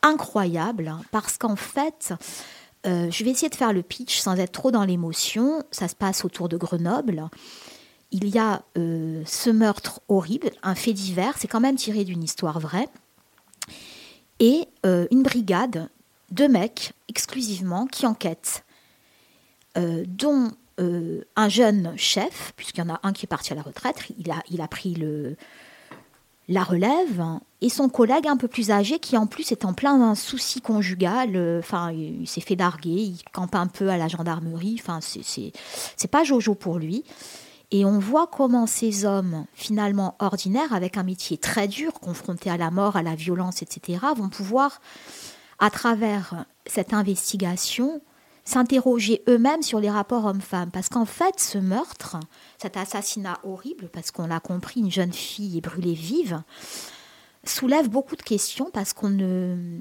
[0.02, 2.14] incroyable parce qu'en fait,
[2.84, 5.62] je vais essayer de faire le pitch sans être trop dans l'émotion.
[5.70, 7.28] Ça se passe autour de Grenoble
[8.14, 12.22] il y a euh, ce meurtre horrible, un fait divers, c'est quand même tiré d'une
[12.22, 12.88] histoire vraie,
[14.38, 15.88] et euh, une brigade
[16.30, 18.64] de mecs exclusivement qui enquêtent,
[19.76, 20.52] euh, dont
[21.36, 24.28] un jeune chef, puisqu'il y en a un qui est parti à la retraite, il
[24.32, 25.36] a, il a pris le,
[26.48, 27.22] la relève
[27.60, 30.60] et son collègue un peu plus âgé qui en plus est en plein d'un souci
[30.60, 31.60] conjugal.
[31.60, 34.76] Enfin, il, s'est fait larguer, il campe un peu à la gendarmerie.
[34.80, 37.04] Enfin, c'est pas Jojo pour lui.
[37.76, 42.56] Et on voit comment ces hommes, finalement ordinaires, avec un métier très dur, confrontés à
[42.56, 44.80] la mort, à la violence, etc., vont pouvoir,
[45.58, 48.00] à travers cette investigation,
[48.44, 50.70] s'interroger eux-mêmes sur les rapports hommes-femmes.
[50.70, 52.18] Parce qu'en fait, ce meurtre,
[52.58, 56.44] cet assassinat horrible, parce qu'on l'a compris, une jeune fille est brûlée vive,
[57.42, 59.80] soulève beaucoup de questions parce qu'on ne...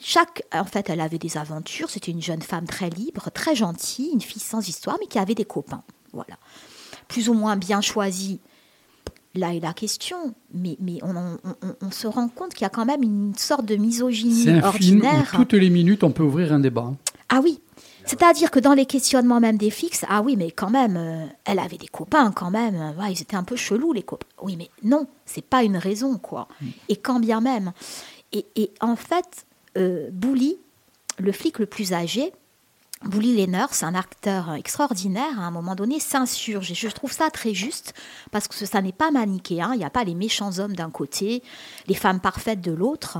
[0.00, 1.90] Chaque, en fait, elle avait des aventures.
[1.90, 5.36] C'était une jeune femme très libre, très gentille, une fille sans histoire, mais qui avait
[5.36, 5.84] des copains.
[6.12, 6.36] Voilà.
[7.08, 8.38] Plus ou moins bien choisis.
[9.34, 10.34] Là est la question.
[10.54, 13.34] Mais, mais on, on- on- on se rend compte qu'il y a quand même une
[13.36, 15.30] sorte de misogynie un film ordinaire.
[15.34, 16.92] où toutes les minutes, on peut ouvrir un débat.
[17.28, 17.60] Ah oui.
[18.04, 21.58] C'est-à-dire que dans les questionnements même des fixes, ah oui, mais quand même, euh, elle
[21.58, 22.74] avait des copains quand même.
[22.74, 24.26] euh, ouais, ils étaient un peu chelous, les copains.
[24.42, 26.48] Oui, mais non, c'est pas une raison, quoi.
[26.88, 27.72] Et quand bien même.
[28.32, 29.44] Et, et en fait,
[29.76, 30.56] euh, Bouli,
[31.18, 32.32] le flic le plus âgé,
[33.04, 36.70] Bouli Lehner, c'est un acteur extraordinaire, à un moment donné, s'insurge.
[36.72, 37.94] Et je trouve ça très juste,
[38.32, 39.72] parce que ça n'est pas manichéen.
[39.74, 41.42] Il n'y a pas les méchants hommes d'un côté,
[41.86, 43.18] les femmes parfaites de l'autre.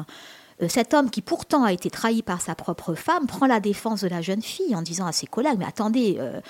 [0.61, 4.01] Euh, cet homme qui pourtant a été trahi par sa propre femme prend la défense
[4.01, 6.41] de la jeune fille en disant à ses collègues mais attendez euh,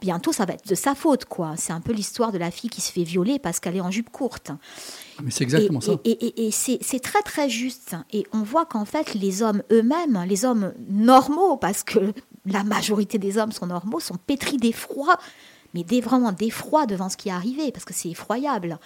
[0.00, 2.70] bientôt ça va être de sa faute quoi c'est un peu l'histoire de la fille
[2.70, 4.52] qui se fait violer parce qu'elle est en jupe courte
[5.22, 5.92] Mais c'est exactement et, ça.
[6.06, 9.62] et- et- et c'est c'est très très juste et on voit qu'en fait les hommes
[9.70, 12.14] eux-mêmes les hommes normaux parce que
[12.50, 15.16] la majorité des hommes sont normaux sont pétris d'effroi
[15.74, 18.78] mais des, vraiment d'effroi devant ce qui est arrivé parce que c'est effroyable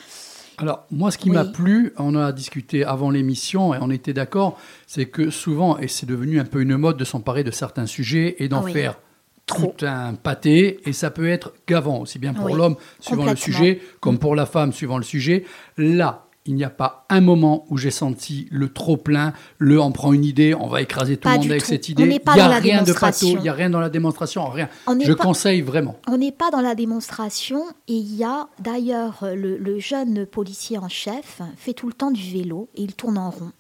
[0.59, 1.37] Alors, moi, ce qui Oui.
[1.37, 4.59] m'a plu, on a discuté avant l'émission et on était d'accord,
[4.89, 8.35] c'est que souvent, et c'est devenu un peu une mode de s'emparer de certains sujets
[8.41, 8.73] et d'en Ah oui.
[8.73, 8.99] faire
[9.47, 13.37] tout un pâté, et ça peut être gavant, aussi bien pour Oui, l'homme, suivant le
[13.37, 14.19] sujet, comme Mm.
[14.19, 15.45] pour la femme, suivant le sujet.
[15.79, 20.13] Là, il n'y a pas un moment où j'ai senti le trop-plein, le on prend
[20.13, 21.69] une idée, on va écraser tout le monde avec tout.
[21.69, 22.03] cette idée.
[22.03, 24.69] Il n'y a rien de pato, il n'y a rien dans la démonstration, rien.
[24.89, 25.97] On Je pas- conseille vraiment.
[26.09, 30.79] On n'est pas dans la démonstration et il y a d'ailleurs le, le jeune policier
[30.79, 33.53] en chef fait tout le temps du vélo et il tourne en rond.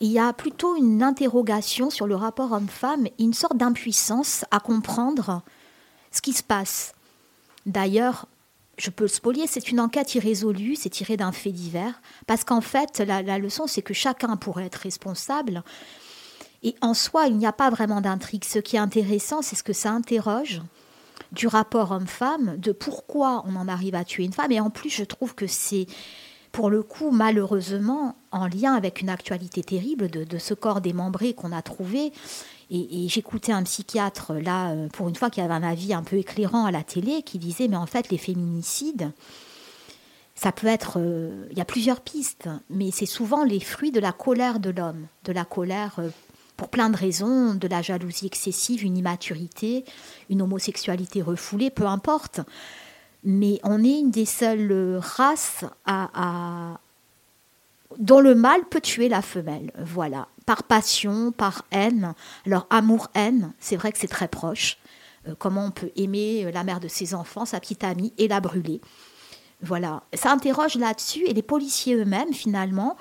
[0.00, 4.60] Il y a plutôt une interrogation sur le rapport homme-femme et une sorte d'impuissance à
[4.60, 5.42] comprendre
[6.12, 6.94] ce qui se passe.
[7.66, 8.26] D'ailleurs,
[8.78, 12.60] je peux le spolier, c'est une enquête irrésolue, c'est tiré d'un fait divers, parce qu'en
[12.60, 15.62] fait, la, leçon, c'est que chacun pourrait être responsable.
[16.62, 18.44] Et en soi, il n'y a pas vraiment d'intrigue.
[18.44, 20.62] Ce qui est intéressant, c'est ce que ça interroge
[21.32, 24.52] du rapport homme-femme, de pourquoi on en arrive à tuer une femme.
[24.52, 25.86] Et en plus, je trouve que c'est,
[26.52, 31.52] pour le coup, malheureusement, en lien avec une actualité terrible de ce corps démembré qu'on
[31.52, 32.12] a trouvé.
[32.70, 36.16] Et, j'écoutais un psychiatre, là, euh, pour une fois, qui avait un avis un peu
[36.16, 39.10] éclairant à la télé, qui disait, mais en fait, les féminicides,
[40.34, 40.98] ça peut être...
[40.98, 44.68] euh, Il y a plusieurs pistes, mais c'est souvent les fruits de la colère de
[44.70, 46.10] l'homme, de la colère euh,
[46.58, 49.84] pour plein de raisons, de la jalousie excessive, une immaturité,
[50.28, 52.40] une homosexualité refoulée, peu importe.
[53.24, 56.78] Mais on est une des seules races à-
[57.98, 59.72] dont le mâle peut tuer la femelle.
[59.78, 60.28] Voilà.
[60.48, 62.14] Par passion, par haine.
[62.46, 64.78] Alors, amour-haine, c'est vrai que c'est très proche.
[65.28, 68.28] Euh, comment on peut aimer euh, la mère de ses enfants, sa petite amie, et
[68.28, 68.80] la brûler.
[69.60, 72.96] Voilà, ça interroge là-dessus et les policiers eux-mêmes, finalement,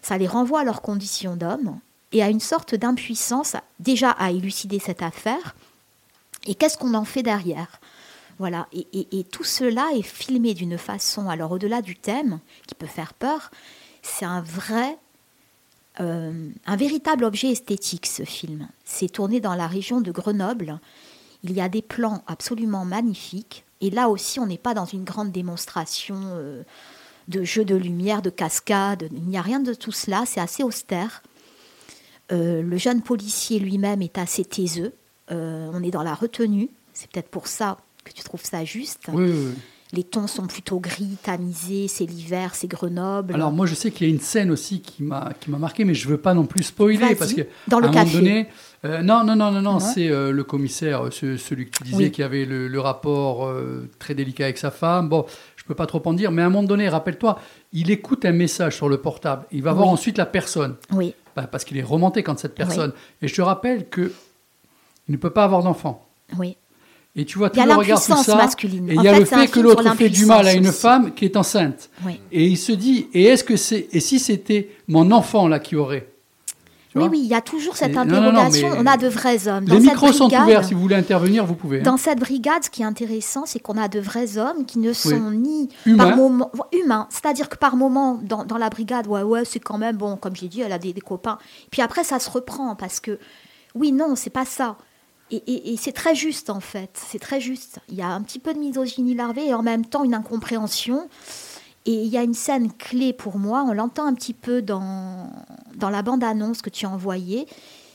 [0.00, 1.80] ça les renvoie à leurs conditions d'hommes
[2.12, 5.56] et à une sorte d'impuissance déjà à élucider cette affaire
[6.46, 7.80] et qu'est-ce qu'on en fait derrière?
[8.38, 12.38] Voilà, et tout cela est filmé d'une façon, alors au-delà du thème,
[12.68, 13.50] qui peut faire peur,
[14.02, 14.98] c'est un vrai,
[16.00, 18.68] euh, un véritable objet esthétique, ce film.
[18.84, 20.78] C'est tourné dans la région de Grenoble.
[21.42, 23.64] Il y a des plans absolument magnifiques.
[23.80, 26.62] Et là aussi, on n'est pas dans une grande démonstration euh,
[27.28, 29.08] de jeux de lumière, de cascade.
[29.12, 30.24] Il n'y a rien de tout cela.
[30.26, 31.22] C'est assez austère.
[32.30, 34.94] Euh, le jeune policier lui-même est assez taiseux.
[35.28, 36.68] On est dans la retenue.
[36.92, 39.08] C'est peut-être pour ça que tu trouves ça juste.
[39.10, 39.32] Oui.
[39.94, 41.86] Les tons sont plutôt gris, tamisés.
[41.86, 43.34] C'est l'hiver, c'est Grenoble.
[43.34, 45.84] Alors moi je sais qu'il y a une scène aussi qui m'a qui m'a marqué,
[45.84, 48.48] mais je veux pas non plus spoiler parce que dans le à un moment donné,
[48.86, 51.82] euh, non non non non non, c'est euh, le commissaire, euh, ce- celui que tu
[51.84, 52.10] disais Oui.
[52.10, 55.10] qui avait le, le rapport euh, très délicat avec sa femme.
[55.10, 57.38] Bon, je peux pas trop en dire, mais à un moment donné, rappelle-toi,
[57.74, 59.44] il écoute un message sur le portable.
[59.52, 59.92] Il va voir Oui.
[59.92, 60.76] ensuite la personne.
[60.92, 61.14] Oui.
[61.36, 62.92] Bah, parce qu'il est remonté quand cette personne.
[63.20, 64.10] Et je te rappelle que
[65.08, 66.06] il ne peut pas avoir d'enfant.
[66.38, 66.56] Oui.
[67.14, 68.36] Et tu vois tout le regard tout ça.
[68.36, 68.88] masculine.
[68.88, 71.12] Et il y a fait, le fait que l'autre fait du mal à une femme
[71.12, 71.90] qui est enceinte.
[72.06, 72.18] Oui.
[72.32, 75.76] Et il se dit, et est-ce que c'est, et si c'était mon enfant là qui
[75.76, 76.08] aurait
[76.94, 78.70] Oui, oui, il y a toujours cette Et- non, non, non, interrogation.
[78.78, 79.64] On a de vrais hommes.
[79.64, 80.64] Les Dans micros sont ouverts.
[80.64, 81.80] Si vous voulez intervenir, vous pouvez.
[81.80, 81.82] hein.
[81.82, 84.94] Dans cette brigade, ce qui est intéressant, c'est qu'on a de vrais hommes qui ne
[84.94, 86.04] sont ni Humains.
[86.08, 87.08] par moment humains.
[87.10, 90.34] C'est-à-dire que par moment, dans, dans la brigade, ouais, ouais, c'est quand même bon, comme
[90.34, 91.36] j'ai dit, elle a des, des copains.
[91.70, 93.18] Puis après, ça se reprend parce que,
[93.74, 94.76] oui, non, c'est pas ça.
[95.32, 96.90] Et, c'est très juste en fait.
[97.10, 97.78] C'est très juste.
[97.88, 101.08] Il y a un petit peu de misogynie larvée et en même temps une incompréhension.
[101.86, 105.32] Et il y a une scène clé pour moi, on l'entend un petit peu dans,
[105.74, 107.46] dans la bande-annonce que tu as envoyée.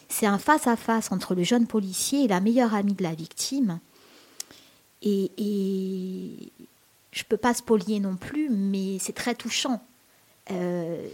[0.10, 3.80] C'est un face-à-face entre le jeune policier et la meilleure amie de la victime.
[5.04, 6.52] Et, et
[7.12, 9.82] je ne peux pas spolier non plus, mais c'est très touchant.
[10.52, 11.08] Euh,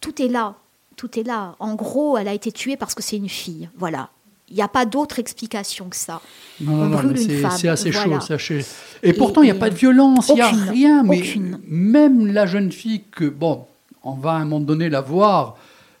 [0.00, 0.56] tout est là,
[0.96, 1.56] tout est là.
[1.58, 3.68] En gros, elle a été tuée parce que c'est une fille.
[3.76, 4.10] Voilà.
[4.52, 6.20] Il n'y a pas d'autre explication que ça.
[6.60, 8.20] Non, non, On non, brûle mais une c'est assez voilà.
[8.20, 8.26] chaud.
[8.26, 8.64] sachez.
[9.02, 11.02] Et, pourtant, il n'y a pas de violence, il n'y a rien.
[11.02, 11.58] Mais aucune.
[11.66, 13.64] même la jeune fille que, bon,
[14.04, 15.56] on va à un moment donné la voir,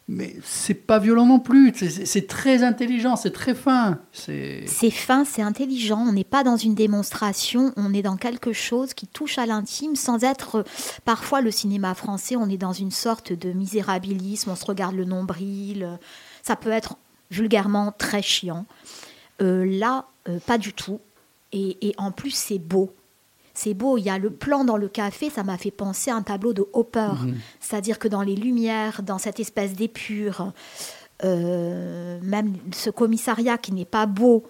[0.06, 1.72] mais c'est pas violent non plus.
[1.74, 3.98] C'est- très intelligent, c'est très fin.
[4.12, 6.04] C'est fin, c'est intelligent.
[6.06, 9.96] On n'est pas dans une démonstration, on est dans quelque chose qui touche à l'intime
[9.96, 10.64] sans être.
[11.06, 15.06] Parfois, le cinéma français, on est dans une sorte de misérabilisme, on se regarde le
[15.06, 15.98] nombril.
[16.42, 16.96] Ça peut être
[17.32, 18.66] vulgairement très chiant.
[19.40, 21.00] Euh, là, euh, pas du tout.
[21.52, 22.94] Et, et en plus, c'est beau.
[23.54, 23.98] C'est beau.
[23.98, 26.52] Il y a le plan dans le café, ça m'a fait penser à un tableau
[26.52, 27.12] de Hopper.
[27.22, 27.36] Mhm.
[27.60, 30.52] C'est-à-dire que dans les lumières, dans cette espèce d'épure,
[31.24, 34.44] euh, même ce commissariat qui n'est pas beau,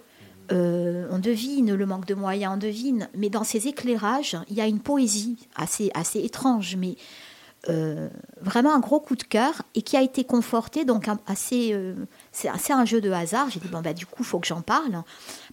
[0.51, 4.61] euh, on devine le manque de moyens, on devine, mais dans ces éclairages, il y
[4.61, 6.95] a une poésie assez, assez étrange, mais
[7.69, 8.09] euh,
[8.41, 11.93] vraiment un gros coup de cœur et qui a été conforté, donc assez, euh,
[12.33, 13.47] c'est assez un jeu de hasard.
[13.49, 15.01] J'ai dit, bon, bah, du coup, il faut que j'en parle,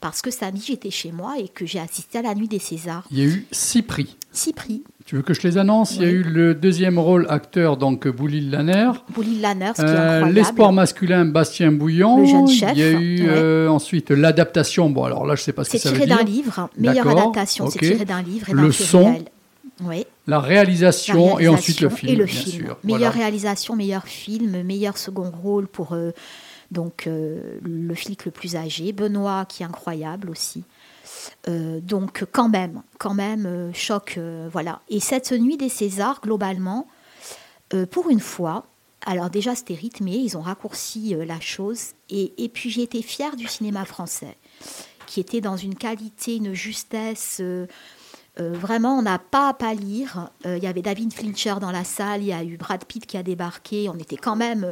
[0.01, 3.05] parce que samedi, j'étais chez moi et que j'ai assisté à la nuit des Césars.
[3.13, 4.17] Il y a eu six prix.
[4.33, 4.83] Six prix.
[5.07, 5.97] Tu veux que je les annonce?
[5.97, 8.91] Il y a eu le deuxième rôle acteur, donc Boulil Lanner.
[9.11, 10.33] Boulil Lanner, ce qui est Euh, incroyable.
[10.33, 12.19] L'espoir masculin, Bastien Bouillon.
[12.19, 13.29] Le jeune chef, Il y a eu ouais.
[13.29, 14.89] euh, ensuite l'adaptation.
[14.91, 16.17] Bon, alors là, je sais pas ce que C'est ça veut tiré dire.
[16.19, 19.19] d'un livre, meilleure adaptation, c'est tiré d'un livre et Le son.
[19.83, 20.05] Oui.
[20.31, 22.67] La réalisation, et ensuite le film, Et le bien film.
[22.67, 22.79] sûr.
[22.85, 23.11] Meilleure Voilà.
[23.11, 26.13] réalisation, meilleur film, meilleur second rôle pour euh,
[26.71, 28.93] donc euh, le flic le plus âgé.
[28.93, 30.63] Benoît, qui est incroyable aussi.
[31.49, 34.19] Euh, donc quand même, quand même, choc,
[34.53, 34.81] voilà.
[34.89, 36.87] Et cette nuit des Césars, globalement,
[37.91, 38.67] pour une fois,
[39.07, 43.35] alors déjà c'était rythmé, ils ont raccourci la chose, et, et puis j'ai été fière
[43.37, 44.37] du cinéma français,
[45.07, 47.43] qui était dans une qualité, une justesse.
[48.41, 50.31] Euh, euh, vraiment, on n'a pas à pâlir.
[50.47, 53.07] Euh, Il y avait David Fincher dans la salle, il y a eu Brad Pitt
[53.07, 53.89] qui a débarqué.
[53.89, 54.67] On était quand même.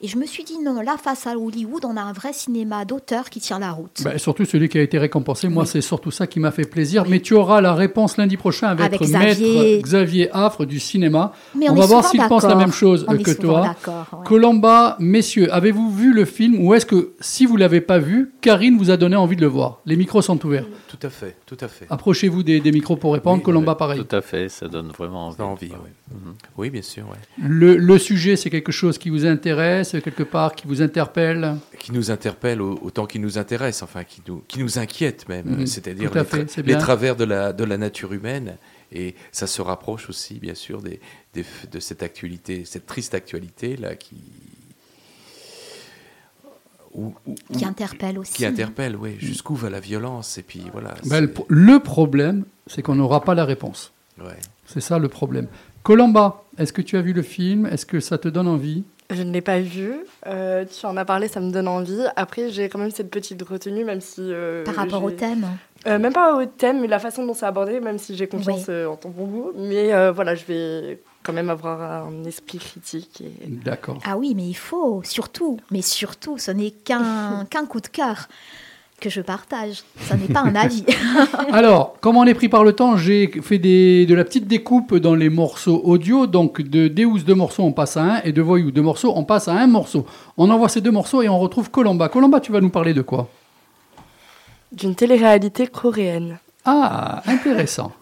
[0.00, 2.84] Et je me suis dit, non, là, face à Hollywood, on a un vrai cinéma
[2.84, 4.02] d'auteur qui tient la route.
[4.04, 5.48] Bah, surtout celui qui a été récompensé.
[5.48, 7.04] Moi, c'est surtout ça qui m'a fait plaisir.
[7.08, 9.76] Mais tu auras la réponse lundi prochain avec, Avec Xavier.
[9.76, 11.32] maître Xavier Affre du cinéma.
[11.54, 13.74] Mais on va voir s'il pense la même chose On est que toi.
[13.86, 14.24] ouais.
[14.24, 18.76] Colomba, messieurs, avez-vous vu le film ou est-ce que si vous l'avez pas vu, Karine
[18.78, 19.80] vous a donné envie de le voir?
[19.86, 20.66] Les micros sont ouverts.
[20.88, 21.86] Tout à fait, tout à fait.
[21.90, 23.42] Approchez-vous des, des micros pour répondre.
[23.42, 24.02] Colomba, pareil.
[24.04, 25.42] Tout à fait, ça donne vraiment envie.
[25.42, 26.20] envie, oui.
[26.56, 27.16] Oui, bien sûr, ouais.
[27.46, 31.92] Le, le sujet, c'est quelque chose qui vous intéresse, quelque part, qui vous interpelle Qui
[31.92, 35.66] nous interpelle au- autant qu'il nous intéresse, enfin qui nous, qui nous inquiète même, Mhm.
[35.66, 36.78] c'est-à-dire les, fait, tra- c'est les bien.
[36.78, 38.56] travers de la, de la nature humaine.
[38.92, 41.00] Et ça se rapproche aussi, bien sûr, des,
[41.34, 44.16] de cette actualité, cette triste actualité là qui.
[46.94, 48.32] où- où- Qui interpelle aussi.
[48.34, 49.16] Qui interpelle, oui.
[49.18, 50.94] Jusqu'où va la violence Et puis voilà.
[51.06, 53.92] Ben, le, pro- le problème, c'est qu'on n'aura pas la réponse.
[54.20, 54.36] ouais.
[54.66, 55.46] C'est ça le problème.
[55.82, 57.66] Colomba, est-ce que tu as vu le film?
[57.66, 58.84] Est-ce que ça te donne envie?
[59.10, 59.94] Je ne l'ai pas vu.
[60.26, 62.00] Euh, tu en as parlé, ça me donne envie.
[62.16, 64.20] Après, j'ai quand même cette petite retenue, même si.
[64.22, 65.46] euh, Par rapport au thème
[65.86, 68.60] Euh, Même pas au thème, mais la façon dont c'est abordé, même si j'ai confiance
[68.68, 68.74] Oui.
[68.74, 69.52] euh, en ton bon goût.
[69.56, 73.20] Mais euh, voilà, je vais quand même avoir un esprit critique.
[73.22, 73.46] Et...
[73.48, 73.98] D'accord.
[74.06, 78.28] Ah oui, mais il faut, surtout, mais surtout, ce n'est qu'un qu'un coup de cœur
[79.00, 79.82] que je partage.
[80.00, 80.84] Ce n'est pas un avis.
[81.52, 84.96] Alors, comme on est pris par le temps, j'ai fait des, de la petite découpe
[84.96, 86.26] dans les morceaux audio.
[86.26, 88.22] Donc, de Deus, deux morceaux, on passe à un.
[88.22, 90.06] Et de Voyou, deux morceaux, on passe à un morceau.
[90.36, 92.08] On envoie ces deux morceaux et on retrouve Colomba.
[92.08, 93.28] Colomba, tu vas nous parler de quoi?
[94.72, 96.38] D'une télé-réalité coréenne.
[96.64, 97.92] Ah, intéressant.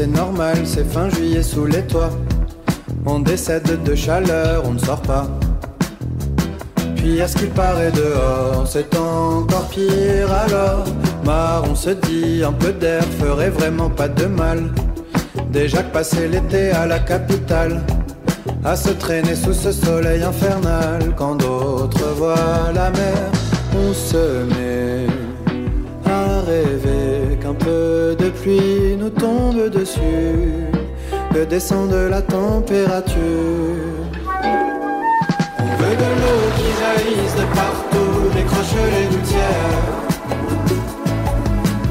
[0.00, 2.08] c'est normal, c'est fin juillet sous les toits.
[3.04, 5.26] On décède de chaleur, on ne sort pas.
[6.96, 10.84] Puis à ce qu'il paraît dehors, c'est encore pire alors.
[11.26, 14.70] Marre, on se dit, un peu d'air ferait vraiment pas de mal.
[15.52, 17.82] Déjà que passer l'été à la capitale,
[18.64, 23.18] à se traîner sous ce soleil infernal, quand d'autres voient la mer,
[23.76, 25.06] on se met
[26.06, 26.89] à rêver
[28.42, 30.64] pluie nous tombe dessus,
[31.32, 33.16] que descende la température.
[35.58, 39.88] On veut de l'eau qui jaillisse de partout, décroche les gouttières.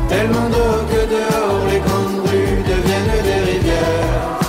[0.09, 4.39] Tellement d'eau que dehors les grandes rues deviennent des rivières.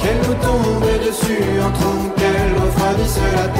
[0.00, 3.57] Qu'elle nous tombe dessus en trompe, qu'elle refroidisse la terre.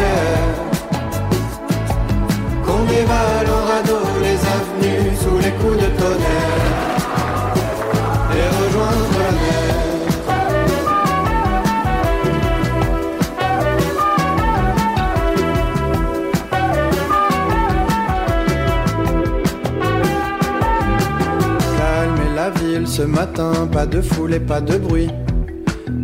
[22.99, 25.09] Ce matin, pas de foule et pas de bruit.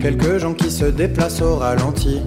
[0.00, 2.20] Quelques gens qui se déplacent au ralenti.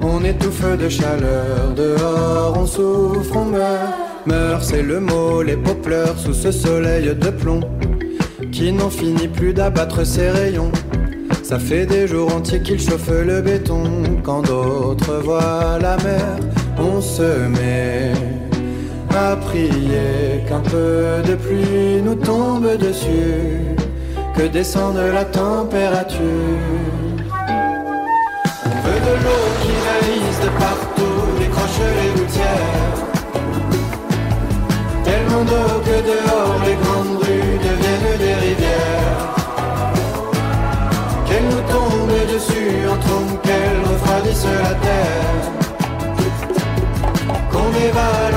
[0.00, 3.92] On étouffe de chaleur, dehors on souffre, on meurt.
[4.24, 7.60] Meurt, c'est le mot, les pleurent sous ce soleil de plomb
[8.50, 10.72] qui n'en finit plus d'abattre ses rayons.
[11.42, 13.82] Ça fait des jours entiers qu'il chauffe le béton.
[14.22, 16.38] Quand d'autres voient la mer,
[16.78, 18.12] on se met
[19.16, 23.76] à prier qu'un peu de pluie nous tombe dessus,
[24.36, 26.20] que descende la température.
[28.86, 32.98] On de l'eau qui jaillisse de partout, décroche les gouttières.
[35.04, 39.20] Tellement d'eau que dehors les grandes rues deviennent des rivières.
[41.26, 45.44] Qu'elle nous tombe dessus en trompe, qu'elle refroidisse la terre.
[47.50, 48.33] Qu'on dévale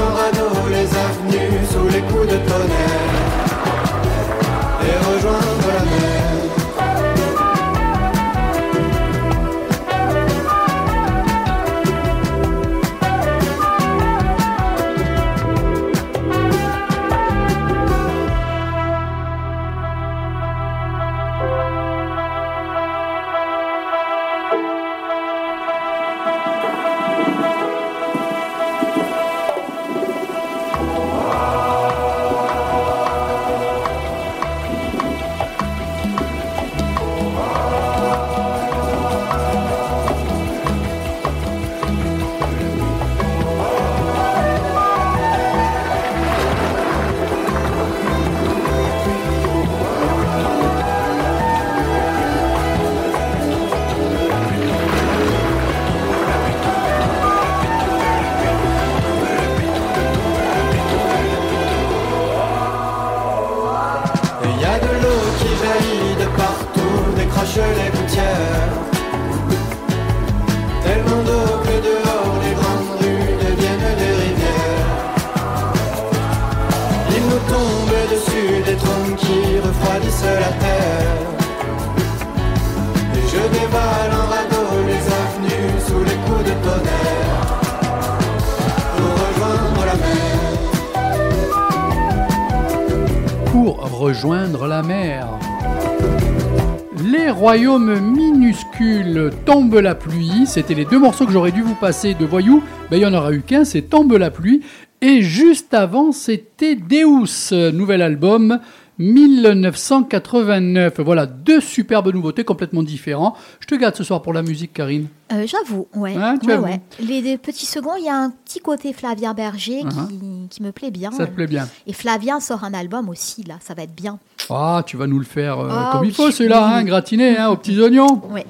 [97.04, 102.14] Les royaumes minuscules, Tombe la pluie, c'était les deux morceaux que j'aurais dû vous passer
[102.14, 104.62] de voyous, ben, il y en aura eu qu'un, c'est Tombe la pluie,
[105.02, 108.60] et juste avant c'était Deus, nouvel album
[108.99, 110.99] 1989.
[110.99, 113.36] Voilà, deux superbes nouveautés complètement différentes.
[113.60, 115.07] Je te garde ce soir pour la musique, Karine.
[115.32, 116.15] Euh, J'avoue, ouais.
[116.15, 116.82] Hein, tu ouais.
[116.99, 120.72] Les, les petits seconds, il y a un petit côté Flavien Berger qui, qui me
[120.72, 121.10] plaît bien.
[121.10, 121.18] Uh-huh.
[121.18, 121.68] Ça te plaît bien.
[121.86, 124.19] Et Flavien sort un album aussi, là, ça va être bien.
[124.49, 127.49] Ah, tu vas nous le faire euh, Ah, comme il faut, celui-là, hein, gratiné, hein,
[127.49, 128.22] aux petits oignons.
[128.32, 128.45] Ouais.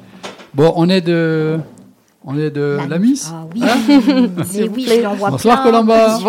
[0.53, 1.57] Bon, on est de,
[2.23, 3.31] on est de la, Miss.
[3.33, 5.63] Ah oui, Hein je l'envoie Bonsoir.
[5.63, 5.83] Super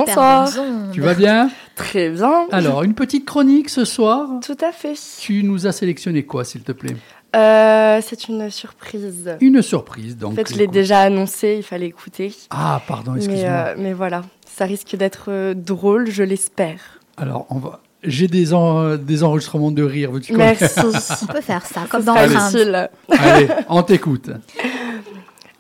[0.07, 0.49] Bonsoir.
[0.93, 1.51] Tu vas bien?
[1.79, 2.47] Très bien.
[2.51, 4.29] Alors, une petite chronique ce soir.
[4.45, 4.95] Tout à fait.
[5.21, 6.97] Tu nous as sélectionné quoi, s'il te plaît?
[7.37, 9.37] Euh, c'est une surprise.
[9.41, 10.33] Une surprise, donc.
[10.33, 12.35] En fait, je l'ai déjà annoncé, il fallait écouter.
[12.51, 13.51] Ah, pardon, Mais, excuse-moi.
[13.51, 16.81] euh, mais voilà, ça risque d'être euh, drôle, je l'espère.
[17.17, 17.81] Alors, on va.
[18.05, 20.81] J'ai des, en- des enregistrements de rire, veux-tu Merci.
[21.23, 22.49] On peut faire ça, comme dans Friends.
[22.51, 22.89] utile.
[23.11, 24.31] Allez, on t'écoute.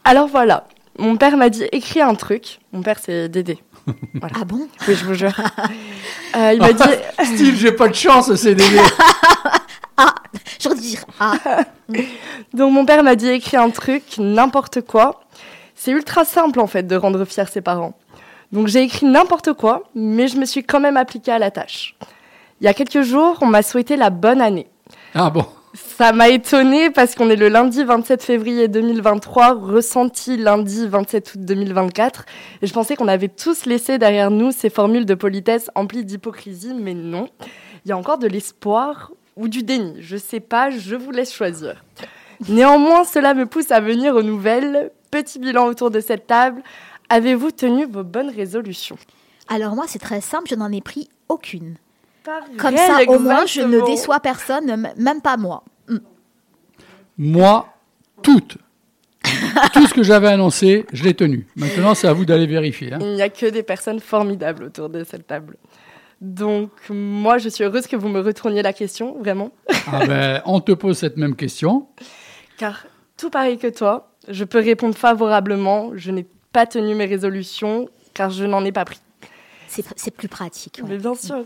[0.04, 0.66] Alors voilà,
[0.98, 2.60] mon père m'a dit écris un truc.
[2.72, 3.58] Mon père, c'est Dédé.
[4.14, 4.34] Voilà.
[4.40, 4.68] Ah bon?
[4.86, 5.32] Oui, je vous jure.
[6.36, 6.82] Euh, il m'a dit.
[7.24, 8.62] Style, j'ai pas de chance, c'est des.
[10.60, 11.34] Je veux dire, ah,
[12.52, 15.20] Donc mon père m'a dit écris un truc, n'importe quoi.
[15.74, 17.94] C'est ultra simple en fait de rendre fiers ses parents.
[18.52, 21.94] Donc j'ai écrit n'importe quoi, mais je me suis quand même appliquée à la tâche.
[22.60, 24.66] Il y a quelques jours, on m'a souhaité la bonne année.
[25.14, 25.46] Ah bon?
[25.74, 31.40] Ça m'a étonné parce qu'on est le lundi 27 février 2023, ressenti lundi 27 août
[31.42, 32.24] 2024.
[32.62, 36.72] Et je pensais qu'on avait tous laissé derrière nous ces formules de politesse emplies d'hypocrisie,
[36.74, 37.28] mais non.
[37.84, 39.96] Il y a encore de l'espoir ou du déni.
[40.00, 41.84] Je sais pas, je vous laisse choisir.
[42.48, 44.90] Néanmoins, cela me pousse à venir aux nouvelles.
[45.10, 46.62] Petit bilan autour de cette table.
[47.10, 48.98] Avez-vous tenu vos bonnes résolutions?
[49.48, 51.76] Alors moi, c'est très simple, je n'en ai pris aucune.
[52.28, 55.64] Pareil, Comme ça, au moins, je ne déçois personne, même pas moi.
[55.88, 55.96] Mm.
[57.16, 57.66] Moi,
[58.22, 58.58] toutes.
[59.72, 61.46] Tout ce que j'avais annoncé, je l'ai tenu.
[61.56, 62.92] Maintenant, c'est à vous d'aller vérifier.
[62.92, 62.98] hein.
[63.00, 65.56] Il n'y a que des personnes formidables autour de cette table.
[66.20, 69.50] Donc, moi, je suis heureuse que vous me retourniez la question, vraiment.
[69.90, 71.86] Ah ben, on te pose cette même question.
[72.58, 72.84] Car,
[73.16, 75.92] tout pareil que toi, je peux répondre favorablement.
[75.94, 79.00] Je n'ai pas tenu mes résolutions, car je n'en ai pas pris.
[79.68, 80.80] C'est c'est plus pratique.
[80.82, 80.88] ouais.
[80.88, 81.44] Mais bien sûr.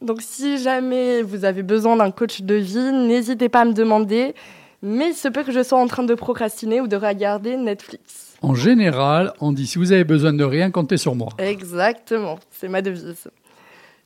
[0.00, 4.34] Donc, si jamais vous avez besoin d'un coach de vie, n'hésitez pas à me demander.
[4.80, 8.36] Mais il se peut que je sois en train de procrastiner ou de regarder Netflix.
[8.42, 11.30] En général, on dit si vous avez besoin de rien, comptez sur moi.
[11.38, 13.28] Exactement, c'est ma devise.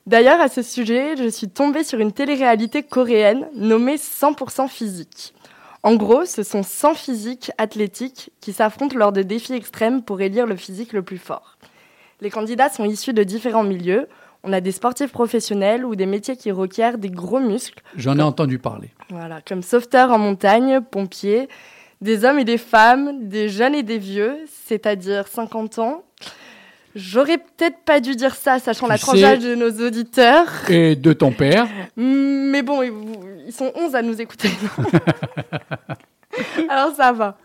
[0.06, 5.35] D'ailleurs, à ce sujet, je suis tombée sur une télé-réalité coréenne nommée 100% physique.
[5.82, 10.47] En gros, ce sont 100 physiques athlétiques qui s'affrontent lors de défis extrêmes pour élire
[10.47, 11.59] le physique le plus fort.
[12.20, 14.09] Les candidats sont issus de différents milieux.
[14.44, 18.23] On a des sportifs professionnels ou des métiers qui requièrent des gros muscles, J'en ai
[18.23, 18.90] entendu parler.
[19.09, 21.48] voilà, comme sauveteurs en montagne, pompiers,
[22.01, 24.36] des hommes et des femmes, des jeunes et des vieux,
[24.66, 26.02] c'est-à-dire 50 ans.
[26.94, 30.48] J'aurais peut-être pas dû dire ça, sachant Tu la tranche d'âge de nos auditeurs.
[30.69, 31.66] Et de ton père.
[31.97, 32.93] Mais bon, ils
[33.47, 34.48] ils sont 11 à nous écouter.
[36.69, 37.36] Alors ça va.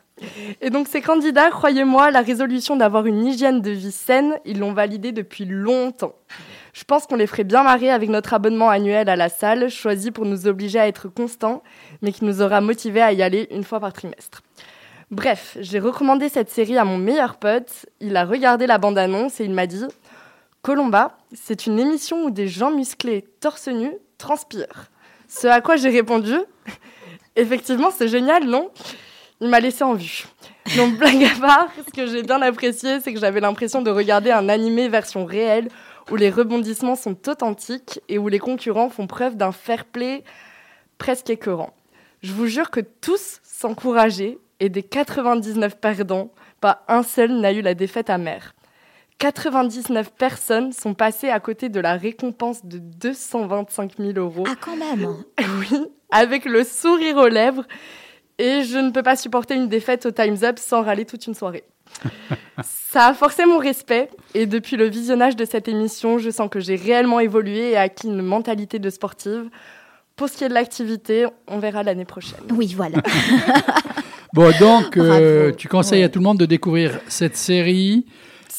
[0.62, 4.74] Et donc ces candidats, croyez-moi, la résolution d'avoir une hygiène de vie saine, ils l'ont
[4.74, 6.14] validée depuis longtemps.
[6.78, 10.12] Je pense qu'on les ferait bien marrer avec notre abonnement annuel à la salle, choisi
[10.12, 11.64] pour nous obliger à être constants,
[12.04, 14.44] mais qui nous aura motivés à y aller une fois par trimestre.
[15.10, 19.46] Bref, j'ai recommandé cette série à mon meilleur pote, il a regardé la bande-annonce et
[19.46, 19.86] il m'a dit
[20.62, 24.92] Colomba, c'est une émission où des gens musclés torse nu transpirent.
[25.28, 26.36] Ce à quoi j'ai répondu
[27.36, 28.70] Effectivement, c'est génial, non?
[29.42, 30.26] Il m'a laissé en vue.
[30.76, 34.30] Donc, blague à part, ce que j'ai bien apprécié, c'est que j'avais l'impression de regarder
[34.30, 35.70] un animé version réelle
[36.12, 40.24] où les rebondissements sont authentiques et où les concurrents font preuve d'un fair play
[40.98, 41.74] presque écœurant.
[42.22, 46.32] Je vous jure que tous s'encourageaient et des 99 perdants,
[46.62, 48.54] pas un seul n'a eu la défaite amère.
[49.20, 54.44] 99 personnes sont passées à côté de la récompense de 225 000 euros.
[54.48, 55.16] Ah, quand même
[55.60, 57.64] Oui, avec le sourire aux lèvres.
[58.38, 61.34] Et je ne peux pas supporter une défaite au Time's Up sans râler toute une
[61.34, 61.64] soirée.
[62.64, 66.60] Ça a forcé mon respect et depuis le visionnage de cette émission, je sens que
[66.60, 69.50] j'ai réellement évolué et acquis une mentalité de sportive.
[70.16, 72.40] Pour ce qui est de l'activité, on verra l'année prochaine.
[72.52, 72.98] Oui, voilà.
[74.34, 78.06] Bon, donc, euh, tu conseilles à tout le monde de découvrir cette série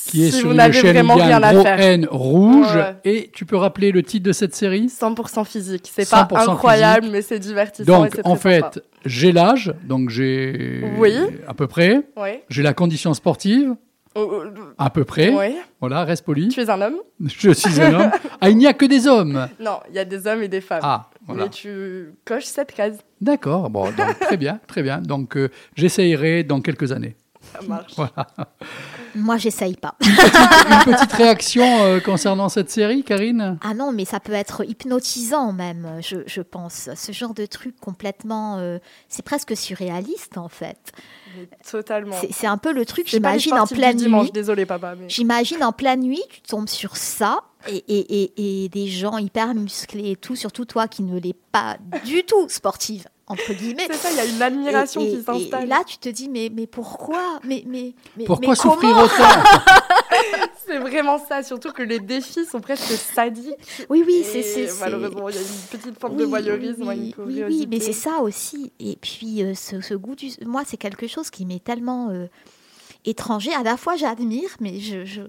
[0.09, 1.52] qui est Si sur vous une chaîne vraiment où il y a rien un à
[1.52, 1.80] gros faire.
[1.80, 2.74] N rouge.
[2.74, 2.97] Ouais.
[3.05, 4.86] Et tu peux rappeler le titre de cette série?
[4.86, 5.90] 100% physique.
[5.94, 7.12] C'est pas 100% incroyable, physique.
[7.12, 8.02] mais c'est divertissant.
[8.05, 11.14] Donc, en fait, j'ai l'âge, donc j'ai Oui.
[11.47, 12.02] à peu près.
[12.16, 12.30] Oui.
[12.48, 13.74] J'ai la condition sportive,
[14.14, 14.43] Oh, oh,
[14.78, 15.32] à peu près.
[15.32, 15.55] Oui.
[15.80, 16.48] Voilà, reste poli.
[16.48, 16.97] Tu es un homme?
[17.26, 18.10] Je suis un homme.
[18.40, 19.48] Ah, il n'y a que des hommes.
[19.60, 20.80] Non, il y a des hommes et des femmes.
[20.82, 21.44] Ah, voilà.
[21.44, 22.98] Mais tu coches cette case.
[23.20, 24.98] D'accord, bon, donc, très bien, très bien.
[24.98, 27.16] Donc, euh, j'essayerai dans quelques années.
[27.52, 27.94] Ça marche.
[27.96, 28.26] Voilà.
[29.14, 29.94] Moi, j'essaye pas.
[30.00, 33.58] Une petite réaction euh, concernant cette série, Karine?
[33.62, 36.90] Ah non, mais ça peut être hypnotisant même, je, je pense.
[36.94, 38.58] Ce genre de truc complètement...
[38.58, 40.92] euh, c'est presque surréaliste en fait.
[41.36, 42.16] Mais Totalement.
[42.20, 44.24] C'est c'est un peu le truc, C'est pas les j'imagine en sportifs du pleine dimanche,
[44.26, 44.32] nuit.
[44.32, 44.94] Désolé, papa.
[44.94, 45.08] Mais...
[45.08, 49.54] J'imagine en pleine nuit, tu tombes sur ça et, et, et, et des gens hyper
[49.54, 53.86] musclés et tout, surtout toi qui ne l'es pas du tout sportive, entre guillemets.
[53.90, 55.64] C'est ça, il y a une admiration Et- qui s'installe.
[55.64, 57.40] Et là, tu te dis, mais, mais pourquoi?
[57.44, 59.14] Mais, mais, mais, Pourquoi mais souffrir autant?
[60.66, 63.55] C'est vraiment ça, surtout que les défis sont presque sadiques.
[63.88, 67.42] Oui, oui, c'est- c'est- Malheureusement, il y a une petite forme de voyeurisme, oui, oui,
[67.46, 68.70] oui, mais c'est ça aussi.
[68.78, 70.28] Et puis, euh, ce, ce goût du.
[70.44, 72.26] Moi, c'est quelque chose qui m'est tellement euh,
[73.06, 73.55] étranger.
[73.55, 75.05] À la fois, j'admire, mais je.
[75.06, 75.22] je-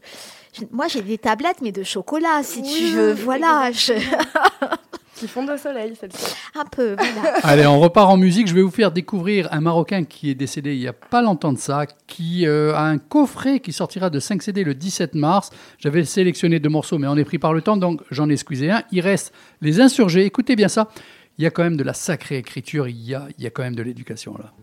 [0.53, 3.13] je- moi, j'ai des tablettes, mais de chocolat, si tu Oui, veux.
[3.13, 3.71] Voilà.
[3.71, 3.93] je-
[5.19, 6.33] Qui font de soleil, celle-ci.
[6.55, 7.39] Un peu, voilà.
[7.43, 8.47] Allez, on repart en musique.
[8.47, 11.51] Je vais vous faire découvrir un Marocain qui est décédé il n'y a pas longtemps
[11.51, 15.49] de ça, qui euh, a un coffret qui sortira de 5 CD le 17 mars.
[15.77, 18.71] J'avais sélectionné deux morceaux, mais on est pris par le temps, donc j'en ai squeezé
[18.71, 18.83] un.
[18.93, 20.23] Il reste Les Insurgés.
[20.23, 20.87] Écoutez bien ça.
[21.37, 23.49] Il y a quand même de la sacrée écriture, il y a, il y a
[23.49, 24.53] quand même de l'éducation là.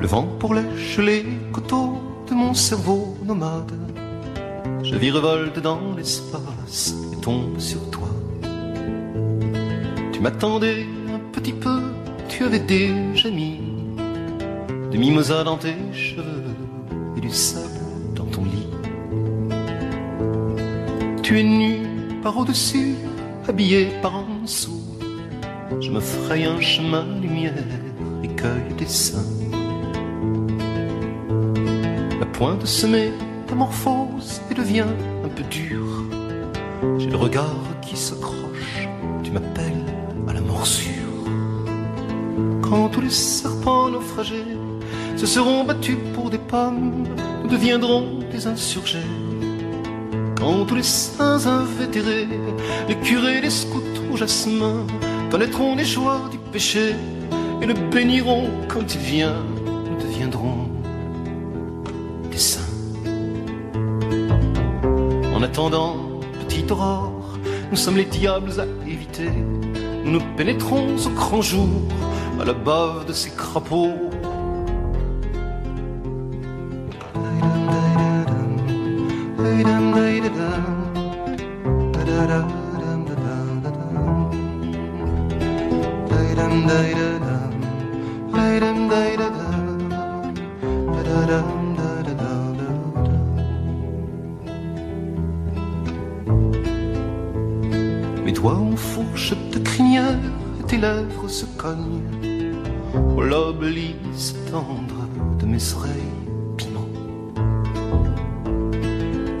[0.00, 1.98] Le vent pour lèche les coteaux
[2.28, 3.72] de mon cerveau nomade.
[4.82, 8.08] Je virevolte dans l'espace et tombe sur toi.
[10.12, 11.80] Tu m'attendais un petit peu,
[12.28, 13.60] tu avais déjà mis
[14.92, 16.44] de mimosas dans tes cheveux
[17.16, 17.75] et du sable
[21.26, 21.80] Tu es nu
[22.22, 22.94] par au-dessus,
[23.48, 24.80] habillé par en dessous.
[25.80, 27.52] Je me fraye un chemin lumière
[28.22, 29.26] et cueille des seins.
[32.20, 34.86] La pointe se métamorphose et devient
[35.24, 36.04] un peu dure.
[36.96, 38.86] J'ai le regard qui s'accroche,
[39.24, 39.84] tu m'appelles
[40.28, 40.92] à la morsure.
[42.62, 44.56] Quand tous les serpents naufragés
[45.16, 47.04] se seront battus pour des pommes,
[47.42, 49.25] nous deviendrons des insurgés.
[50.36, 52.28] Quand tous les saints invétérés,
[52.88, 53.82] les curés, les scouts
[54.12, 54.86] au jasmin,
[55.30, 56.94] connaîtront les joies du péché
[57.62, 60.68] et le béniront quand il vient, nous deviendrons
[62.30, 62.60] des saints.
[65.34, 65.96] En attendant,
[66.44, 67.38] petite aurore,
[67.70, 69.30] nous sommes les diables à éviter.
[70.04, 71.68] Nous nous pénétrons au grand jour
[72.40, 74.05] à la bave de ces crapauds.
[101.66, 103.64] Cognent au lobe
[104.50, 105.00] tendre
[105.40, 106.16] de mes oreilles
[106.56, 106.88] piment.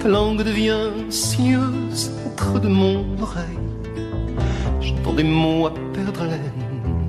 [0.00, 3.62] Ta langue devient sinueuse au creux de mon oreille.
[4.80, 6.62] J'entends des mots à perdre haleine,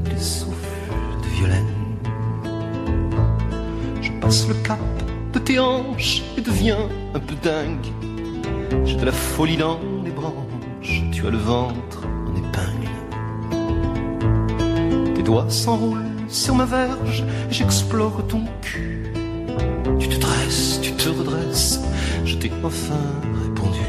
[0.05, 0.91] des souffles
[1.23, 1.75] de violaine.
[4.01, 4.79] Je passe le cap
[5.33, 6.83] de tes hanches et deviens
[7.15, 7.89] un peu dingue.
[8.85, 11.96] J'ai de la folie dans les branches, tu as le ventre
[15.27, 19.11] doigts s'enroulent sur ma verge, j'explore ton cul.
[19.99, 21.81] Tu te dresses, tu te redresses,
[22.23, 23.03] je t'ai enfin
[23.43, 23.87] répondu.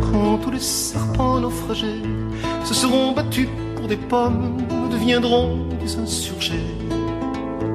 [0.00, 2.02] Quand tous les serpents naufragés
[2.64, 6.66] se seront battus pour des pommes, nous deviendrons des insurgés.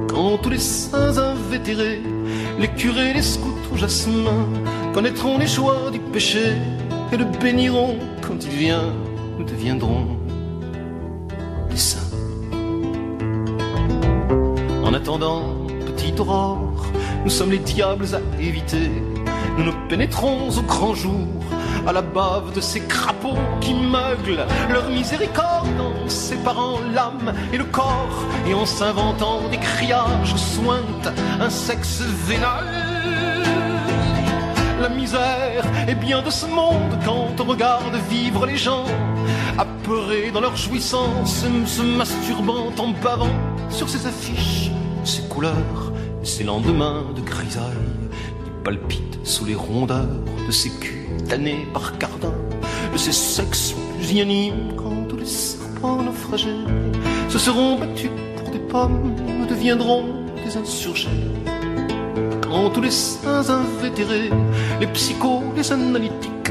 [0.06, 2.02] Quand tous les saints invétérés,
[2.58, 4.44] les curés, les scouts au jasmin,
[4.92, 6.46] connaîtront les joies du péché
[7.10, 8.92] et le béniront quand il vient,
[9.38, 10.15] nous deviendrons
[17.36, 18.90] sommes les diables à éviter.
[19.58, 21.28] Nous nous pénétrons au grand jour
[21.86, 27.64] à la bave de ces crapauds qui meuglent leur miséricorde en séparant l'âme et le
[27.64, 32.64] corps et en s'inventant des criages sointent un sexe vénal.
[34.80, 38.86] La misère est bien de ce monde quand on regarde vivre les gens
[39.58, 43.36] apeurés dans leur jouissance, se masturbant en bavant
[43.68, 44.70] sur ces affiches,
[45.04, 45.85] ces couleurs
[46.26, 47.62] ces lendemains de grisaille
[48.44, 51.06] qui palpitent sous les rondeurs de ces culs
[51.72, 52.34] par Cardin,
[52.92, 56.64] de ces sexes pusillanime quand tous les serpents naufragés
[57.28, 60.04] se seront battus pour des pommes, nous deviendrons
[60.44, 61.08] des insurgés.
[62.42, 64.30] Quand tous les saints invétérés,
[64.80, 66.50] les psychos, les analytiques,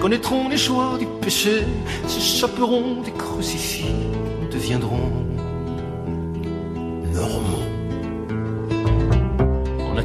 [0.00, 1.62] connaîtront les joies du péché,
[2.08, 3.84] s'échapperont des crucifix,
[4.40, 4.48] nous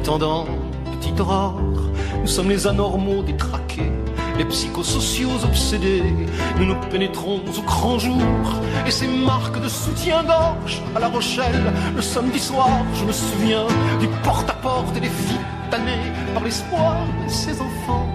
[0.08, 0.46] En attendant,
[0.98, 1.60] petite aurore,
[2.22, 3.92] nous sommes les anormaux détraqués,
[4.38, 6.02] les psychosociaux obsédés.
[6.58, 8.16] Nous nous pénétrons au grand jour
[8.86, 13.66] et ces marques de soutien-gorge à La Rochelle, le samedi soir, je me souviens
[14.00, 18.07] du porte-à-porte et des filles tannées par l'espoir de ces enfants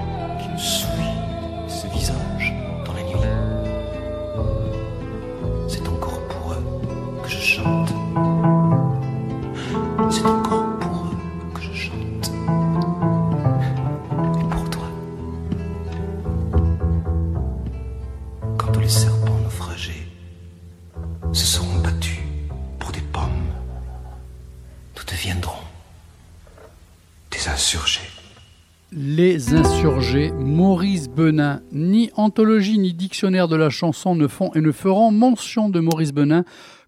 [29.86, 31.60] Maurice Benin.
[31.74, 36.14] Ni anthologie ni dictionnaire de la chanson ne font et ne feront mention de Maurice
[36.14, 36.46] Benin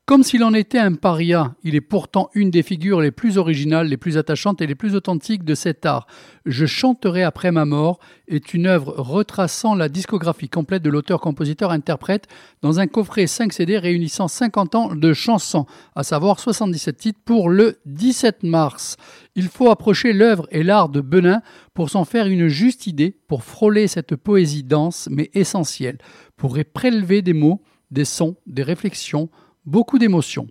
[0.07, 3.88] Comme s'il en était un paria, il est pourtant une des figures les plus originales,
[3.88, 6.06] les plus attachantes et les plus authentiques de cet art.
[6.45, 12.27] Je chanterai après ma mort est une œuvre retraçant la discographie complète de l'auteur-compositeur-interprète
[12.61, 15.65] dans un coffret 5 CD réunissant 50 ans de chansons,
[15.95, 18.98] à savoir 77 titres pour le 17 mars.
[19.34, 21.41] Il faut approcher l'œuvre et l'art de Benin
[21.73, 25.98] pour s'en faire une juste idée, pour frôler cette poésie dense mais essentielle,
[26.38, 29.30] pour y prélever des mots, des sons, des réflexions,
[29.65, 30.47] beaucoup d'émotions.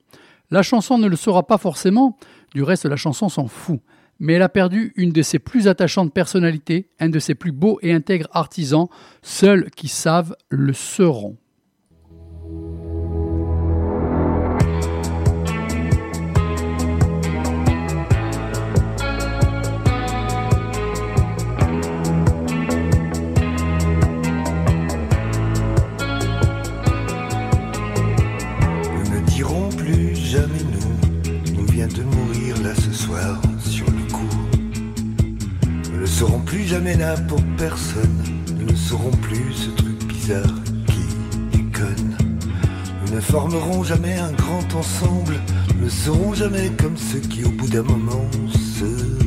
[0.50, 2.18] La chanson ne le sera pas forcément,
[2.54, 3.80] du reste la chanson s'en fout,
[4.18, 7.78] mais elle a perdu une de ses plus attachantes personnalités, un de ses plus beaux
[7.82, 8.86] et intègres artisans,
[9.22, 11.36] seuls qui savent le seront.
[31.86, 34.36] De mourir là ce soir sur le coup.
[35.92, 38.22] Nous ne serons plus jamais là pour personne,
[38.58, 40.54] nous ne serons plus ce truc bizarre
[40.86, 42.16] qui déconne.
[43.06, 45.34] Nous ne formerons jamais un grand ensemble,
[45.76, 49.23] nous ne serons jamais comme ceux qui au bout d'un moment se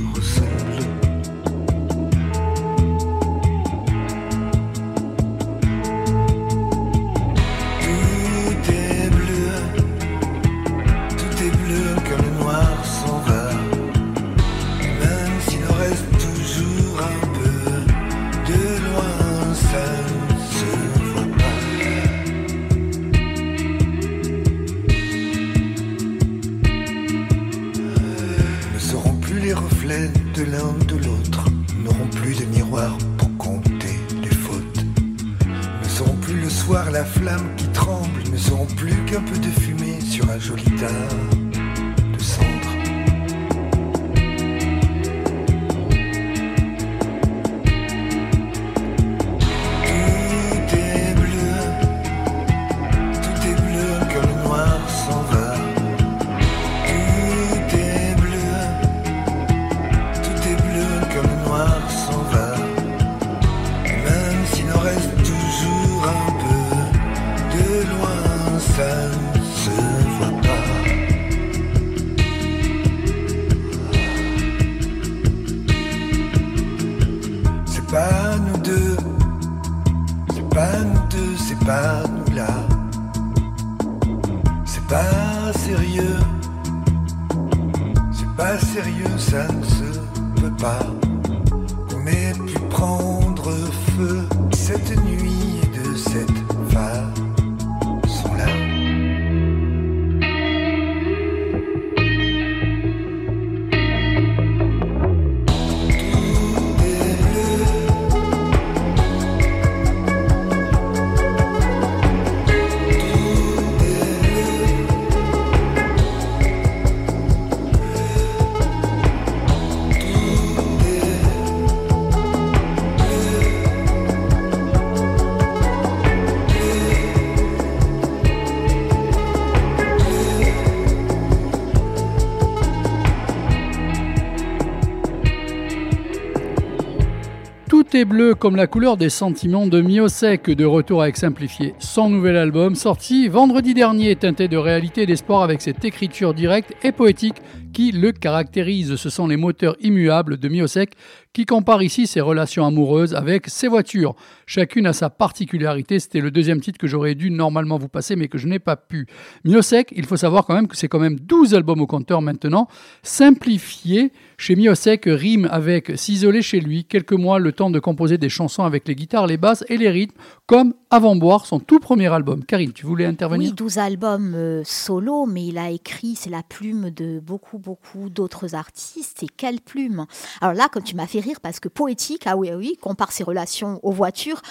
[138.06, 141.74] bleu comme la couleur des sentiments de Miosek, de retour avec Simplifié.
[141.80, 146.74] Son nouvel album, sorti vendredi dernier, teinté de réalité et d'espoir avec cette écriture directe
[146.84, 147.38] et poétique
[147.78, 148.96] qui le caractérise.
[148.96, 150.96] Ce sont les moteurs immuables de Miosek
[151.32, 154.16] qui compare ici ses relations amoureuses avec ses voitures.
[154.48, 156.00] Chacune a sa particularité.
[156.00, 158.76] C'était le deuxième titre que j'aurais dû normalement vous passer, mais que je n'ai pas
[158.76, 159.06] pu.
[159.46, 162.68] Miosek, il faut savoir quand même que c'est quand même 12 albums au compteur maintenant.
[163.04, 168.30] Simplifié, chez Miosek, rime avec s'isoler chez lui, quelques mois, le temps de composer des
[168.30, 170.18] chansons avec les guitares, les basses et les rythmes,
[170.48, 172.44] comme Avant Boire, son tout premier album.
[172.44, 173.50] Karine, tu voulais intervenir?
[173.50, 178.10] Oui, 12 albums euh, solo, mais il a écrit, c'est la plume de beaucoup, beaucoup
[178.10, 179.24] d'autres artistes.
[179.24, 180.06] Et quelle plume
[180.40, 183.12] Alors là, comme tu m'as fait rire, parce que poétique, ah oui, ah oui, compare
[183.12, 184.42] ses relations aux voitures.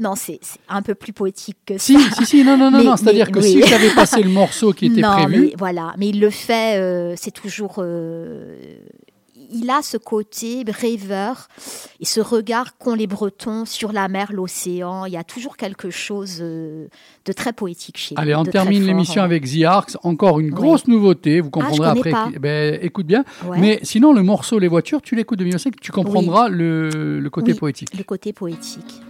[0.00, 0.40] Non, c'est
[0.70, 1.84] un peu plus poétique que ça.
[1.84, 3.64] Si, si, si, non, non, non, Mais- non, c'est-à-dire que mais- si oui.
[3.66, 7.14] j'avais passé le morceau qui était Non, prévu, mais voilà, mais il le fait, euh,
[7.18, 7.74] c'est toujours.
[7.78, 8.58] euh,
[9.52, 11.48] il a ce côté rêveur
[12.00, 15.04] et ce regard qu'ont les Bretons sur la mer, l'océan.
[15.06, 16.86] Il y a toujours quelque chose euh,
[17.24, 18.22] de très poétique chez lui.
[18.22, 19.96] Allez, on termine l'émission avec The Arcs.
[20.02, 21.40] Encore une grosse nouveauté.
[21.40, 22.32] Vous comprendrez Ah, connais après.
[22.32, 22.38] pas.
[22.40, 23.24] Ben, écoute bien.
[23.46, 23.58] Ouais.
[23.58, 27.52] Mais sinon, le morceau Les voitures, tu l'écoutes de Miosek, tu comprendras le, le côté
[27.52, 27.96] Oui, poétique.
[27.96, 29.00] Le côté poétique.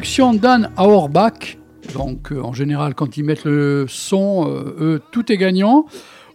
[0.00, 1.58] Production d'Anne Auerbach.
[1.94, 5.84] Donc, euh, en général, quand ils mettent le son, euh, tout est gagnant.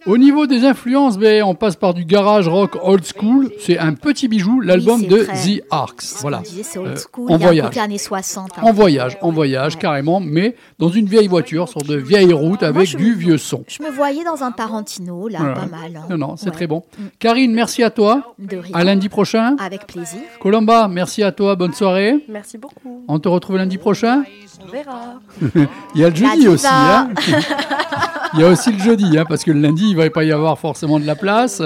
[0.06, 3.35] Au niveau des influences, ben, on passe par du garage rock old school.
[3.66, 6.04] C'est un petit bijou, l'album de très- The Arcs.
[6.20, 6.38] Voilà.
[6.38, 7.66] On disait old Euh, school, on voyage.
[7.66, 8.50] côté années 60.
[8.58, 12.62] un En voyage, en voyage, carrément, mais dans une vieille voiture, sur de vieilles routes
[12.62, 13.64] avec du vieux son.
[13.68, 15.54] Je me voyais dans un Tarantino, là, Voilà.
[15.54, 15.96] pas mal.
[15.96, 16.06] hein.
[16.10, 16.52] Non, non, c'est Ouais.
[16.52, 16.84] très bon.
[17.18, 18.34] Karine, merci à toi.
[18.38, 18.70] De rien.
[18.74, 19.56] À lundi prochain.
[19.58, 20.20] Avec plaisir.
[20.40, 21.56] Colomba, merci à toi.
[21.56, 22.24] Bonne soirée.
[22.28, 23.04] Merci beaucoup.
[23.08, 24.22] On te retrouve lundi prochain.
[24.62, 25.14] On verra.
[25.94, 26.66] Il y a le jeudi aussi.
[26.68, 27.08] hein.
[28.34, 30.32] il y a aussi le jeudi, hein, parce que le lundi, il va pas y
[30.32, 31.62] avoir forcément de la place.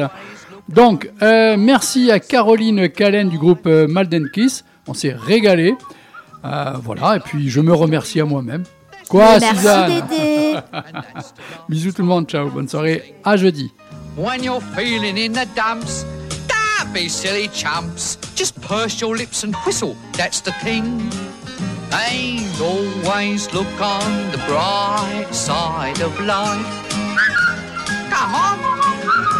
[0.68, 4.64] Donc, euh, merci à Caroline Callen du groupe euh, Malden Kiss.
[4.86, 5.74] On s'est régalé.
[6.44, 8.64] Euh, voilà, et puis je me remercie à moi-même.
[9.08, 10.58] Quoi, Merci, Suzanne Dédé.
[11.68, 13.72] Bisous tout le monde, ciao, bonne soirée, à jeudi.
[14.16, 16.04] When you're feeling in the dumps,
[16.48, 18.18] don't be silly chumps.
[18.36, 20.84] Just purse your lips and whistle, that's the thing.
[21.92, 26.66] And always look on the bright side of life.
[28.10, 29.39] Come on.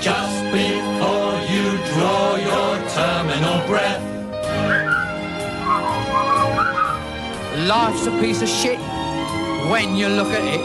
[0.00, 4.02] Just before you draw your terminal breath.
[7.68, 8.78] Life's a piece of shit
[9.70, 10.60] when you look at it.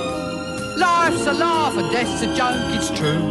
[0.78, 3.22] Life's a laugh and death's a joke, it's true.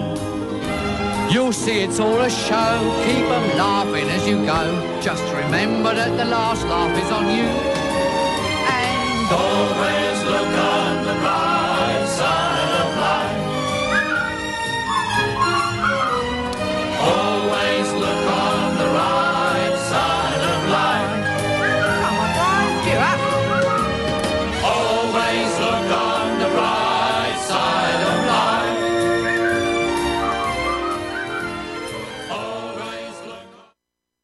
[1.33, 4.61] You'll see it's all a show, keep 'em laughing as you go.
[5.01, 7.49] Just remember that the last laugh is on you.
[8.79, 10.19] And always